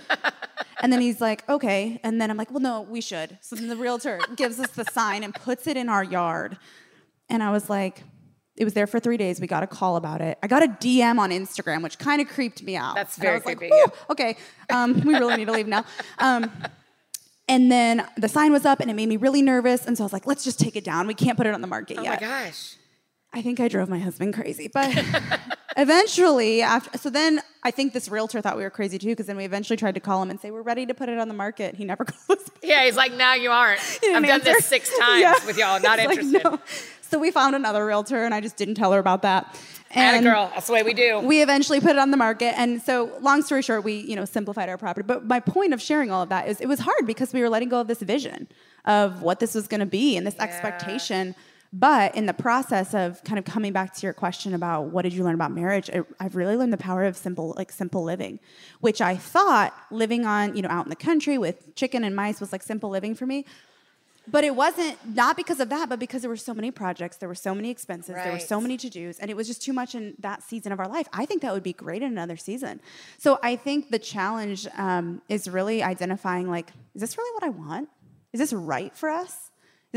And 0.80 0.92
then 0.92 1.00
he's 1.00 1.20
like, 1.20 1.48
okay. 1.48 1.98
And 2.04 2.20
then 2.20 2.30
I'm 2.30 2.36
like, 2.36 2.50
well, 2.50 2.60
no, 2.60 2.82
we 2.82 3.00
should. 3.00 3.38
So 3.40 3.56
then 3.56 3.68
the 3.68 3.76
realtor 3.76 4.20
gives 4.36 4.60
us 4.60 4.70
the 4.70 4.84
sign 4.84 5.24
and 5.24 5.34
puts 5.34 5.66
it 5.66 5.76
in 5.76 5.88
our 5.88 6.04
yard. 6.04 6.58
And 7.28 7.42
I 7.42 7.50
was 7.50 7.70
like, 7.70 8.04
it 8.56 8.64
was 8.64 8.74
there 8.74 8.86
for 8.86 9.00
three 9.00 9.16
days. 9.16 9.40
We 9.40 9.46
got 9.46 9.62
a 9.62 9.66
call 9.66 9.96
about 9.96 10.20
it. 10.20 10.38
I 10.42 10.46
got 10.46 10.62
a 10.62 10.68
DM 10.68 11.18
on 11.18 11.30
Instagram, 11.30 11.82
which 11.82 11.98
kind 11.98 12.20
of 12.22 12.28
creeped 12.28 12.62
me 12.62 12.76
out. 12.76 12.94
That's 12.94 13.16
very 13.16 13.36
was 13.38 13.46
like, 13.46 13.58
creepy, 13.58 13.74
yeah. 13.74 13.86
Okay, 14.10 14.36
um, 14.70 15.00
we 15.00 15.14
really 15.14 15.36
need 15.36 15.46
to 15.46 15.52
leave 15.52 15.66
now. 15.66 15.84
Um, 16.18 16.50
and 17.48 17.70
then 17.70 18.06
the 18.16 18.28
sign 18.28 18.52
was 18.52 18.64
up, 18.64 18.80
and 18.80 18.90
it 18.90 18.94
made 18.94 19.08
me 19.08 19.16
really 19.16 19.42
nervous. 19.42 19.86
And 19.86 19.96
so 19.96 20.04
I 20.04 20.06
was 20.06 20.12
like, 20.12 20.26
let's 20.26 20.42
just 20.42 20.58
take 20.58 20.74
it 20.74 20.84
down. 20.84 21.06
We 21.06 21.14
can't 21.14 21.36
put 21.36 21.46
it 21.46 21.54
on 21.54 21.60
the 21.60 21.66
market 21.66 21.98
Oh 21.98 22.02
yet. 22.02 22.22
Oh 22.22 22.26
my 22.26 22.44
gosh. 22.44 22.76
I 23.32 23.42
think 23.42 23.60
I 23.60 23.68
drove 23.68 23.88
my 23.88 23.98
husband 23.98 24.34
crazy. 24.34 24.68
But 24.72 24.94
eventually, 25.76 26.62
after, 26.62 26.96
so 26.98 27.10
then 27.10 27.40
I 27.62 27.70
think 27.70 27.92
this 27.92 28.08
realtor 28.08 28.40
thought 28.40 28.56
we 28.56 28.62
were 28.62 28.70
crazy 28.70 28.98
too, 28.98 29.08
because 29.08 29.26
then 29.26 29.36
we 29.36 29.44
eventually 29.44 29.76
tried 29.76 29.94
to 29.94 30.00
call 30.00 30.22
him 30.22 30.30
and 30.30 30.40
say, 30.40 30.50
we're 30.50 30.62
ready 30.62 30.86
to 30.86 30.94
put 30.94 31.08
it 31.08 31.18
on 31.18 31.28
the 31.28 31.34
market. 31.34 31.74
He 31.74 31.84
never 31.84 32.04
called 32.04 32.38
us. 32.38 32.48
back. 32.48 32.58
Yeah, 32.62 32.84
he's 32.84 32.96
like, 32.96 33.12
now 33.12 33.34
you 33.34 33.50
aren't. 33.50 33.80
I've 33.80 34.00
didn't 34.00 34.26
done 34.26 34.40
this 34.44 34.66
six 34.66 34.96
times 34.98 35.20
Yeah. 35.20 35.34
with 35.46 35.58
y'all. 35.58 35.80
Not 35.80 35.98
like, 35.98 36.10
interested. 36.18 36.42
no. 36.44 36.58
So 37.02 37.18
we 37.20 37.30
found 37.30 37.54
another 37.54 37.86
realtor, 37.86 38.24
and 38.24 38.34
I 38.34 38.40
just 38.40 38.56
didn't 38.56 38.74
tell 38.74 38.92
her 38.92 38.98
about 38.98 39.22
that. 39.22 39.56
And 39.92 40.24
girl. 40.24 40.50
That's 40.52 40.66
the 40.66 40.72
way 40.72 40.82
we 40.82 40.92
do. 40.92 41.20
we 41.20 41.40
eventually 41.40 41.80
put 41.80 41.90
it 41.90 41.98
on 41.98 42.10
the 42.10 42.16
market, 42.16 42.58
and 42.58 42.82
so 42.82 43.16
long 43.20 43.42
story 43.42 43.62
short, 43.62 43.84
we 43.84 43.94
you 43.94 44.16
know 44.16 44.24
simplified 44.24 44.68
our 44.68 44.76
property. 44.76 45.06
But 45.06 45.24
my 45.24 45.38
point 45.38 45.72
of 45.72 45.80
sharing 45.80 46.10
all 46.10 46.22
of 46.22 46.28
that 46.30 46.48
is 46.48 46.60
it 46.60 46.66
was 46.66 46.80
hard 46.80 47.06
because 47.06 47.32
we 47.32 47.40
were 47.40 47.48
letting 47.48 47.68
go 47.68 47.80
of 47.80 47.86
this 47.86 48.00
vision 48.00 48.48
of 48.84 49.22
what 49.22 49.38
this 49.38 49.54
was 49.54 49.68
going 49.68 49.78
to 49.80 49.86
be 49.86 50.16
and 50.16 50.26
this 50.26 50.34
expectation. 50.40 51.36
But 51.72 52.14
in 52.14 52.26
the 52.26 52.34
process 52.34 52.94
of 52.94 53.22
kind 53.24 53.38
of 53.38 53.44
coming 53.44 53.72
back 53.72 53.94
to 53.94 54.06
your 54.06 54.12
question 54.12 54.54
about 54.54 54.86
what 54.86 55.02
did 55.02 55.12
you 55.12 55.24
learn 55.24 55.34
about 55.34 55.52
marriage, 55.52 55.90
I, 55.90 56.02
I've 56.20 56.36
really 56.36 56.56
learned 56.56 56.72
the 56.72 56.78
power 56.78 57.04
of 57.04 57.16
simple, 57.16 57.54
like 57.56 57.72
simple 57.72 58.02
living, 58.02 58.40
which 58.80 59.00
I 59.00 59.16
thought 59.16 59.74
living 59.90 60.24
on, 60.24 60.56
you 60.56 60.62
know, 60.62 60.68
out 60.68 60.86
in 60.86 60.90
the 60.90 60.96
country 60.96 61.38
with 61.38 61.74
chicken 61.74 62.04
and 62.04 62.14
mice 62.14 62.40
was 62.40 62.52
like 62.52 62.62
simple 62.62 62.90
living 62.90 63.14
for 63.14 63.26
me. 63.26 63.44
But 64.28 64.42
it 64.42 64.56
wasn't 64.56 64.98
not 65.14 65.36
because 65.36 65.60
of 65.60 65.68
that, 65.68 65.88
but 65.88 66.00
because 66.00 66.22
there 66.22 66.28
were 66.28 66.36
so 66.36 66.52
many 66.52 66.72
projects, 66.72 67.16
there 67.18 67.28
were 67.28 67.36
so 67.36 67.54
many 67.54 67.70
expenses, 67.70 68.14
there 68.14 68.32
were 68.32 68.40
so 68.40 68.60
many 68.60 68.76
to 68.78 68.90
dos, 68.90 69.20
and 69.20 69.30
it 69.30 69.36
was 69.36 69.46
just 69.46 69.62
too 69.62 69.72
much 69.72 69.94
in 69.94 70.14
that 70.18 70.42
season 70.42 70.72
of 70.72 70.80
our 70.80 70.88
life. 70.88 71.06
I 71.12 71.26
think 71.26 71.42
that 71.42 71.52
would 71.52 71.62
be 71.62 71.72
great 71.72 72.02
in 72.02 72.10
another 72.10 72.36
season. 72.36 72.80
So 73.18 73.38
I 73.42 73.54
think 73.54 73.90
the 73.90 74.00
challenge 74.00 74.66
um, 74.76 75.22
is 75.28 75.48
really 75.48 75.82
identifying 75.82 76.50
like, 76.50 76.70
is 76.94 77.02
this 77.02 77.16
really 77.16 77.32
what 77.34 77.44
I 77.44 77.50
want? 77.50 77.88
Is 78.32 78.40
this 78.40 78.52
right 78.52 78.94
for 78.96 79.10
us? 79.10 79.45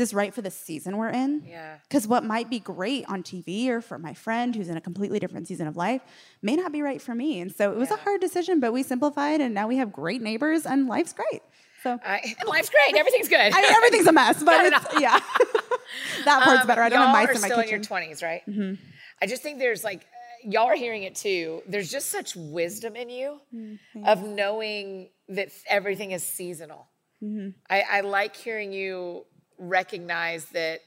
Is 0.00 0.08
this 0.08 0.14
right 0.14 0.32
for 0.32 0.40
the 0.40 0.50
season 0.50 0.96
we're 0.96 1.10
in? 1.10 1.42
Yeah. 1.46 1.76
Because 1.86 2.08
what 2.08 2.24
might 2.24 2.48
be 2.48 2.58
great 2.58 3.04
on 3.06 3.22
TV 3.22 3.68
or 3.68 3.82
for 3.82 3.98
my 3.98 4.14
friend 4.14 4.56
who's 4.56 4.70
in 4.70 4.78
a 4.78 4.80
completely 4.80 5.18
different 5.18 5.46
season 5.46 5.66
of 5.66 5.76
life 5.76 6.00
may 6.40 6.56
not 6.56 6.72
be 6.72 6.80
right 6.80 7.02
for 7.02 7.14
me. 7.14 7.38
And 7.40 7.54
so 7.54 7.70
it 7.70 7.76
was 7.76 7.90
a 7.90 7.96
hard 7.96 8.22
decision, 8.22 8.60
but 8.60 8.72
we 8.72 8.82
simplified, 8.82 9.42
and 9.42 9.52
now 9.54 9.68
we 9.68 9.76
have 9.76 9.92
great 9.92 10.22
neighbors, 10.22 10.64
and 10.64 10.86
life's 10.88 11.12
great. 11.12 11.42
So. 11.82 11.98
I, 12.02 12.34
life's 12.46 12.70
great. 12.70 12.98
Everything's 12.98 13.28
good. 13.28 13.36
I 13.54 13.60
mean, 13.60 13.72
everything's 13.72 14.06
a 14.06 14.12
mess, 14.12 14.42
but 14.42 14.62
No, 14.62 14.68
no, 14.70 14.76
it's, 14.78 15.00
yeah, 15.02 15.20
that 16.24 16.44
part's 16.44 16.62
Um, 16.62 16.66
better. 16.66 16.82
I 16.82 16.88
don't 16.88 17.02
have 17.02 17.12
mice 17.12 17.34
in 17.36 17.42
my 17.42 17.48
still 17.48 17.62
kitchen. 17.62 17.82
Mm-hmm. 17.82 17.94
in 17.96 18.02
your 18.08 18.14
20s, 18.16 18.22
right? 18.22 18.78
I 19.20 19.26
just 19.26 19.42
think 19.42 19.58
there's 19.58 19.84
like, 19.84 20.00
uh, 20.00 20.48
y'all 20.50 20.64
are 20.68 20.76
hearing 20.76 21.02
it 21.02 21.14
too. 21.14 21.60
There's 21.68 21.90
just 21.90 22.08
such 22.08 22.34
wisdom 22.36 22.96
in 22.96 23.10
you 23.10 23.38
Mm, 23.54 23.78
of 24.06 24.22
knowing 24.22 25.10
that 25.28 25.50
everything 25.68 26.12
is 26.12 26.22
seasonal. 26.22 26.88
Mm-hmm. 27.22 27.50
I, 27.68 27.82
I 27.90 28.00
like 28.00 28.34
hearing 28.34 28.72
you 28.72 29.26
recognize 29.60 30.46
that 30.46 30.80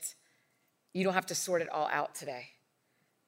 you 0.94 1.04
don't 1.04 1.14
have 1.14 1.28
to 1.28 1.36
sort 1.36 1.62
it 1.62 1.70
all 1.70 1.88
out 1.92 2.14
today. 2.16 2.48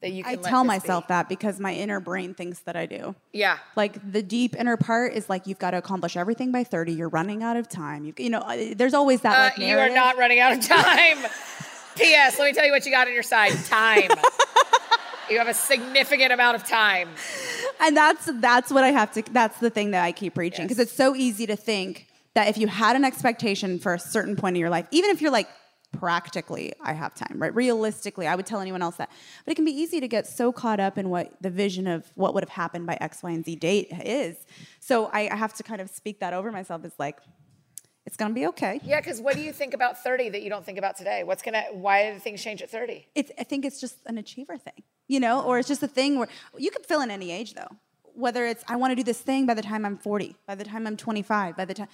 That 0.01 0.11
you 0.11 0.23
can 0.23 0.33
I 0.39 0.41
tell 0.41 0.63
myself 0.65 1.05
be. 1.05 1.13
that 1.13 1.29
because 1.29 1.59
my 1.59 1.73
inner 1.73 1.99
brain 2.01 2.33
thinks 2.33 2.59
that 2.61 2.75
I 2.75 2.85
do. 2.85 3.15
Yeah. 3.31 3.57
Like 3.77 4.11
the 4.11 4.21
deep 4.21 4.55
inner 4.55 4.75
part 4.75 5.13
is 5.13 5.29
like 5.29 5.47
you've 5.47 5.57
got 5.57 5.71
to 5.71 5.77
accomplish 5.77 6.17
everything 6.17 6.51
by 6.51 6.63
30. 6.65 6.91
You're 6.93 7.09
running 7.09 7.41
out 7.43 7.55
of 7.55 7.69
time. 7.69 8.03
You, 8.05 8.13
you 8.17 8.29
know, 8.29 8.39
uh, 8.39 8.73
there's 8.75 8.93
always 8.93 9.21
that 9.21 9.35
Uh, 9.35 9.43
like 9.57 9.57
you 9.69 9.77
are 9.77 9.89
not 9.89 10.17
running 10.17 10.39
out 10.39 10.51
of 10.53 10.61
time. 10.67 11.17
P.S. 11.95 12.37
Let 12.37 12.45
me 12.45 12.53
tell 12.53 12.65
you 12.65 12.71
what 12.73 12.85
you 12.85 12.91
got 12.91 13.07
on 13.07 13.13
your 13.13 13.23
side 13.23 13.53
time. 13.65 14.09
you 15.29 15.37
have 15.37 15.47
a 15.47 15.53
significant 15.53 16.33
amount 16.33 16.57
of 16.57 16.67
time. 16.67 17.09
and 17.79 17.95
that's 17.95 18.29
that's 18.35 18.71
what 18.71 18.83
I 18.83 18.89
have 18.91 19.13
to. 19.13 19.23
That's 19.31 19.57
the 19.59 19.69
thing 19.69 19.91
that 19.91 20.03
I 20.03 20.11
keep 20.11 20.35
preaching 20.35 20.63
Yes. 20.63 20.67
because 20.69 20.79
it's 20.79 20.91
so 20.95 21.15
easy 21.15 21.47
to 21.47 21.55
think 21.55 22.07
that 22.35 22.47
if 22.47 22.57
you 22.57 22.67
had 22.67 22.95
an 22.95 23.03
expectation 23.03 23.79
for 23.79 23.93
a 23.93 23.99
certain 23.99 24.35
point 24.35 24.55
in 24.55 24.59
your 24.59 24.69
life, 24.69 24.87
even 24.91 25.09
if 25.09 25.21
you're 25.21 25.31
like 25.31 25.49
practically 25.99 26.73
I 26.83 26.93
have 26.93 27.15
time, 27.15 27.37
right? 27.41 27.55
Realistically, 27.55 28.27
I 28.27 28.35
would 28.35 28.45
tell 28.45 28.59
anyone 28.59 28.81
else 28.81 28.97
that. 28.97 29.09
But 29.45 29.53
it 29.53 29.55
can 29.55 29.65
be 29.65 29.71
easy 29.71 29.99
to 30.01 30.07
get 30.07 30.27
so 30.27 30.51
caught 30.51 30.79
up 30.79 30.97
in 30.97 31.09
what 31.09 31.31
the 31.41 31.49
vision 31.49 31.87
of 31.87 32.11
what 32.15 32.33
would 32.33 32.43
have 32.43 32.49
happened 32.49 32.85
by 32.85 32.97
X, 33.01 33.23
Y, 33.23 33.31
and 33.31 33.45
Z 33.45 33.55
date 33.55 33.87
is. 34.03 34.35
So 34.79 35.09
I, 35.11 35.35
have 35.35 35.53
to 35.55 35.63
kind 35.63 35.81
of 35.81 35.89
speak 35.89 36.19
that 36.19 36.33
over 36.33 36.51
myself. 36.51 36.85
It's 36.85 36.99
like 36.99 37.17
it's 38.05 38.17
gonna 38.17 38.33
be 38.33 38.45
okay. 38.47 38.79
Yeah, 38.83 38.99
because 38.99 39.19
what 39.19 39.35
do 39.35 39.41
you 39.41 39.51
think 39.51 39.73
about 39.73 40.03
30 40.03 40.29
that 40.29 40.43
you 40.43 40.49
don't 40.49 40.65
think 40.65 40.77
about 40.77 40.97
today? 40.97 41.23
What's 41.23 41.41
gonna 41.41 41.63
why 41.71 42.11
did 42.11 42.21
things 42.21 42.43
change 42.43 42.61
at 42.61 42.69
30? 42.69 43.07
it's 43.15 43.31
I 43.39 43.43
think 43.43 43.65
it's 43.65 43.79
just 43.79 43.95
an 44.05 44.17
achiever 44.17 44.57
thing, 44.57 44.83
you 45.07 45.19
know, 45.19 45.41
or 45.41 45.59
it's 45.59 45.67
just 45.67 45.81
a 45.81 45.87
thing 45.87 46.19
where 46.19 46.27
you 46.57 46.71
can 46.71 46.83
fill 46.83 47.01
in 47.01 47.09
any 47.09 47.31
age 47.31 47.53
though. 47.53 47.69
Whether 48.15 48.45
it's 48.45 48.63
I 48.67 48.75
want 48.77 48.91
to 48.91 48.95
do 48.95 49.03
this 49.03 49.19
thing 49.19 49.45
by 49.45 49.53
the 49.53 49.61
time 49.61 49.85
I'm 49.85 49.97
40, 49.97 50.35
by 50.47 50.55
the 50.55 50.63
time 50.63 50.87
I'm 50.87 50.95
25, 50.97 51.57
by 51.57 51.65
the 51.65 51.73
time 51.73 51.87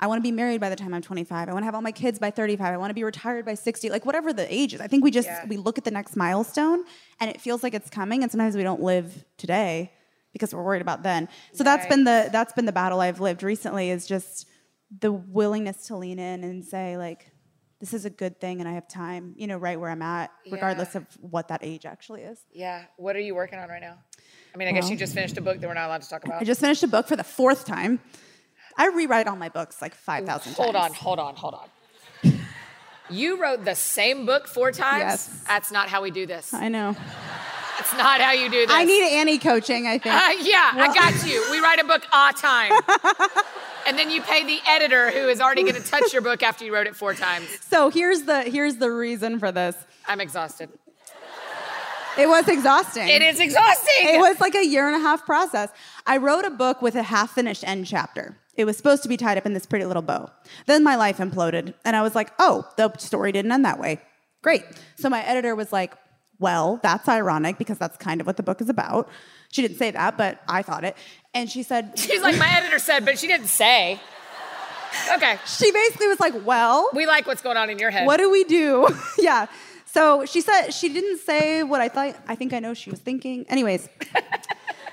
I 0.00 0.06
want 0.06 0.18
to 0.18 0.22
be 0.22 0.32
married 0.32 0.60
by 0.60 0.68
the 0.70 0.76
time 0.76 0.92
I'm 0.94 1.02
25, 1.02 1.48
I 1.48 1.52
want 1.52 1.62
to 1.62 1.64
have 1.64 1.74
all 1.74 1.82
my 1.82 1.92
kids 1.92 2.18
by 2.18 2.30
35, 2.30 2.74
I 2.74 2.76
want 2.76 2.90
to 2.90 2.94
be 2.94 3.04
retired 3.04 3.44
by 3.44 3.54
60, 3.54 3.90
like 3.90 4.04
whatever 4.06 4.32
the 4.32 4.52
age 4.52 4.74
is. 4.74 4.80
I 4.80 4.86
think 4.88 5.04
we 5.04 5.10
just 5.10 5.28
Yeah. 5.28 5.46
we 5.46 5.56
look 5.56 5.78
at 5.78 5.84
the 5.84 5.90
next 5.90 6.16
milestone 6.16 6.84
and 7.20 7.30
it 7.30 7.40
feels 7.40 7.62
like 7.62 7.74
it's 7.74 7.90
coming, 7.90 8.22
and 8.22 8.30
sometimes 8.30 8.56
we 8.56 8.62
don't 8.62 8.82
live 8.82 9.24
today 9.36 9.92
because 10.32 10.54
we're 10.54 10.62
worried 10.64 10.82
about 10.82 11.02
then. 11.02 11.28
So 11.52 11.64
that's 11.64 11.86
been 11.86 12.04
the 12.04 12.28
that's 12.32 12.52
been 12.52 12.66
the 12.66 12.72
battle 12.72 13.00
I've 13.00 13.20
lived 13.20 13.42
recently 13.42 13.90
is 13.90 14.06
just 14.06 14.46
the 15.00 15.12
willingness 15.12 15.86
to 15.88 15.96
lean 15.96 16.18
in 16.18 16.44
and 16.44 16.64
say 16.64 16.96
like 16.96 17.30
this 17.80 17.94
is 17.94 18.04
a 18.04 18.10
good 18.10 18.40
thing 18.40 18.58
and 18.60 18.68
I 18.68 18.72
have 18.72 18.88
time, 18.88 19.34
you 19.36 19.46
know, 19.46 19.56
right 19.56 19.78
where 19.78 19.90
I'm 19.90 20.02
at, 20.02 20.30
regardless 20.50 20.94
Yeah. 20.94 21.02
of 21.02 21.06
what 21.20 21.46
that 21.48 21.60
age 21.62 21.86
actually 21.86 22.22
is. 22.22 22.40
Yeah. 22.52 22.84
What 22.96 23.14
are 23.14 23.20
you 23.20 23.34
working 23.36 23.58
on 23.60 23.68
right 23.68 23.80
now? 23.80 23.98
I 24.58 24.64
mean, 24.64 24.66
I 24.68 24.72
guess 24.72 24.90
you 24.90 24.96
just 24.96 25.14
finished 25.14 25.36
a 25.38 25.40
book 25.40 25.60
that 25.60 25.68
we're 25.68 25.74
not 25.74 25.86
allowed 25.86 26.02
to 26.02 26.08
talk 26.08 26.24
about. 26.24 26.42
I 26.42 26.44
just 26.44 26.60
finished 26.60 26.82
a 26.82 26.88
book 26.88 27.06
for 27.06 27.14
the 27.14 27.22
fourth 27.22 27.64
time. 27.64 28.00
I 28.76 28.88
rewrite 28.88 29.28
all 29.28 29.36
my 29.36 29.48
books 29.48 29.80
like 29.80 29.94
5,000 29.94 30.26
times. 30.26 30.56
Hold 30.56 30.74
on, 30.74 30.92
hold 30.92 31.20
on, 31.20 31.36
hold 31.36 31.54
on. 31.54 31.68
You 33.08 33.40
wrote 33.40 33.64
the 33.64 33.76
same 33.76 34.26
book 34.26 34.48
four 34.48 34.72
times? 34.72 35.00
Yes. 35.00 35.44
That's 35.46 35.70
not 35.70 35.88
how 35.88 36.02
we 36.02 36.10
do 36.10 36.26
this. 36.26 36.52
I 36.52 36.68
know. 36.68 36.96
That's 37.76 37.92
not 37.92 38.20
how 38.20 38.32
you 38.32 38.50
do 38.50 38.66
this. 38.66 38.74
I 38.74 38.82
need 38.84 39.16
Annie 39.16 39.38
coaching, 39.38 39.86
I 39.86 39.98
think. 39.98 40.12
Uh, 40.18 40.42
yeah, 40.42 40.72
I 40.74 40.92
got 40.92 41.24
you. 41.24 41.46
We 41.52 41.60
write 41.60 41.78
a 41.78 41.84
book 41.84 42.02
a 42.12 42.32
time. 42.32 42.72
and 43.86 43.96
then 43.96 44.10
you 44.10 44.22
pay 44.22 44.44
the 44.44 44.58
editor 44.66 45.12
who 45.12 45.28
is 45.28 45.40
already 45.40 45.62
going 45.62 45.80
to 45.80 45.88
touch 45.88 46.12
your 46.12 46.22
book 46.22 46.42
after 46.42 46.64
you 46.64 46.74
wrote 46.74 46.88
it 46.88 46.96
four 46.96 47.14
times. 47.14 47.46
so 47.60 47.90
here's 47.90 48.22
the 48.22 48.42
here's 48.42 48.78
the 48.78 48.90
reason 48.90 49.38
for 49.38 49.52
this. 49.52 49.76
I'm 50.08 50.20
exhausted. 50.20 50.68
It 52.18 52.28
was 52.28 52.48
exhausting. 52.48 53.08
It 53.08 53.22
is 53.22 53.40
exhausting. 53.40 54.08
It 54.08 54.18
was 54.18 54.40
like 54.40 54.54
a 54.54 54.66
year 54.66 54.86
and 54.86 54.96
a 54.96 55.00
half 55.00 55.24
process. 55.24 55.70
I 56.06 56.16
wrote 56.16 56.44
a 56.44 56.50
book 56.50 56.82
with 56.82 56.94
a 56.96 57.02
half 57.02 57.30
finished 57.30 57.62
end 57.66 57.86
chapter. 57.86 58.36
It 58.56 58.64
was 58.64 58.76
supposed 58.76 59.04
to 59.04 59.08
be 59.08 59.16
tied 59.16 59.38
up 59.38 59.46
in 59.46 59.54
this 59.54 59.66
pretty 59.66 59.84
little 59.84 60.02
bow. 60.02 60.30
Then 60.66 60.82
my 60.82 60.96
life 60.96 61.18
imploded, 61.18 61.74
and 61.84 61.94
I 61.94 62.02
was 62.02 62.14
like, 62.16 62.32
oh, 62.40 62.64
the 62.76 62.92
story 62.98 63.30
didn't 63.30 63.52
end 63.52 63.64
that 63.64 63.78
way. 63.78 64.00
Great. 64.42 64.64
So 64.96 65.08
my 65.08 65.22
editor 65.24 65.54
was 65.54 65.72
like, 65.72 65.94
well, 66.40 66.80
that's 66.82 67.08
ironic 67.08 67.58
because 67.58 67.78
that's 67.78 67.96
kind 67.96 68.20
of 68.20 68.26
what 68.26 68.36
the 68.36 68.42
book 68.42 68.60
is 68.60 68.68
about. 68.68 69.08
She 69.50 69.62
didn't 69.62 69.76
say 69.78 69.90
that, 69.92 70.16
but 70.16 70.40
I 70.48 70.62
thought 70.62 70.84
it. 70.84 70.96
And 71.34 71.48
she 71.48 71.62
said, 71.62 71.92
She's 71.96 72.22
like, 72.22 72.36
my 72.38 72.48
editor 72.58 72.78
said, 72.78 73.04
but 73.04 73.18
she 73.18 73.26
didn't 73.28 73.46
say. 73.48 74.00
Okay. 75.12 75.38
she 75.46 75.70
basically 75.70 76.08
was 76.08 76.18
like, 76.18 76.34
well, 76.46 76.88
We 76.94 77.06
like 77.06 77.26
what's 77.26 77.42
going 77.42 77.56
on 77.56 77.70
in 77.70 77.78
your 77.78 77.90
head. 77.90 78.06
what 78.06 78.16
do 78.16 78.30
we 78.30 78.44
do? 78.44 78.88
yeah. 79.18 79.46
So 79.98 80.24
she 80.26 80.40
said 80.42 80.70
she 80.70 80.88
didn't 80.90 81.18
say 81.18 81.64
what 81.64 81.80
I 81.80 81.88
thought. 81.88 82.14
I 82.28 82.36
think 82.36 82.52
I 82.52 82.60
know 82.60 82.72
she 82.72 82.88
was 82.88 83.00
thinking. 83.00 83.44
Anyways, 83.48 83.88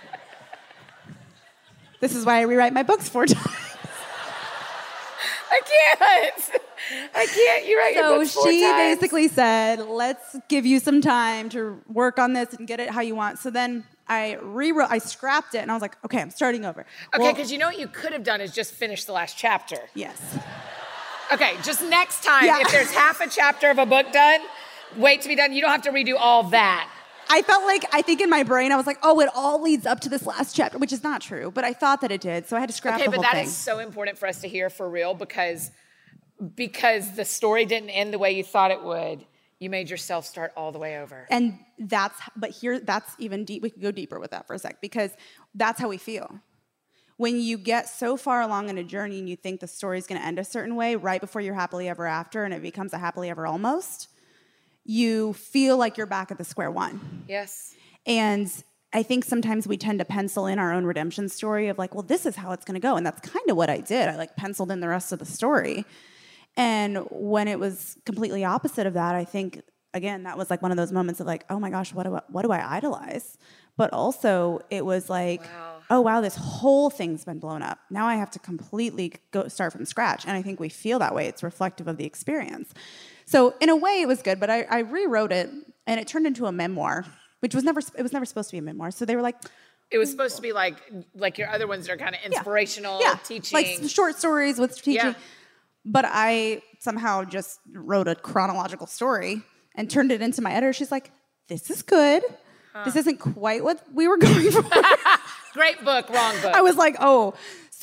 this 1.99 2.15
is 2.15 2.25
why 2.25 2.39
I 2.39 2.41
rewrite 2.41 2.73
my 2.73 2.81
books 2.81 3.07
four 3.07 3.25
times. 3.27 3.45
I 5.51 5.61
can't. 5.63 6.61
I 7.15 7.25
can't. 7.27 7.67
You 7.67 7.77
write 7.77 7.93
your 7.93 8.03
So 8.03 8.17
books 8.17 8.33
four 8.33 8.51
she 8.51 8.61
times. 8.63 8.97
basically 8.97 9.27
said, 9.27 9.87
"Let's 9.87 10.35
give 10.49 10.65
you 10.65 10.79
some 10.79 11.01
time 11.01 11.49
to 11.49 11.79
work 11.87 12.17
on 12.17 12.33
this 12.33 12.53
and 12.55 12.67
get 12.67 12.79
it 12.79 12.89
how 12.89 13.01
you 13.01 13.13
want." 13.15 13.37
So 13.37 13.51
then 13.51 13.83
I 14.07 14.39
rewrote, 14.41 14.89
I 14.89 14.97
scrapped 14.97 15.53
it, 15.53 15.59
and 15.59 15.69
I 15.69 15.75
was 15.75 15.83
like, 15.83 15.97
"Okay, 16.03 16.19
I'm 16.19 16.31
starting 16.31 16.65
over." 16.65 16.81
Okay, 17.13 17.21
Well, 17.23 17.31
because 17.31 17.51
you 17.51 17.59
know 17.59 17.67
what 17.67 17.77
you 17.79 17.87
could 17.87 18.11
have 18.11 18.23
done 18.23 18.41
is 18.41 18.51
just 18.51 18.73
finish 18.73 19.03
the 19.03 19.13
last 19.13 19.37
chapter. 19.37 19.77
yes, 19.93 20.19
Okay, 21.31 21.53
just 21.63 21.83
next 21.83 22.23
time, 22.23 22.45
Yeah. 22.45 22.59
if 22.61 22.71
there's 22.71 22.91
half 22.91 23.21
a 23.21 23.29
chapter 23.29 23.69
of 23.69 23.77
a 23.77 23.85
book 23.85 24.11
done, 24.11 24.41
wait 24.97 25.21
to 25.21 25.27
be 25.27 25.35
done. 25.35 25.53
You 25.53 25.61
don't 25.61 25.71
have 25.71 25.83
to 25.83 25.91
redo 25.91 26.15
all 26.17 26.43
that. 26.49 26.89
I 27.27 27.41
felt 27.41 27.63
like 27.65 27.85
I 27.91 28.01
think 28.01 28.21
in 28.21 28.29
my 28.29 28.43
brain 28.43 28.71
I 28.71 28.75
was 28.75 28.85
like, 28.85 28.99
"Oh, 29.01 29.19
it 29.19 29.29
all 29.33 29.61
leads 29.61 29.85
up 29.85 29.99
to 30.01 30.09
this 30.09 30.25
last 30.25 30.55
chapter," 30.55 30.77
which 30.77 30.93
is 30.93 31.03
not 31.03 31.21
true, 31.21 31.51
but 31.51 31.63
I 31.63 31.73
thought 31.73 32.01
that 32.01 32.11
it 32.11 32.21
did, 32.21 32.47
so 32.47 32.55
I 32.55 32.59
had 32.59 32.69
to 32.69 32.75
scrap 32.75 32.95
Okay, 32.95 33.05
the 33.05 33.09
but 33.11 33.15
whole 33.15 33.23
that 33.23 33.33
thing. 33.33 33.45
is 33.45 33.55
so 33.55 33.79
important 33.79 34.17
for 34.17 34.27
us 34.27 34.41
to 34.41 34.47
hear 34.47 34.69
for 34.69 34.89
real 34.89 35.13
because 35.15 35.71
because 36.55 37.15
the 37.15 37.25
story 37.25 37.65
didn't 37.65 37.89
end 37.89 38.13
the 38.13 38.19
way 38.19 38.31
you 38.31 38.43
thought 38.43 38.71
it 38.71 38.83
would. 38.83 39.25
You 39.59 39.69
made 39.69 39.89
yourself 39.89 40.25
start 40.25 40.51
all 40.57 40.71
the 40.71 40.79
way 40.79 40.99
over. 40.99 41.25
And 41.29 41.59
that's, 41.79 42.19
but 42.35 42.49
here, 42.51 42.79
that's 42.79 43.15
even 43.19 43.45
deep. 43.45 43.63
We 43.63 43.69
could 43.69 43.81
go 43.81 43.91
deeper 43.91 44.19
with 44.19 44.31
that 44.31 44.45
for 44.45 44.53
a 44.53 44.59
sec 44.59 44.81
because 44.81 45.11
that's 45.53 45.79
how 45.79 45.87
we 45.87 45.97
feel. 45.97 46.41
When 47.17 47.39
you 47.39 47.57
get 47.57 47.87
so 47.87 48.17
far 48.17 48.41
along 48.41 48.67
in 48.69 48.77
a 48.77 48.83
journey 48.83 49.19
and 49.19 49.29
you 49.29 49.37
think 49.37 49.61
the 49.61 49.67
story's 49.67 50.05
going 50.05 50.19
to 50.19 50.27
end 50.27 50.37
a 50.37 50.43
certain 50.43 50.75
way 50.75 50.97
right 50.97 51.21
before 51.21 51.41
you're 51.41 51.55
happily 51.55 51.87
ever 51.87 52.05
after 52.05 52.43
and 52.43 52.53
it 52.53 52.61
becomes 52.61 52.91
a 52.91 52.97
happily 52.97 53.29
ever 53.29 53.47
almost, 53.47 54.09
you 54.85 55.33
feel 55.33 55.77
like 55.77 55.97
you're 55.97 56.05
back 56.07 56.31
at 56.31 56.37
the 56.37 56.43
square 56.43 56.71
one. 56.71 57.23
Yes. 57.27 57.73
And 58.05 58.51
I 58.93 59.03
think 59.03 59.25
sometimes 59.25 59.67
we 59.67 59.77
tend 59.77 59.99
to 59.99 60.05
pencil 60.05 60.45
in 60.45 60.59
our 60.59 60.71
own 60.71 60.85
redemption 60.85 61.27
story 61.27 61.67
of 61.67 61.77
like, 61.77 61.93
well, 61.93 62.03
this 62.03 62.25
is 62.25 62.35
how 62.35 62.51
it's 62.51 62.63
going 62.63 62.75
to 62.75 62.79
go. 62.79 62.95
And 62.95 63.05
that's 63.05 63.27
kind 63.27 63.49
of 63.49 63.57
what 63.57 63.69
I 63.69 63.79
did. 63.79 64.07
I 64.07 64.15
like 64.15 64.35
penciled 64.35 64.71
in 64.71 64.79
the 64.79 64.87
rest 64.87 65.11
of 65.11 65.19
the 65.19 65.25
story. 65.25 65.85
And 66.55 66.99
when 67.11 67.47
it 67.47 67.59
was 67.59 67.97
completely 68.05 68.45
opposite 68.45 68.87
of 68.87 68.93
that, 68.93 69.15
I 69.15 69.25
think 69.25 69.61
again 69.93 70.23
that 70.23 70.37
was 70.37 70.49
like 70.49 70.61
one 70.61 70.71
of 70.71 70.77
those 70.77 70.91
moments 70.91 71.19
of 71.19 71.27
like, 71.27 71.45
oh 71.49 71.59
my 71.59 71.69
gosh, 71.69 71.93
what 71.93 72.03
do 72.03 72.15
I, 72.15 72.21
what 72.29 72.43
do 72.43 72.51
I 72.51 72.75
idolize? 72.77 73.37
But 73.75 73.91
also 73.91 74.61
it 74.69 74.85
was 74.85 75.09
like, 75.09 75.41
Wow. 75.41 75.81
oh 75.89 76.01
wow, 76.01 76.21
this 76.21 76.35
whole 76.35 76.89
thing's 76.89 77.25
been 77.25 77.39
blown 77.39 77.61
up. 77.61 77.79
Now 77.89 78.05
I 78.05 78.15
have 78.15 78.31
to 78.31 78.39
completely 78.39 79.13
go 79.31 79.47
start 79.49 79.73
from 79.73 79.83
scratch. 79.85 80.25
And 80.25 80.37
I 80.37 80.41
think 80.41 80.59
we 80.59 80.69
feel 80.69 80.99
that 80.99 81.13
way. 81.13 81.27
It's 81.27 81.43
reflective 81.43 81.87
of 81.87 81.97
the 81.97 82.05
experience. 82.05 82.73
So 83.25 83.55
in 83.59 83.69
a 83.69 83.75
way, 83.75 84.01
it 84.01 84.07
was 84.07 84.21
good. 84.21 84.39
But 84.39 84.49
I, 84.49 84.63
I 84.63 84.79
rewrote 84.79 85.31
it, 85.31 85.49
and 85.87 85.99
it 85.99 86.07
turned 86.07 86.27
into 86.27 86.45
a 86.45 86.51
memoir, 86.51 87.05
which 87.39 87.55
was 87.55 87.63
never 87.63 87.81
it 87.97 88.03
was 88.03 88.13
never 88.13 88.25
supposed 88.25 88.49
to 88.49 88.53
be 88.53 88.59
a 88.59 88.61
memoir. 88.61 88.91
So 88.91 89.05
they 89.05 89.15
were 89.15 89.21
like, 89.21 89.35
It 89.91 89.97
was 89.97 90.09
supposed 90.11 90.35
to 90.35 90.41
be 90.41 90.53
like 90.53 90.75
like 91.15 91.37
your 91.37 91.49
other 91.49 91.67
ones 91.67 91.87
that 91.87 91.93
are 91.93 91.97
kind 91.97 92.15
of 92.15 92.21
inspirational, 92.23 93.01
yeah, 93.01 93.15
teaching. 93.23 93.55
like 93.55 93.89
short 93.89 94.17
stories 94.17 94.59
with 94.59 94.75
teaching. 94.81 95.07
Yeah. 95.07 95.13
But 95.85 96.05
I 96.07 96.61
somehow 96.79 97.23
just 97.25 97.59
wrote 97.73 98.07
a 98.07 98.15
chronological 98.15 98.87
story 98.87 99.43
and 99.75 99.89
turned 99.89 100.11
it 100.11 100.21
into 100.21 100.41
my 100.41 100.51
editor. 100.51 100.73
She's 100.73 100.91
like, 100.91 101.11
"This 101.47 101.69
is 101.69 101.81
good. 101.81 102.23
This 102.83 102.95
isn't 102.97 103.19
quite 103.19 103.63
what 103.63 103.81
we 103.93 104.07
were 104.07 104.17
going 104.27 104.51
for." 104.51 104.63
Great 105.53 105.83
book, 105.85 106.09
wrong 106.09 106.35
book. 106.41 106.53
I 106.53 106.61
was 106.61 106.75
like, 106.75 106.95
"Oh." 106.99 107.33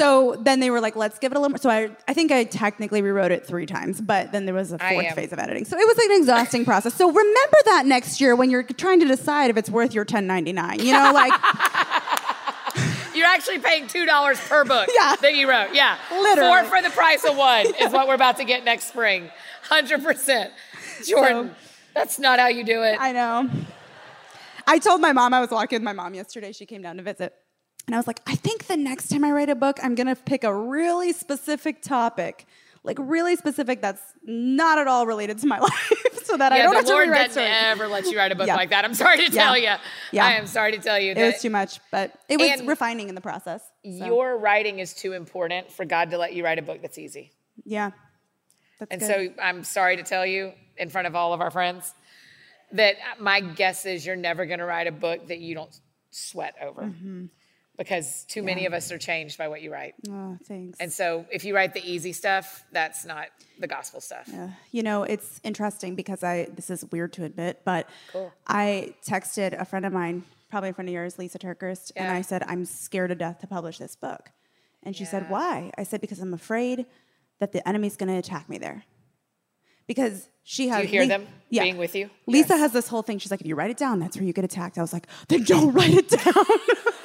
So 0.02 0.36
then 0.40 0.58
they 0.60 0.70
were 0.70 0.80
like, 0.80 0.96
"Let's 0.96 1.18
give 1.18 1.30
it 1.32 1.36
a 1.36 1.38
little." 1.40 1.50
more. 1.50 1.58
So 1.58 1.70
I, 1.70 1.90
I 2.08 2.14
think 2.14 2.32
I 2.32 2.44
technically 2.44 3.02
rewrote 3.02 3.30
it 3.30 3.46
three 3.46 3.66
times, 3.66 4.00
but 4.00 4.32
then 4.32 4.46
there 4.46 4.54
was 4.54 4.72
a 4.72 4.78
fourth 4.78 5.14
phase 5.14 5.32
of 5.32 5.38
editing. 5.38 5.64
So 5.64 5.78
it 5.78 5.86
was 5.86 5.96
like 5.96 6.06
an 6.06 6.16
exhausting 6.18 6.64
process. 6.64 6.94
So 6.94 7.06
remember 7.08 7.56
that 7.66 7.86
next 7.86 8.20
year 8.20 8.34
when 8.34 8.50
you're 8.50 8.64
trying 8.64 9.00
to 9.00 9.06
decide 9.06 9.50
if 9.50 9.56
it's 9.56 9.70
worth 9.70 9.94
your 9.94 10.02
1099. 10.02 10.80
You 10.80 10.92
know, 10.92 11.12
like 11.12 11.32
You're 13.14 13.26
actually 13.26 13.58
paying 13.58 13.86
two 13.86 14.06
dollars 14.06 14.40
per 14.40 14.64
book 14.64 14.88
Yeah. 14.94 15.16
that 15.16 15.34
you 15.34 15.48
wrote. 15.48 15.74
Yeah, 15.74 15.98
Literally. 16.10 16.50
four 16.50 16.64
for 16.64 16.82
the 16.82 16.90
price 16.90 17.24
of 17.24 17.36
one 17.36 17.66
is 17.66 17.92
what 17.92 18.08
we're 18.08 18.14
about 18.14 18.38
to 18.38 18.44
get 18.44 18.64
next 18.64 18.88
spring. 18.88 19.30
Hundred 19.62 20.02
percent, 20.02 20.50
Jordan. 21.06 21.50
So- 21.50 21.54
that's 21.94 22.18
not 22.18 22.38
how 22.38 22.48
you 22.48 22.64
do 22.64 22.82
it. 22.82 22.96
I 22.98 23.12
know. 23.12 23.50
I 24.66 24.78
told 24.78 25.02
my 25.02 25.12
mom, 25.12 25.34
I 25.34 25.40
was 25.40 25.50
walking 25.50 25.76
with 25.76 25.82
my 25.82 25.92
mom 25.92 26.14
yesterday. 26.14 26.52
She 26.52 26.64
came 26.64 26.80
down 26.80 26.96
to 26.96 27.02
visit. 27.02 27.34
And 27.86 27.94
I 27.94 27.98
was 27.98 28.06
like, 28.06 28.20
I 28.26 28.34
think 28.36 28.66
the 28.66 28.76
next 28.76 29.08
time 29.08 29.24
I 29.24 29.32
write 29.32 29.48
a 29.48 29.54
book, 29.54 29.78
I'm 29.82 29.94
going 29.94 30.06
to 30.06 30.14
pick 30.16 30.44
a 30.44 30.54
really 30.54 31.12
specific 31.12 31.82
topic, 31.82 32.46
like 32.84 32.96
really 33.00 33.34
specific 33.36 33.80
that's 33.80 34.00
not 34.24 34.78
at 34.78 34.86
all 34.86 35.06
related 35.06 35.38
to 35.38 35.46
my 35.48 35.58
life 35.70 35.92
so 36.24 36.36
that 36.36 36.52
I 36.52 36.58
yeah, 36.58 36.62
don't 36.62 36.72
the 36.72 36.76
have 36.78 36.86
to 36.86 36.96
rewrite 36.96 37.32
stories. 37.32 37.50
ever 37.52 37.88
let 37.88 38.04
you 38.06 38.16
write 38.16 38.30
a 38.30 38.36
book 38.36 38.46
Yeah. 38.46 38.54
like 38.54 38.70
that. 38.70 38.84
I'm 38.84 38.94
sorry 38.94 39.16
to 39.18 39.22
Yeah. 39.24 39.28
tell 39.44 39.58
you. 39.58 39.74
Yeah. 40.12 40.24
I 40.24 40.32
am 40.34 40.46
sorry 40.46 40.72
to 40.72 40.78
tell 40.78 40.98
you 40.98 41.10
It 41.12 41.14
that 41.16 41.32
was 41.34 41.42
too 41.42 41.50
much, 41.50 41.80
but 41.90 42.12
it 42.28 42.38
was 42.38 42.62
refining 42.62 43.08
in 43.08 43.14
the 43.16 43.20
process. 43.20 43.62
so, 43.84 43.90
your 44.06 44.38
writing 44.38 44.78
is 44.78 44.94
too 44.94 45.12
important 45.12 45.72
for 45.72 45.84
God 45.84 46.10
to 46.12 46.18
let 46.18 46.32
you 46.34 46.44
write 46.44 46.58
a 46.58 46.62
book 46.62 46.80
that's 46.82 46.98
easy. 46.98 47.32
yeah. 47.64 47.90
That's 48.78 48.90
And 48.92 49.00
good. 49.00 49.34
so 49.36 49.42
I'm 49.42 49.62
sorry 49.64 49.96
to 49.96 50.02
tell 50.02 50.24
you 50.26 50.52
in 50.76 50.88
front 50.88 51.06
of 51.08 51.14
all 51.14 51.32
of 51.34 51.40
our 51.40 51.50
friends 51.52 51.92
that 52.72 52.94
my 53.20 53.40
guess 53.40 53.86
is 53.86 54.04
you're 54.06 54.16
never 54.16 54.46
going 54.46 54.58
to 54.60 54.64
write 54.64 54.86
a 54.88 54.92
book 54.92 55.28
that 55.28 55.38
you 55.40 55.54
don't 55.54 55.74
sweat 56.10 56.54
over 56.62 56.82
Mm-hmm. 56.82 57.26
Because 57.78 58.24
too 58.26 58.42
many 58.42 58.66
of 58.66 58.74
us 58.74 58.92
are 58.92 58.98
changed 58.98 59.38
by 59.38 59.48
what 59.48 59.62
you 59.62 59.72
write. 59.72 59.94
oh, 60.08 60.36
thanks. 60.44 60.78
And 60.78 60.92
so 60.92 61.24
if 61.32 61.44
you 61.44 61.54
write 61.54 61.72
the 61.72 61.82
easy 61.84 62.12
stuff, 62.12 62.64
that's 62.70 63.04
not 63.06 63.28
the 63.58 63.66
gospel 63.66 64.00
stuff. 64.00 64.28
Uh, 64.32 64.48
you 64.72 64.82
know, 64.82 65.04
it's 65.04 65.40
interesting 65.42 65.94
because 65.94 66.22
I 66.22 66.48
this 66.54 66.68
is 66.70 66.84
weird 66.92 67.14
to 67.14 67.24
admit, 67.24 67.62
but 67.64 67.88
Cool. 68.12 68.30
I 68.46 68.94
texted 69.06 69.58
a 69.58 69.64
friend 69.64 69.86
of 69.86 69.92
mine, 69.92 70.22
probably 70.50 70.68
a 70.68 70.74
friend 70.74 70.88
of 70.88 70.92
yours, 70.92 71.18
Lisa 71.18 71.38
TerKeurst, 71.38 71.92
and 71.96 72.08
I 72.10 72.20
said, 72.20 72.42
I'm 72.46 72.66
scared 72.66 73.08
to 73.08 73.14
death 73.14 73.38
to 73.40 73.46
publish 73.46 73.78
this 73.78 73.96
book. 73.96 74.30
And 74.82 74.94
she 74.94 75.04
said, 75.06 75.30
Why? 75.30 75.72
I 75.78 75.84
said, 75.84 76.00
Because 76.02 76.20
I'm 76.20 76.34
afraid 76.34 76.84
that 77.40 77.52
the 77.52 77.66
enemy's 77.66 77.96
gonna 77.96 78.18
attack 78.18 78.48
me 78.50 78.58
there. 78.58 78.84
Because 79.86 80.28
she 80.44 80.68
has 80.68 80.78
Do 80.78 80.82
you 80.84 80.88
hear 80.88 81.02
Li- 81.02 81.08
them 81.08 81.26
yeah. 81.48 81.62
being 81.62 81.78
with 81.78 81.94
you? 81.96 82.10
Lisa 82.26 82.48
Yes. 82.50 82.60
has 82.60 82.72
this 82.72 82.88
whole 82.88 83.02
thing. 83.02 83.18
She's 83.18 83.30
like, 83.30 83.40
if 83.40 83.46
you 83.46 83.54
write 83.56 83.70
it 83.70 83.76
down, 83.78 83.98
that's 83.98 84.16
where 84.16 84.24
you 84.24 84.32
get 84.32 84.44
attacked. 84.44 84.76
I 84.78 84.80
was 84.82 84.92
like, 84.92 85.06
then 85.28 85.42
don't 85.44 85.72
write 85.78 85.94
it 85.94 86.08
down. 86.08 86.34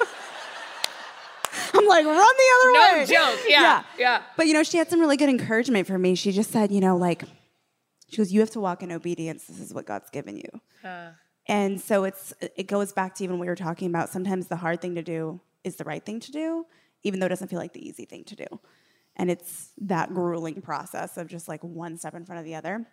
I'm 1.78 1.86
like, 1.86 2.04
run 2.04 2.16
the 2.16 2.22
other 2.22 2.72
No 2.72 2.80
way. 2.80 3.00
No 3.00 3.06
joke. 3.06 3.40
Yeah, 3.46 3.60
yeah. 3.60 3.82
Yeah. 3.98 4.22
But 4.36 4.46
you 4.46 4.52
know, 4.54 4.62
she 4.62 4.78
had 4.78 4.88
some 4.90 5.00
really 5.00 5.16
good 5.16 5.28
encouragement 5.28 5.86
for 5.86 5.98
me. 5.98 6.14
She 6.14 6.32
just 6.32 6.50
said, 6.50 6.70
you 6.72 6.80
know, 6.80 6.96
like, 6.96 7.24
she 8.08 8.16
goes, 8.16 8.32
you 8.32 8.40
have 8.40 8.50
to 8.50 8.60
walk 8.60 8.82
in 8.82 8.90
obedience. 8.92 9.44
This 9.46 9.60
is 9.60 9.72
what 9.74 9.86
God's 9.86 10.10
given 10.10 10.36
you. 10.36 10.48
And 11.46 11.80
so 11.80 12.04
it's 12.04 12.34
it 12.56 12.66
goes 12.66 12.92
back 12.92 13.14
to 13.16 13.24
even 13.24 13.38
what 13.38 13.42
we 13.44 13.48
were 13.48 13.54
talking 13.56 13.88
about. 13.88 14.10
Sometimes 14.10 14.48
the 14.48 14.56
hard 14.56 14.80
thing 14.82 14.94
to 14.96 15.02
do 15.02 15.40
is 15.64 15.76
the 15.76 15.84
right 15.84 16.04
thing 16.04 16.20
to 16.20 16.32
do, 16.32 16.66
even 17.04 17.20
though 17.20 17.26
it 17.26 17.30
doesn't 17.30 17.48
feel 17.48 17.58
like 17.58 17.72
the 17.72 17.86
easy 17.86 18.04
thing 18.04 18.24
to 18.24 18.36
do. 18.36 18.46
And 19.16 19.30
it's 19.30 19.70
that 19.78 20.12
grueling 20.14 20.60
process 20.60 21.16
of 21.16 21.26
just 21.26 21.48
like 21.48 21.62
one 21.64 21.96
step 21.96 22.14
in 22.14 22.24
front 22.24 22.38
of 22.38 22.44
the 22.44 22.54
other. 22.54 22.86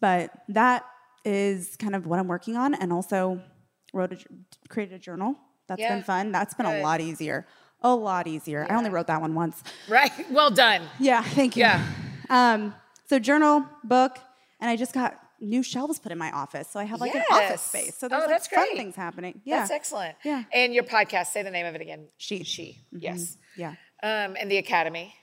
But 0.00 0.30
that 0.48 0.84
is 1.24 1.76
kind 1.76 1.94
of 1.96 2.06
what 2.06 2.18
I'm 2.18 2.28
working 2.28 2.56
on, 2.56 2.74
and 2.74 2.92
also 2.92 3.42
wrote 3.92 4.12
a, 4.12 4.18
created 4.68 4.94
a 4.94 4.98
journal. 4.98 5.34
That's 5.66 5.80
Yeah. 5.80 5.94
been 5.96 6.04
fun. 6.04 6.30
That's 6.32 6.54
been 6.54 6.66
Good. 6.66 6.80
a 6.80 6.82
lot 6.82 7.00
easier. 7.00 7.46
A 7.82 7.94
lot 7.94 8.26
easier. 8.26 8.66
I 8.68 8.74
only 8.76 8.90
wrote 8.90 9.06
that 9.06 9.20
one 9.20 9.34
once. 9.34 9.62
Right? 9.88 10.10
Well 10.30 10.50
done. 10.50 10.82
Yeah, 10.98 11.22
thank 11.22 11.56
you. 11.56 11.60
Yeah. 11.62 11.86
Um, 12.28 12.74
so 13.06 13.18
journal, 13.18 13.64
book, 13.84 14.18
and 14.60 14.68
I 14.70 14.76
just 14.76 14.92
got 14.92 15.18
new 15.40 15.62
shelves 15.62 15.98
put 16.00 16.10
in 16.10 16.18
my 16.18 16.30
office, 16.32 16.68
so 16.68 16.80
I 16.80 16.84
have 16.84 17.00
like 17.00 17.14
an 17.14 17.22
office 17.30 17.62
space. 17.62 17.96
So 17.96 18.06
Oh, 18.06 18.08
there's 18.10 18.20
like 18.22 18.28
that's 18.30 18.48
fun 18.48 18.64
great. 18.66 18.76
things 18.76 18.96
happening. 18.96 19.40
Yeah, 19.44 19.60
That's 19.60 19.70
excellent. 19.70 20.16
Yeah. 20.24 20.42
And 20.52 20.74
your 20.74 20.82
podcast, 20.84 21.26
say 21.28 21.42
the 21.42 21.50
name 21.50 21.64
of 21.66 21.74
it 21.76 21.80
again. 21.80 22.08
She. 22.16 22.42
She. 22.42 22.84
Yes. 22.92 23.36
yeah. 23.56 23.74
Um, 24.02 24.36
and 24.38 24.50
the 24.50 24.56
Academy, 24.58 25.14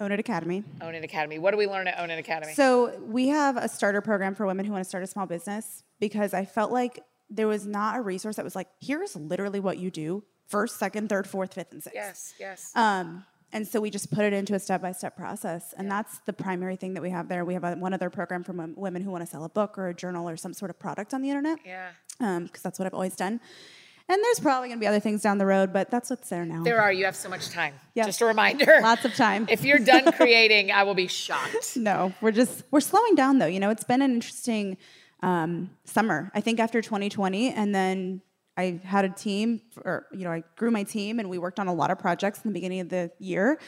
Own 0.00 0.10
It 0.12 0.18
Academy. 0.20 0.64
Own 0.80 0.94
It 0.96 1.04
Academy. 1.04 1.38
What 1.38 1.52
do 1.52 1.56
we 1.58 1.66
learn 1.68 1.86
at 1.88 1.98
Own 2.00 2.10
It 2.10 2.18
Academy? 2.18 2.52
So 2.54 2.98
we 3.00 3.28
have 3.28 3.56
a 3.56 3.68
starter 3.68 4.00
program 4.00 4.34
for 4.34 4.46
women 4.46 4.64
who 4.64 4.72
want 4.72 4.82
to 4.84 4.88
start 4.88 5.04
a 5.04 5.06
small 5.06 5.26
business 5.26 5.84
because 6.00 6.34
I 6.34 6.44
felt 6.44 6.72
like 6.72 7.04
there 7.28 7.46
was 7.46 7.64
not 7.66 7.96
a 7.96 8.00
resource 8.00 8.36
that 8.36 8.44
was 8.44 8.56
like, 8.56 8.68
here's 8.80 9.14
literally 9.14 9.60
what 9.60 9.78
you 9.78 9.90
do 9.92 10.24
first, 10.50 10.78
second, 10.78 11.08
third, 11.08 11.26
fourth, 11.26 11.54
fifth, 11.54 11.72
and 11.72 11.82
sixth. 11.82 11.94
yes, 11.94 12.34
yes. 12.38 12.72
Um, 12.74 13.24
and 13.52 13.66
so 13.66 13.80
we 13.80 13.90
just 13.90 14.10
put 14.12 14.24
it 14.24 14.32
into 14.32 14.54
a 14.54 14.60
step 14.60 14.80
by 14.82 14.92
step 14.92 15.16
process. 15.16 15.74
And 15.76 15.90
that's 15.90 16.18
the 16.18 16.32
primary 16.32 16.76
thing 16.76 16.94
that 16.94 17.02
we 17.02 17.10
have 17.10 17.28
there. 17.28 17.44
We 17.44 17.54
have 17.54 17.64
a, 17.64 17.74
one 17.74 17.92
other 17.92 18.10
program 18.10 18.44
for 18.44 18.52
wom- 18.52 18.74
women 18.76 19.02
who 19.02 19.10
want 19.10 19.24
to 19.24 19.30
sell 19.30 19.44
a 19.44 19.48
book 19.48 19.76
or 19.78 19.88
a 19.88 19.94
journal 19.94 20.28
or 20.28 20.36
some 20.36 20.52
sort 20.54 20.70
of 20.70 20.78
product 20.78 21.14
on 21.14 21.22
the 21.22 21.30
internet. 21.30 21.58
yeah. 21.64 21.90
because 22.18 22.62
that's 22.62 22.78
what 22.78 22.86
I've 22.86 22.94
always 22.94 23.16
done. 23.16 23.40
And 24.08 24.18
there's 24.24 24.40
probably 24.40 24.68
going 24.68 24.78
to 24.78 24.82
be 24.82 24.88
other 24.88 24.98
things 24.98 25.22
down 25.22 25.38
the 25.38 25.46
road, 25.46 25.72
but 25.72 25.88
that's 25.88 26.10
what's 26.10 26.28
there 26.28 26.44
now. 26.44 26.64
There 26.64 26.80
are. 26.80 26.92
You 26.92 27.04
have 27.04 27.14
so 27.14 27.28
much 27.28 27.48
time. 27.50 27.74
Yeah. 27.94 28.06
Just 28.06 28.20
a 28.20 28.26
reminder. 28.26 28.78
Lots 28.82 29.04
of 29.04 29.14
time. 29.14 29.46
If 29.48 29.64
you're 29.64 29.78
done 29.78 30.10
creating, 30.16 30.72
I 30.72 30.82
will 30.82 30.96
be 30.96 31.06
shocked. 31.06 31.76
no, 31.76 32.12
we're 32.20 32.32
just 32.32 32.64
we're 32.72 32.80
slowing 32.80 33.14
down 33.14 33.38
though. 33.38 33.46
You 33.46 33.60
know, 33.60 33.70
it's 33.70 33.84
been 33.84 34.02
an 34.02 34.10
interesting 34.10 34.78
um, 35.22 35.70
summer. 35.84 36.32
I 36.34 36.40
think 36.40 36.58
after 36.58 36.82
2020, 36.82 37.52
and 37.52 37.72
then 37.72 38.20
I 38.60 38.80
had 38.84 39.04
a 39.04 39.08
team, 39.08 39.62
or 39.84 40.06
you 40.12 40.24
know, 40.24 40.32
I 40.32 40.42
grew 40.56 40.70
my 40.70 40.82
team, 40.82 41.18
and 41.18 41.28
we 41.30 41.38
worked 41.38 41.58
on 41.58 41.66
a 41.66 41.74
lot 41.74 41.90
of 41.90 41.98
projects 41.98 42.38
in 42.44 42.50
the 42.50 42.54
beginning 42.54 42.80
of 42.80 42.88
the 42.88 43.10
year. 43.18 43.58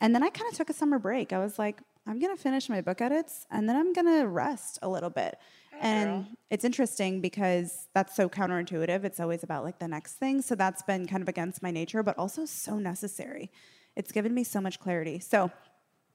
And 0.00 0.14
then 0.14 0.22
I 0.22 0.28
kind 0.28 0.50
of 0.50 0.56
took 0.56 0.68
a 0.68 0.74
summer 0.74 0.98
break. 0.98 1.32
I 1.32 1.38
was 1.38 1.58
like, 1.58 1.80
I'm 2.06 2.18
gonna 2.18 2.36
finish 2.36 2.68
my 2.68 2.80
book 2.80 3.00
edits, 3.00 3.46
and 3.50 3.68
then 3.68 3.76
I'm 3.76 3.92
gonna 3.92 4.26
rest 4.26 4.78
a 4.82 4.88
little 4.88 5.10
bit. 5.10 5.36
and 5.80 6.24
girl. 6.24 6.26
it's 6.50 6.64
interesting 6.64 7.20
because 7.20 7.88
that's 7.94 8.14
so 8.14 8.28
counterintuitive. 8.28 9.04
It's 9.04 9.20
always 9.20 9.42
about 9.42 9.64
like 9.64 9.78
the 9.78 9.88
next 9.88 10.14
thing. 10.14 10.42
So 10.42 10.54
that's 10.54 10.82
been 10.82 11.06
kind 11.06 11.22
of 11.22 11.28
against 11.28 11.62
my 11.62 11.70
nature, 11.70 12.02
but 12.02 12.16
also 12.18 12.44
so 12.46 12.78
necessary. 12.78 13.50
It's 13.96 14.12
given 14.12 14.32
me 14.34 14.44
so 14.44 14.60
much 14.60 14.78
clarity. 14.78 15.18
So, 15.18 15.50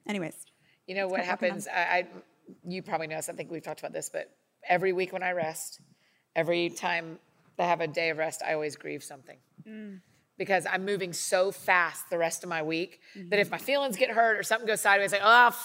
anyways, 0.07 0.35
You 0.87 0.95
know 0.95 1.07
what 1.07 1.23
kept 1.23 1.41
working 1.41 1.55
on 1.55 1.61
happens? 1.61 1.67
I, 1.67 1.81
I, 1.81 2.07
you 2.63 2.81
probably 2.83 3.07
know. 3.07 3.17
this, 3.17 3.29
I 3.29 3.33
think 3.33 3.51
we've 3.51 3.63
talked 3.63 3.79
about 3.79 3.93
this, 3.93 4.09
but 4.09 4.29
every 4.67 4.93
week 4.93 5.11
when 5.11 5.23
I 5.23 5.31
rest, 5.31 5.81
every 6.35 6.69
time 6.69 7.19
I 7.59 7.65
have 7.65 7.81
a 7.81 7.87
day 7.87 8.09
of 8.09 8.17
rest, 8.17 8.41
I 8.45 8.53
always 8.53 8.75
grieve 8.75 9.03
something 9.03 9.37
Mm. 9.67 10.01
because 10.37 10.65
I'm 10.65 10.85
moving 10.85 11.13
so 11.13 11.51
fast 11.51 12.09
the 12.09 12.17
rest 12.17 12.43
of 12.43 12.49
my 12.49 12.63
week 12.63 12.99
that 13.13 13.19
Mm-hmm. 13.21 13.33
if 13.33 13.51
my 13.51 13.57
feelings 13.59 13.95
get 13.97 14.09
hurt 14.11 14.37
or 14.39 14.43
something 14.43 14.67
goes 14.67 14.81
sideways, 14.81 15.11
like 15.11 15.21
oh, 15.23 15.27
I'll 15.27 15.55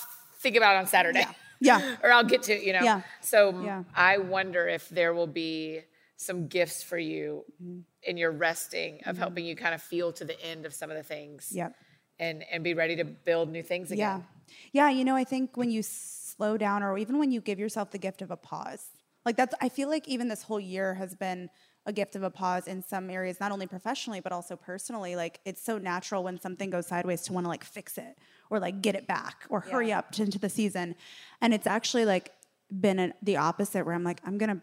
think 0.40 0.56
about 0.56 0.76
it 0.76 0.78
on 0.80 0.86
Saturday. 0.86 1.20
Yeah. 1.20 1.32
Yeah. 1.60 1.96
or 2.02 2.12
I'll 2.12 2.24
get 2.24 2.42
to 2.44 2.54
you 2.66 2.72
know. 2.74 2.82
Yeah. 2.82 3.00
So 3.22 3.58
Yeah. 3.62 3.84
I 3.94 4.18
wonder 4.18 4.68
if 4.68 4.88
there 4.90 5.14
will 5.14 5.26
be 5.26 5.80
some 6.18 6.48
gifts 6.48 6.82
for 6.82 6.98
you 6.98 7.44
Mm-hmm. 7.62 7.80
in 8.02 8.16
your 8.18 8.32
resting 8.32 9.00
of 9.06 9.16
helping 9.18 9.44
you 9.46 9.56
kind 9.56 9.74
of 9.74 9.80
feel 9.82 10.12
to 10.12 10.24
the 10.24 10.38
end 10.42 10.66
of 10.66 10.74
some 10.74 10.90
of 10.90 10.96
the 10.96 11.02
things. 11.02 11.50
Yep. 11.52 11.74
And 12.18 12.42
and 12.52 12.62
be 12.64 12.74
ready 12.74 12.96
to 12.96 13.04
build 13.04 13.50
new 13.50 13.62
things 13.62 13.90
again. 13.90 14.24
Yeah. 14.72 14.88
Yeah. 14.88 14.90
You 14.90 15.04
know, 15.04 15.16
I 15.16 15.24
think 15.24 15.56
when 15.56 15.70
you 15.70 15.82
slow 15.82 16.56
down 16.58 16.82
or 16.82 16.98
even 16.98 17.18
when 17.18 17.30
you 17.32 17.40
give 17.40 17.58
yourself 17.58 17.90
the 17.90 17.98
gift 17.98 18.20
of 18.22 18.30
a 18.30 18.36
pause, 18.36 18.84
like 19.24 19.36
that's, 19.36 19.54
I 19.60 19.68
feel 19.68 19.88
like 19.88 20.06
even 20.06 20.28
this 20.28 20.42
whole 20.42 20.60
year 20.60 20.94
has 20.94 21.14
been 21.14 21.48
a 21.86 21.92
gift 21.92 22.16
of 22.16 22.22
a 22.22 22.30
pause 22.30 22.66
in 22.66 22.82
some 22.82 23.08
areas, 23.10 23.38
not 23.40 23.52
only 23.52 23.66
professionally, 23.66 24.20
but 24.20 24.32
also 24.32 24.56
personally. 24.56 25.16
Like 25.16 25.40
it's 25.44 25.62
so 25.62 25.78
natural 25.78 26.22
when 26.24 26.38
something 26.40 26.68
goes 26.70 26.86
sideways 26.88 27.22
to 27.22 27.32
want 27.32 27.44
to 27.44 27.48
like 27.48 27.64
fix 27.64 27.96
it 27.96 28.18
or 28.50 28.58
like 28.60 28.82
get 28.82 28.94
it 28.94 29.06
back 29.06 29.44
or 29.48 29.60
hurry 29.60 29.88
Yeah. 29.88 30.00
up 30.00 30.18
into 30.18 30.38
the 30.38 30.48
season. 30.48 30.96
And 31.40 31.54
it's 31.54 31.66
actually 31.66 32.04
like 32.04 32.32
been 32.80 32.98
an, 32.98 33.14
the 33.22 33.36
opposite 33.36 33.86
where 33.86 33.94
I'm 33.94 34.04
like, 34.04 34.20
I'm 34.26 34.36
going 34.38 34.50
to 34.56 34.62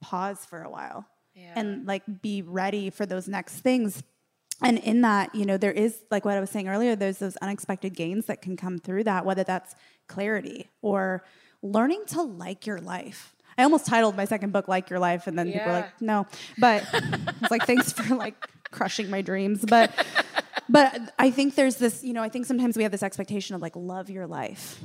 pause 0.00 0.44
for 0.44 0.62
a 0.62 0.70
while 0.70 1.06
and 1.56 1.86
like 1.86 2.02
be 2.22 2.42
ready 2.42 2.90
for 2.90 3.06
those 3.06 3.26
next 3.28 3.60
things 3.60 4.02
and 4.62 4.78
in 4.78 5.00
that 5.00 5.34
you 5.34 5.44
know 5.44 5.56
there 5.56 5.72
is 5.72 5.98
like 6.12 6.24
what 6.24 6.36
i 6.36 6.40
was 6.40 6.48
saying 6.50 6.68
earlier 6.68 6.94
there's 6.94 7.18
those 7.18 7.36
unexpected 7.38 7.92
gains 7.94 8.26
that 8.26 8.40
can 8.40 8.56
come 8.56 8.78
through 8.78 9.02
that 9.02 9.24
whether 9.26 9.42
that's 9.42 9.74
clarity 10.06 10.68
or 10.80 11.24
learning 11.62 12.04
to 12.06 12.22
like 12.22 12.66
your 12.66 12.78
life 12.80 13.33
i 13.58 13.62
almost 13.62 13.86
titled 13.86 14.16
my 14.16 14.24
second 14.24 14.52
book 14.52 14.68
like 14.68 14.90
your 14.90 14.98
life 14.98 15.26
and 15.26 15.38
then 15.38 15.52
people 15.52 15.66
were 15.66 15.72
like 15.72 16.00
no. 16.00 16.26
But 16.58 16.84
it's 16.92 17.50
like 17.50 17.66
thanks 17.66 17.92
for 17.92 18.14
like 18.14 18.34
crushing 18.70 19.10
my 19.10 19.22
dreams. 19.22 19.64
But 19.68 19.90
but 20.68 21.14
i 21.18 21.30
think 21.30 21.54
there's 21.54 21.76
this 21.76 22.02
you 22.02 22.12
know 22.12 22.22
i 22.22 22.28
think 22.28 22.46
sometimes 22.46 22.76
we 22.76 22.82
have 22.82 22.92
this 22.92 23.02
expectation 23.02 23.54
of 23.54 23.62
like 23.62 23.76
love 23.76 24.10
your 24.10 24.26
life. 24.26 24.80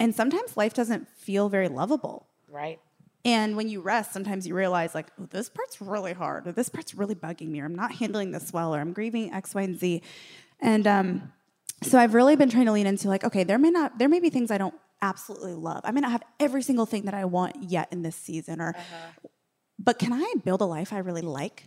And 0.00 0.14
sometimes 0.14 0.56
life 0.56 0.74
doesn't 0.74 1.08
feel 1.16 1.48
very 1.48 1.68
lovable. 1.68 2.26
Right. 2.50 2.78
and 3.24 3.56
when 3.56 3.68
you 3.68 3.80
rest, 3.80 4.12
sometimes 4.12 4.46
you 4.46 4.54
realize, 4.54 4.94
like, 4.94 5.08
oh, 5.20 5.26
this 5.28 5.48
part's 5.48 5.80
really 5.80 6.12
hard, 6.12 6.46
or 6.46 6.52
this 6.52 6.68
part's 6.68 6.94
really 6.94 7.14
bugging 7.16 7.48
me, 7.48 7.60
or 7.60 7.66
I'm 7.66 7.74
not 7.74 7.92
handling 7.96 8.30
this 8.30 8.52
well, 8.52 8.74
or 8.74 8.80
I'm 8.80 8.92
grieving 8.92 9.32
X, 9.32 9.54
Y, 9.54 9.62
and 9.62 9.78
Z. 9.78 10.02
And 10.60 10.86
um, 10.86 11.32
so 11.82 11.98
I've 11.98 12.14
really 12.14 12.36
been 12.36 12.48
trying 12.48 12.66
to 12.66 12.72
lean 12.72 12.86
into, 12.86 13.08
like, 13.08 13.24
okay, 13.24 13.44
there 13.44 13.58
may 13.58 13.70
not, 13.70 13.98
there 13.98 14.08
may 14.08 14.20
be 14.20 14.30
things 14.30 14.50
I 14.50 14.56
don't 14.58 14.74
absolutely 15.02 15.54
love. 15.54 15.80
I 15.84 15.90
may 15.90 16.00
not 16.00 16.12
have 16.12 16.22
every 16.40 16.62
single 16.62 16.86
thing 16.86 17.04
that 17.04 17.14
I 17.14 17.24
want 17.24 17.62
yet 17.62 17.88
in 17.92 18.02
this 18.02 18.16
season, 18.16 18.60
or, 18.60 18.70
uh-huh. 18.70 19.28
but 19.78 19.98
can 19.98 20.12
I 20.12 20.34
build 20.44 20.60
a 20.60 20.64
life 20.64 20.92
I 20.92 20.98
really 20.98 21.22
like? 21.22 21.64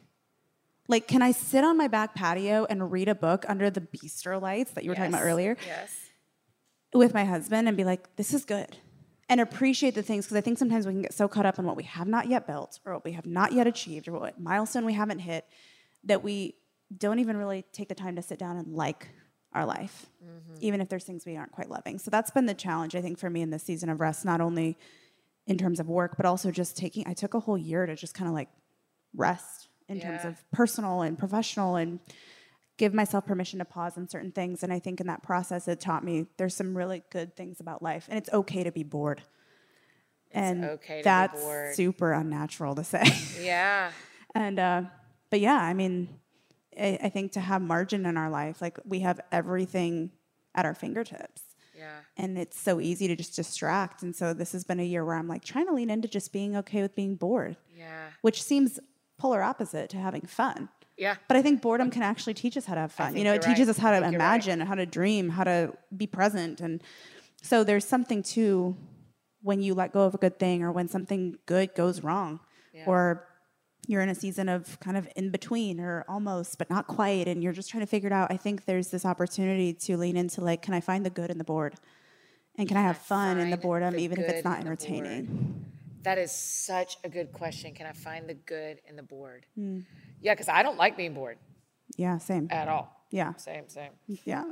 Like, 0.87 1.07
can 1.07 1.21
I 1.21 1.31
sit 1.31 1.63
on 1.63 1.77
my 1.77 1.87
back 1.87 2.15
patio 2.15 2.65
and 2.69 2.91
read 2.91 3.07
a 3.07 3.15
book 3.15 3.45
under 3.47 3.69
the 3.69 3.81
bistro 3.81 4.41
lights 4.41 4.71
that 4.71 4.83
you 4.83 4.89
were 4.89 4.95
talking 4.95 5.13
about 5.13 5.23
earlier? 5.23 5.55
Yes. 5.65 5.95
with 6.93 7.13
my 7.13 7.23
husband 7.23 7.67
and 7.67 7.77
be 7.77 7.85
like, 7.85 8.15
this 8.17 8.33
is 8.33 8.43
good. 8.43 8.77
And 9.29 9.39
appreciate 9.39 9.95
the 9.95 10.03
things 10.03 10.25
because 10.25 10.35
I 10.35 10.41
think 10.41 10.57
sometimes 10.57 10.85
we 10.85 10.91
can 10.91 11.03
get 11.03 11.13
so 11.13 11.29
caught 11.29 11.45
up 11.45 11.57
in 11.57 11.65
what 11.65 11.77
we 11.77 11.83
have 11.83 12.07
not 12.07 12.27
yet 12.27 12.45
built 12.45 12.81
or 12.85 12.93
what 12.93 13.05
we 13.05 13.13
have 13.13 13.25
not 13.25 13.53
yet 13.53 13.65
achieved 13.65 14.09
or 14.09 14.13
what 14.13 14.41
milestone 14.41 14.83
we 14.83 14.91
haven't 14.91 15.19
hit 15.19 15.45
that 16.03 16.21
we 16.21 16.55
don't 16.97 17.19
even 17.19 17.37
really 17.37 17.63
take 17.71 17.87
the 17.87 17.95
time 17.95 18.17
to 18.17 18.21
sit 18.21 18.37
down 18.37 18.57
and 18.57 18.75
like 18.75 19.07
our 19.53 19.65
life, 19.65 20.05
even 20.59 20.79
if 20.81 20.89
there's 20.89 21.03
things 21.03 21.25
we 21.25 21.35
aren't 21.35 21.51
quite 21.51 21.69
loving. 21.69 21.99
So 21.99 22.09
that's 22.09 22.31
been 22.31 22.45
the 22.45 22.53
challenge, 22.53 22.95
I 22.95 23.01
think, 23.01 23.19
for 23.19 23.29
me 23.29 23.41
in 23.41 23.49
this 23.49 23.63
season 23.63 23.89
of 23.89 23.99
rest, 23.99 24.23
not 24.23 24.39
only 24.41 24.77
in 25.45 25.57
terms 25.57 25.79
of 25.79 25.89
work, 25.89 26.15
but 26.17 26.25
also 26.25 26.51
just 26.51 26.77
taking, 26.77 27.05
I 27.07 27.13
took 27.13 27.33
a 27.33 27.39
whole 27.39 27.57
year 27.57 27.85
to 27.85 27.95
just 27.95 28.13
kind 28.13 28.29
of 28.29 28.33
like 28.33 28.49
rest 29.13 29.67
in 29.89 29.99
terms 29.99 30.23
of 30.23 30.41
personal 30.51 31.01
and 31.01 31.17
professional 31.17 31.75
and 31.75 31.99
give 32.77 32.93
myself 32.93 33.25
permission 33.25 33.59
to 33.59 33.65
pause 33.65 33.97
on 33.97 34.07
certain 34.07 34.31
things. 34.31 34.63
And 34.63 34.71
I 34.71 34.79
think 34.79 35.01
in 35.01 35.07
that 35.07 35.21
process, 35.21 35.67
it 35.67 35.81
taught 35.81 36.03
me 36.03 36.27
there's 36.37 36.55
some 36.55 36.77
really 36.77 37.03
good 37.11 37.35
things 37.35 37.59
about 37.59 37.83
life, 37.83 38.05
and 38.09 38.17
it's 38.17 38.31
okay 38.31 38.63
to 38.63 38.71
be 38.71 38.83
bored. 38.83 39.21
and 40.31 40.63
okay 40.63 40.99
to 40.99 40.99
be 40.99 41.03
that's 41.03 41.41
bored. 41.41 41.75
super 41.75 42.13
unnatural 42.13 42.75
to 42.75 42.85
say. 42.85 43.03
Yeah. 43.41 43.91
and 44.35 44.57
uh, 44.59 44.83
but 45.29 45.41
yeah, 45.41 45.57
I 45.57 45.73
mean, 45.73 46.07
I, 46.81 46.99
I 47.03 47.09
think 47.09 47.33
to 47.33 47.39
have 47.39 47.61
margin 47.61 48.05
in 48.05 48.17
our 48.17 48.29
life, 48.29 48.61
like 48.61 48.79
we 48.85 48.99
have 49.01 49.19
everything 49.31 50.11
at 50.55 50.65
our 50.65 50.73
fingertips. 50.73 51.41
Yeah. 51.77 51.99
And 52.17 52.37
it's 52.37 52.59
so 52.59 52.79
easy 52.79 53.07
to 53.07 53.15
just 53.15 53.35
distract. 53.35 54.03
And 54.03 54.15
so 54.15 54.33
this 54.33 54.51
has 54.51 54.63
been 54.63 54.79
a 54.79 54.83
year 54.83 55.03
where 55.05 55.15
I'm 55.15 55.27
like 55.27 55.43
trying 55.43 55.67
to 55.67 55.73
lean 55.73 55.89
into 55.89 56.07
just 56.07 56.31
being 56.33 56.55
okay 56.57 56.81
with 56.81 56.95
being 56.95 57.15
bored, 57.15 57.57
Yeah. 57.75 58.07
which 58.21 58.41
seems 58.43 58.79
polar 59.17 59.41
opposite 59.41 59.89
to 59.91 59.97
having 59.97 60.21
fun. 60.21 60.69
Yeah. 60.97 61.15
But 61.27 61.37
I 61.37 61.41
think 61.41 61.61
boredom 61.61 61.89
can 61.89 62.03
actually 62.03 62.35
teach 62.35 62.55
us 62.57 62.65
how 62.65 62.75
to 62.75 62.81
have 62.81 62.91
fun. 62.91 63.15
You 63.15 63.23
know, 63.23 63.33
it 63.33 63.41
teaches 63.41 63.67
right. 63.67 63.69
us 63.69 63.77
how 63.77 63.89
to 63.91 63.97
you're 63.97 64.05
right. 64.05 64.13
imagine, 64.13 64.59
how 64.59 64.75
to 64.75 64.85
dream, 64.85 65.29
how 65.29 65.43
to 65.45 65.73
be 65.95 66.05
present. 66.05 66.61
And 66.61 66.83
so 67.41 67.63
there's 67.63 67.85
something 67.85 68.21
to 68.23 68.75
when 69.41 69.61
you 69.61 69.73
let 69.73 69.91
go 69.93 70.01
of 70.03 70.13
a 70.13 70.19
good 70.19 70.37
thing 70.37 70.61
or 70.61 70.71
when 70.71 70.87
something 70.87 71.37
good 71.47 71.73
goes 71.73 72.03
wrong 72.03 72.39
Yeah. 72.73 72.83
or 72.85 73.27
you're 73.87 74.01
in 74.01 74.09
a 74.09 74.15
season 74.15 74.47
of 74.47 74.79
kind 74.79 74.95
of 74.97 75.07
in 75.15 75.31
between 75.31 75.79
or 75.79 76.05
almost 76.07 76.57
but 76.57 76.69
not 76.69 76.87
quite 76.87 77.27
and 77.27 77.41
you're 77.43 77.53
just 77.53 77.69
trying 77.69 77.81
to 77.81 77.87
figure 77.87 78.07
it 78.07 78.13
out. 78.13 78.31
I 78.31 78.37
think 78.37 78.65
there's 78.65 78.89
this 78.89 79.05
opportunity 79.05 79.73
to 79.73 79.97
lean 79.97 80.15
into 80.17 80.41
like, 80.41 80.61
can 80.61 80.73
I 80.73 80.79
find 80.81 81.05
the 81.05 81.09
good 81.09 81.29
in 81.31 81.37
the 81.37 81.43
board? 81.43 81.73
And 82.57 82.67
can 82.67 82.77
I 82.77 82.81
have 82.81 82.97
fun 82.97 83.39
in 83.39 83.49
the 83.49 83.57
boredom 83.57 83.93
the 83.95 83.99
even 84.01 84.19
if 84.19 84.29
it's 84.29 84.43
not 84.45 84.59
in 84.59 84.65
the 84.65 84.69
bored? 84.75 84.81
entertaining? 84.81 85.65
That 86.03 86.17
is 86.17 86.31
such 86.31 86.97
a 87.03 87.09
good 87.09 87.31
question. 87.31 87.73
Can 87.73 87.85
I 87.87 87.91
find 87.93 88.27
the 88.27 88.33
good 88.33 88.79
in 88.87 88.95
the 88.95 89.03
board 89.03 89.45
Hmm. 89.55 89.79
Yeah, 90.21 90.33
because 90.33 90.49
I 90.49 90.61
don't 90.63 90.77
like 90.77 90.95
being 90.97 91.13
bored 91.13 91.37
Yeah, 91.97 92.17
same. 92.19 92.47
at 92.51 92.67
all. 92.67 93.05
Yeah. 93.09 93.33
Same, 93.35 93.67
same. 93.67 93.91
Yeah. 94.07 94.43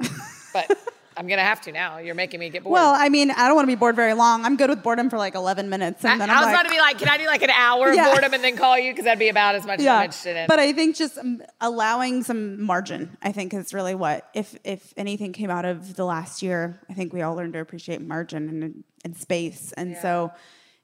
But 0.53 0.69
I'm 1.19 1.27
gonna 1.27 1.41
have 1.43 1.59
to 1.61 1.73
now. 1.73 1.97
You're 1.97 2.15
making 2.15 2.39
me 2.39 2.49
get 2.49 2.63
bored. 2.63 2.71
well, 2.73 2.93
I 2.97 3.09
mean, 3.09 3.29
I 3.29 3.47
don't 3.47 3.55
want 3.55 3.65
to 3.65 3.71
be 3.75 3.75
bored 3.75 3.97
very 3.97 4.13
long. 4.13 4.45
I'm 4.45 4.55
good 4.55 4.69
with 4.69 4.81
boredom 4.81 5.09
for 5.09 5.17
like 5.17 5.35
11 5.35 5.69
minutes. 5.69 6.05
I, 6.05 6.13
And 6.13 6.21
then 6.21 6.29
I'm 6.29 6.37
I'm 6.37 6.41
was 6.45 6.45
like, 6.53 6.55
about 6.61 6.69
to 6.69 6.73
be 6.75 6.79
like, 6.79 6.97
can 6.97 7.09
I 7.09 7.17
do 7.17 7.25
like 7.27 7.41
an 7.41 7.49
hour 7.49 7.91
Yeah. 7.93 8.07
of 8.07 8.13
boredom 8.13 8.33
and 8.35 8.41
then 8.43 8.55
call 8.55 8.79
you? 8.79 8.93
Because 8.93 9.03
that'd 9.03 9.19
be 9.19 9.27
about 9.27 9.55
as 9.55 9.65
much 9.65 9.81
as 9.81 9.85
I'm 9.85 10.03
interested 10.05 10.37
in. 10.37 10.47
But 10.47 10.59
I 10.59 10.71
think 10.71 10.95
just 10.95 11.17
um, 11.17 11.41
allowing 11.59 12.23
some 12.23 12.63
margin, 12.63 13.17
I 13.21 13.33
think, 13.33 13.53
is 13.53 13.73
really 13.73 13.95
what, 13.95 14.29
if 14.33 14.55
if 14.63 14.93
anything 14.95 15.33
came 15.33 15.49
out 15.49 15.65
of 15.65 15.95
the 15.95 16.05
last 16.05 16.41
year, 16.41 16.79
I 16.89 16.93
think 16.93 17.11
we 17.11 17.21
all 17.21 17.35
learned 17.35 17.51
to 17.53 17.59
appreciate 17.59 17.99
margin 18.01 18.47
and, 18.47 18.83
and 19.03 19.17
space. 19.17 19.73
And 19.73 19.97
so 19.97 20.31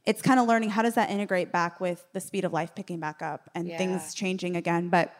it's 0.05 0.21
kind 0.21 0.39
of 0.39 0.47
learning 0.47 0.69
how 0.69 0.81
does 0.81 0.95
that 0.95 1.09
integrate 1.09 1.51
back 1.53 1.79
with 1.79 2.05
the 2.11 2.19
speed 2.19 2.43
of 2.43 2.51
life 2.51 2.75
picking 2.75 2.99
back 2.99 3.21
up 3.21 3.49
and 3.55 3.67
Yeah. 3.69 3.77
things 3.77 4.13
changing 4.13 4.55
again. 4.57 4.89
But 4.89 5.13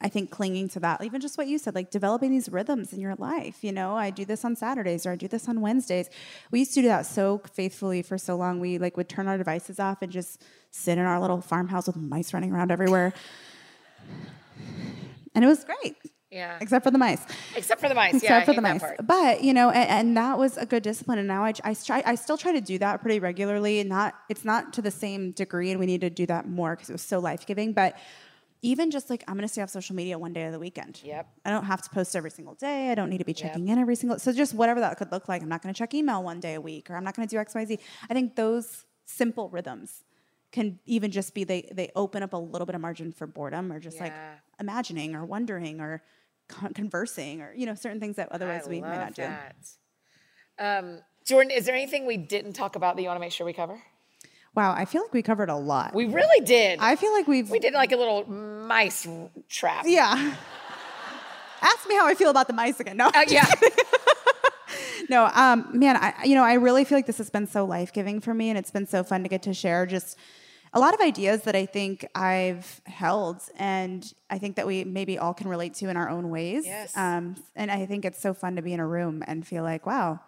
I 0.00 0.08
think 0.08 0.30
clinging 0.30 0.68
to 0.70 0.80
that, 0.80 1.02
even 1.02 1.20
just 1.20 1.36
what 1.36 1.48
you 1.48 1.58
said, 1.58 1.74
like 1.74 1.90
developing 1.90 2.30
these 2.30 2.48
rhythms 2.48 2.92
in 2.92 3.00
your 3.00 3.16
life. 3.16 3.64
You 3.64 3.72
know, 3.72 3.96
I 3.96 4.10
do 4.10 4.24
this 4.24 4.44
on 4.44 4.54
Saturdays 4.54 5.04
or 5.04 5.12
I 5.12 5.16
do 5.16 5.26
this 5.26 5.48
on 5.48 5.60
Wednesdays. 5.60 6.08
We 6.52 6.60
used 6.60 6.72
to 6.74 6.82
do 6.82 6.88
that 6.88 7.04
so 7.04 7.42
faithfully 7.52 8.02
for 8.02 8.16
so 8.16 8.36
long. 8.36 8.60
We 8.60 8.78
like 8.78 8.96
would 8.96 9.08
turn 9.08 9.26
our 9.26 9.36
devices 9.36 9.80
off 9.80 10.00
and 10.00 10.12
just 10.12 10.40
sit 10.70 10.98
in 10.98 11.04
our 11.04 11.20
little 11.20 11.40
farmhouse 11.40 11.88
with 11.88 11.96
mice 11.96 12.32
running 12.32 12.52
around 12.52 12.70
everywhere. 12.70 13.12
And 15.34 15.44
it 15.44 15.48
was 15.48 15.64
great, 15.64 15.96
yeah. 16.30 16.58
except 16.60 16.84
for 16.84 16.90
the 16.92 16.98
mice. 16.98 17.24
Except 17.56 17.80
for 17.80 17.88
the 17.88 17.94
mice. 17.94 18.14
Except 18.14 18.30
yeah, 18.30 18.38
I 18.38 18.44
for 18.44 18.52
the 18.54 18.60
that 18.60 18.72
mice. 18.74 18.80
part. 18.80 19.06
But 19.06 19.42
you 19.42 19.52
know, 19.52 19.70
and, 19.70 19.88
and 19.90 20.16
that 20.16 20.38
was 20.38 20.56
a 20.56 20.66
good 20.66 20.84
discipline. 20.84 21.18
And 21.18 21.26
now 21.26 21.44
I, 21.44 21.52
I 21.64 21.74
try, 21.74 22.02
I 22.06 22.14
still 22.14 22.36
try 22.38 22.52
to 22.52 22.60
do 22.60 22.78
that 22.78 23.02
pretty 23.02 23.18
regularly. 23.18 23.82
Not, 23.84 24.14
it's 24.28 24.44
not 24.44 24.72
to 24.74 24.82
the 24.82 24.90
same 24.90 25.32
degree, 25.32 25.70
and 25.70 25.80
we 25.80 25.86
need 25.86 26.00
to 26.02 26.10
do 26.10 26.26
that 26.26 26.48
more 26.48 26.76
because 26.76 26.88
it 26.88 26.92
was 26.92 27.02
so 27.02 27.18
life 27.18 27.46
giving. 27.46 27.72
But 27.72 27.96
even 28.62 28.90
just 28.90 29.10
like 29.10 29.24
I'm 29.28 29.34
going 29.34 29.46
to 29.46 29.52
stay 29.52 29.62
off 29.62 29.70
social 29.70 29.94
media 29.94 30.18
one 30.18 30.32
day 30.32 30.44
of 30.44 30.52
the 30.52 30.58
weekend. 30.58 31.00
Yep. 31.04 31.28
I 31.44 31.50
don't 31.50 31.64
have 31.64 31.82
to 31.82 31.90
post 31.90 32.16
every 32.16 32.30
single 32.30 32.54
day. 32.54 32.90
I 32.90 32.94
don't 32.94 33.10
need 33.10 33.18
to 33.18 33.24
be 33.24 33.34
checking 33.34 33.68
in 33.68 33.78
every 33.78 33.94
single. 33.94 34.18
So 34.18 34.32
just 34.32 34.54
whatever 34.54 34.80
that 34.80 34.96
could 34.98 35.12
look 35.12 35.28
like. 35.28 35.42
I'm 35.42 35.48
not 35.48 35.62
going 35.62 35.72
to 35.72 35.78
check 35.78 35.94
email 35.94 36.22
one 36.22 36.40
day 36.40 36.54
a 36.54 36.60
week, 36.60 36.90
or 36.90 36.96
I'm 36.96 37.04
not 37.04 37.14
going 37.14 37.26
to 37.26 37.34
do 37.34 37.38
X, 37.38 37.54
Y, 37.54 37.64
Z. 37.64 37.78
I 38.10 38.14
think 38.14 38.36
those 38.36 38.84
simple 39.04 39.48
rhythms 39.48 40.04
can 40.50 40.78
even 40.86 41.10
just 41.10 41.34
be 41.34 41.44
they 41.44 41.68
they 41.72 41.90
open 41.94 42.22
up 42.22 42.32
a 42.32 42.36
little 42.36 42.66
bit 42.66 42.74
of 42.74 42.80
margin 42.80 43.12
for 43.12 43.26
boredom 43.26 43.70
or 43.70 43.78
just 43.78 44.00
like 44.00 44.14
imagining 44.58 45.14
or 45.14 45.24
wondering 45.24 45.80
or 45.80 46.02
con- 46.48 46.72
conversing 46.72 47.40
or 47.42 47.52
you 47.54 47.66
know 47.66 47.74
certain 47.74 48.00
things 48.00 48.16
that 48.16 48.30
otherwise 48.32 48.66
I 48.66 48.70
we 48.70 48.80
might 48.80 48.96
not 48.96 49.14
do. 49.14 49.28
Um, 50.58 51.00
Jordan, 51.24 51.50
is 51.50 51.66
there 51.66 51.74
anything 51.74 52.06
we 52.06 52.16
didn't 52.16 52.54
talk 52.54 52.74
about 52.74 52.96
that 52.96 53.02
you 53.02 53.08
want 53.08 53.16
to 53.16 53.20
make 53.20 53.32
sure 53.32 53.46
we 53.46 53.52
cover? 53.52 53.80
Wow, 54.58 54.74
I 54.76 54.86
feel 54.86 55.02
like 55.02 55.14
we 55.14 55.22
covered 55.22 55.50
a 55.50 55.54
lot. 55.54 55.94
We 55.94 56.06
really 56.06 56.44
did. 56.44 56.80
I 56.80 56.96
feel 56.96 57.12
like 57.12 57.28
we've 57.28 57.48
we 57.48 57.60
did 57.60 57.74
like 57.74 57.92
a 57.92 57.96
little 57.96 58.28
mice 58.28 59.06
trap. 59.48 59.84
Yeah. 59.86 60.34
Ask 61.62 61.88
me 61.88 61.94
how 61.94 62.08
I 62.08 62.16
feel 62.16 62.28
about 62.28 62.48
the 62.48 62.54
mice 62.54 62.80
again. 62.80 62.96
No. 62.96 63.06
Uh, 63.06 63.24
yeah. 63.28 63.48
no, 65.08 65.30
um, 65.32 65.68
man, 65.72 65.94
I 65.96 66.24
you 66.24 66.34
know, 66.34 66.42
I 66.42 66.54
really 66.54 66.82
feel 66.82 66.98
like 66.98 67.06
this 67.06 67.18
has 67.18 67.30
been 67.30 67.46
so 67.46 67.64
life-giving 67.64 68.20
for 68.20 68.34
me 68.34 68.48
and 68.48 68.58
it's 68.58 68.72
been 68.72 68.88
so 68.88 69.04
fun 69.04 69.22
to 69.22 69.28
get 69.28 69.42
to 69.42 69.54
share 69.54 69.86
just 69.86 70.18
a 70.72 70.80
lot 70.80 70.92
of 70.92 71.00
ideas 71.00 71.42
that 71.42 71.54
I 71.54 71.64
think 71.64 72.04
I've 72.16 72.80
held 72.84 73.40
and 73.58 74.12
I 74.28 74.38
think 74.38 74.56
that 74.56 74.66
we 74.66 74.82
maybe 74.82 75.18
all 75.18 75.34
can 75.34 75.46
relate 75.46 75.74
to 75.74 75.88
in 75.88 75.96
our 75.96 76.08
own 76.08 76.30
ways. 76.30 76.66
Yes. 76.66 76.96
Um, 76.96 77.36
and 77.54 77.70
I 77.70 77.86
think 77.86 78.04
it's 78.04 78.20
so 78.20 78.34
fun 78.34 78.56
to 78.56 78.62
be 78.62 78.72
in 78.72 78.80
a 78.80 78.86
room 78.88 79.22
and 79.24 79.46
feel 79.46 79.62
like, 79.62 79.86
wow, 79.86 80.18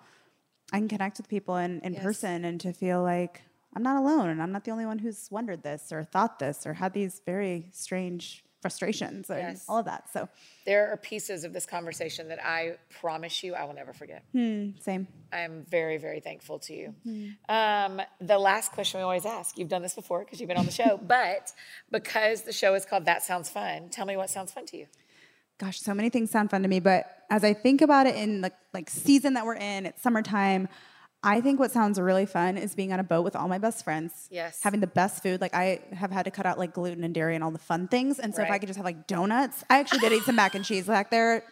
I 0.73 0.79
can 0.79 0.87
connect 0.87 1.17
with 1.17 1.29
people 1.29 1.57
in, 1.57 1.81
in 1.81 1.95
Yes. 1.95 2.03
person 2.05 2.45
and 2.45 2.61
to 2.61 2.73
feel 2.73 3.03
like 3.03 3.43
I'm 3.75 3.83
not 3.83 3.97
alone 3.97 4.29
and 4.29 4.43
I'm 4.43 4.53
not 4.53 4.65
the 4.65 4.71
only 4.73 4.87
one 4.87 4.99
who's 4.99 5.29
wondered 5.31 5.63
this 5.63 5.93
or 5.93 6.03
thought 6.05 6.39
this 6.39 6.67
or 6.67 6.75
had 6.75 6.93
these 6.93 7.21
very 7.25 7.69
strange 7.73 8.45
frustrations 8.61 9.31
and 9.31 9.39
Yes. 9.39 9.65
all 9.69 9.79
of 9.79 9.87
that. 9.87 10.13
So 10.13 10.29
There 10.67 10.93
are 10.93 10.97
pieces 10.99 11.45
of 11.45 11.53
this 11.55 11.65
conversation 11.65 12.29
that 12.29 12.45
I 12.45 12.77
promise 13.01 13.43
you 13.43 13.55
I 13.55 13.65
will 13.65 13.73
never 13.73 13.93
forget. 13.95 14.23
same. 14.35 15.07
I 15.33 15.41
am 15.41 15.65
very, 15.71 15.97
very 15.97 16.21
thankful 16.21 16.59
to 16.61 16.75
you. 16.75 16.95
Mm-hmm. 17.07 17.55
Um, 17.55 18.03
the 18.21 18.39
last 18.39 18.73
question 18.73 18.99
we 18.99 19.05
always 19.05 19.25
ask 19.25 19.57
you've 19.57 19.69
done 19.71 19.81
this 19.83 19.95
before 19.95 20.21
because 20.25 20.41
you've 20.41 20.49
been 20.49 20.59
on 20.59 20.67
the 20.67 20.73
show, 20.73 20.99
but 21.03 21.53
because 21.91 22.43
the 22.43 22.53
show 22.53 22.75
is 22.75 22.85
called 22.85 23.07
That 23.07 23.23
Sounds 23.23 23.49
Fun, 23.49 23.89
tell 23.89 24.05
me 24.05 24.17
what 24.17 24.29
sounds 24.29 24.53
fun 24.53 24.67
to 24.67 24.77
you. 24.77 24.87
gosh, 25.59 25.79
so 25.81 25.95
many 25.95 26.11
things 26.11 26.31
sound 26.31 26.51
fun 26.51 26.63
to 26.63 26.69
me. 26.69 26.81
But 26.81 27.07
as 27.31 27.45
I 27.45 27.55
think 27.55 27.81
about 27.81 28.07
it 28.07 28.15
in 28.17 28.41
the 28.43 28.53
like 28.75 28.91
season 28.91 29.35
that 29.35 29.47
we're 29.47 29.55
in, 29.57 29.87
it's 29.87 30.03
summertime. 30.03 30.69
I 31.23 31.41
think 31.43 31.61
what 31.61 31.71
sounds 31.71 32.01
really 32.01 32.25
fun 32.25 32.57
is 32.57 32.75
being 32.75 32.93
on 32.93 33.01
a 33.01 33.05
boat 33.05 33.23
with 33.23 33.37
all 33.37 33.47
my 33.47 33.59
best 33.59 33.85
friends. 33.85 34.27
Yes. 34.31 34.61
Having 34.63 34.81
the 34.81 34.87
best 34.87 35.23
food. 35.23 35.41
Like 35.41 35.55
I 35.55 35.81
have 35.93 36.11
had 36.11 36.25
to 36.25 36.31
cut 36.31 36.47
out 36.47 36.59
like 36.59 36.73
gluten 36.73 37.05
and 37.05 37.15
dairy 37.15 37.35
and 37.35 37.45
all 37.45 37.51
the 37.51 37.59
fun 37.59 37.89
things. 37.89 38.19
And 38.19 38.35
so 38.35 38.43
if 38.43 38.51
I 38.51 38.59
could 38.59 38.69
just 38.69 38.79
have 38.79 38.87
like 38.87 39.07
donuts, 39.07 39.63
I 39.69 39.81
actually 39.81 39.99
did 39.99 40.13
eat 40.13 40.23
some 40.23 40.37
mac 40.37 40.55
and 40.55 40.65
cheese 40.65 40.87
back 40.87 41.11
there. 41.11 41.45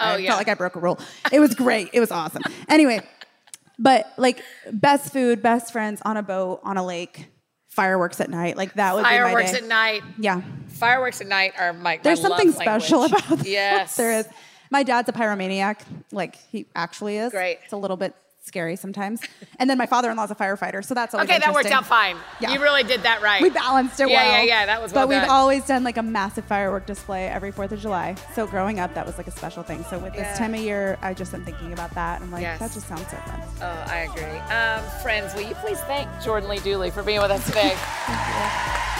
Oh, 0.00 0.04
I 0.04 0.16
yeah. 0.16 0.30
felt 0.30 0.40
like 0.40 0.48
I 0.48 0.54
broke 0.54 0.74
a 0.74 0.80
rule. 0.80 0.98
It 1.30 1.38
was 1.38 1.54
great. 1.54 1.90
It 1.92 2.00
was 2.00 2.10
awesome. 2.10 2.42
Anyway, 2.68 3.00
but 3.78 4.12
like 4.16 4.42
best 4.72 5.12
food, 5.12 5.40
best 5.40 5.72
friends 5.72 6.02
on 6.04 6.16
a 6.16 6.22
boat, 6.22 6.60
on 6.64 6.76
a 6.76 6.84
lake, 6.84 7.28
fireworks 7.68 8.20
at 8.20 8.28
night. 8.28 8.56
Like 8.56 8.74
that 8.74 8.94
would 8.94 9.04
Fireworks 9.04 9.52
be 9.52 9.58
at 9.58 9.64
night. 9.64 10.02
Yeah. 10.18 10.42
Fireworks 10.68 11.20
at 11.20 11.28
night 11.28 11.52
are 11.58 11.72
my 11.72 12.00
There's 12.02 12.22
my 12.22 12.28
something 12.28 12.50
special 12.52 13.00
language. 13.02 13.24
about. 13.30 13.46
Yes. 13.46 13.96
there 13.96 14.18
is. 14.18 14.28
My 14.70 14.82
dad's 14.82 15.08
a 15.08 15.12
pyromaniac, 15.12 15.80
like 16.10 16.36
he 16.50 16.66
actually 16.74 17.18
is. 17.18 17.30
Great. 17.30 17.58
It's 17.62 17.72
a 17.72 17.76
little 17.76 17.96
bit 17.96 18.16
scary 18.42 18.76
sometimes. 18.76 19.20
And 19.58 19.70
then 19.70 19.78
my 19.78 19.86
father-in-law's 19.86 20.30
a 20.30 20.34
firefighter, 20.34 20.84
so 20.84 20.94
that's 20.94 21.14
always 21.14 21.28
Okay, 21.30 21.38
that 21.38 21.52
worked 21.54 21.66
out 21.70 21.86
fine. 21.86 22.16
Yeah. 22.40 22.52
You 22.52 22.60
really 22.60 22.82
did 22.82 23.02
that 23.04 23.22
right. 23.22 23.40
We 23.40 23.50
balanced 23.50 24.00
it 24.00 24.08
Yeah, 24.10 24.16
well. 24.16 24.38
yeah, 24.38 24.42
yeah, 24.42 24.66
that 24.66 24.82
was 24.82 24.92
well 24.92 25.06
But 25.06 25.14
we've 25.20 25.28
always 25.30 25.64
done 25.64 25.84
like 25.84 25.96
a 25.96 26.02
massive 26.02 26.44
firework 26.44 26.86
display 26.86 27.28
every 27.28 27.52
Fourth 27.52 27.72
of 27.72 27.80
July. 27.80 28.16
So 28.34 28.46
growing 28.46 28.80
up, 28.80 28.94
that 28.94 29.06
was 29.06 29.16
like 29.16 29.26
a 29.28 29.30
special 29.30 29.62
thing. 29.62 29.84
So 29.88 29.98
with 29.98 30.14
Yeah. 30.14 30.28
this 30.28 30.38
time 30.38 30.54
of 30.54 30.60
year, 30.60 30.98
I 31.02 31.14
just 31.14 31.32
am 31.34 31.44
thinking 31.44 31.72
about 31.72 31.94
that. 31.94 32.20
I'm 32.20 32.30
like, 32.32 32.42
Yes. 32.42 32.58
that 32.58 32.72
just 32.72 32.88
sounds 32.88 33.08
so 33.10 33.16
fun. 33.18 33.40
Oh, 33.62 33.84
I 33.86 33.98
agree. 34.10 34.38
Um, 34.54 34.82
friends, 35.02 35.34
will 35.34 35.42
you 35.42 35.54
please 35.56 35.78
thank 35.82 36.08
Jordan 36.22 36.48
Lee 36.48 36.58
Dooley 36.58 36.90
for 36.90 37.02
being 37.02 37.20
with 37.20 37.30
us 37.30 37.44
today? 37.46 37.76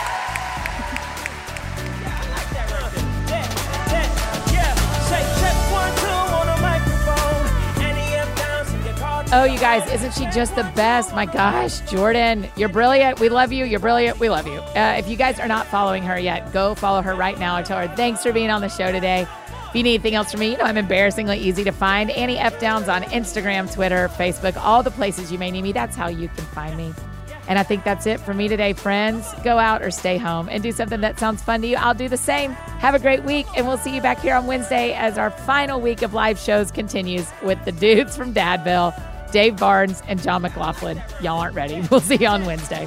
Oh, 9.35 9.45
you 9.45 9.59
guys, 9.59 9.91
isn't 9.91 10.13
she 10.13 10.27
just 10.27 10.55
the 10.57 10.71
best? 10.77 11.15
My 11.15 11.25
gosh, 11.25 11.81
Jordan, 11.91 12.47
you're 12.55 12.69
brilliant. 12.69 13.19
We 13.19 13.31
love 13.31 13.51
you. 13.51 13.65
You're 13.65 13.81
brilliant. 13.81 14.21
We 14.21 14.29
love 14.29 14.47
you. 14.47 14.59
Uh, 14.59 14.97
if 14.99 15.09
you 15.09 15.17
guys 15.17 15.41
are 15.41 15.49
not 15.49 15.67
following 15.69 16.03
her 16.03 16.19
yet, 16.19 16.53
go 16.53 16.75
follow 16.75 17.01
her 17.01 17.15
right 17.15 17.39
now 17.39 17.57
and 17.57 17.65
tell 17.65 17.79
her 17.79 17.89
thanks 17.97 18.23
for 18.23 18.31
being 18.31 18.51
on 18.51 18.61
the 18.61 18.69
show 18.69 18.93
today. 18.93 19.27
If 19.69 19.75
you 19.75 19.85
need 19.85 19.95
anything 19.95 20.15
else 20.15 20.33
from 20.33 20.41
me, 20.41 20.51
you 20.51 20.59
know 20.59 20.65
I'm 20.65 20.77
embarrassingly 20.77 21.39
easy 21.39 21.65
to 21.65 21.73
find. 21.73 22.11
Annie 22.11 22.37
F. 22.37 22.61
Downs 22.61 22.91
on 22.91 23.05
Instagram, 23.05 23.73
Twitter, 23.73 24.09
Facebook, 24.09 24.55
all 24.59 24.83
the 24.83 24.91
places 24.91 25.33
you 25.33 25.39
may 25.39 25.51
need 25.51 25.63
me. 25.63 25.73
That's 25.73 25.97
how 25.97 26.09
you 26.09 26.29
can 26.29 26.45
find 26.45 26.77
me. 26.77 26.93
And 27.49 27.59
I 27.59 27.63
think 27.63 27.85
that's 27.85 28.07
it 28.07 28.21
for 28.21 28.35
me 28.35 28.49
today, 28.49 28.75
friends. 28.75 29.33
Go 29.43 29.59
out 29.59 29.81
or 29.81 29.91
stay 29.91 30.19
home 30.19 30.51
and 30.51 30.63
do 30.63 30.73
something 30.73 31.01
that 31.01 31.19
sounds 31.19 31.43
fun 31.43 31.63
to 31.63 31.67
you. 31.69 31.77
I'll 31.77 31.95
do 31.95 32.11
the 32.11 32.19
same. 32.19 32.53
Have 32.53 32.95
a 32.95 32.99
great 32.99 33.25
week, 33.25 33.47
and 33.57 33.67
we'll 33.67 33.79
see 33.79 33.95
you 33.95 34.03
back 34.03 34.21
here 34.21 34.35
on 34.35 34.47
Wednesday 34.47 34.93
as 34.93 35.17
our 35.17 35.31
final 35.31 35.81
week 35.81 36.03
of 36.03 36.13
live 36.13 36.39
shows 36.39 36.71
continues 36.71 37.27
with 37.43 37.65
the 37.65 37.73
dudes 37.73 38.15
from 38.15 38.35
Dadville, 38.35 38.93
Dave 39.33 39.57
Barnes, 39.57 40.03
and 40.07 40.23
John 40.23 40.43
McLaughlin. 40.43 41.03
Y'all 41.21 41.41
aren't 41.41 41.57
ready. 41.57 41.83
We'll 41.91 42.01
see 42.01 42.17
you 42.17 42.27
on 42.29 42.47
Wednesday. 42.47 42.87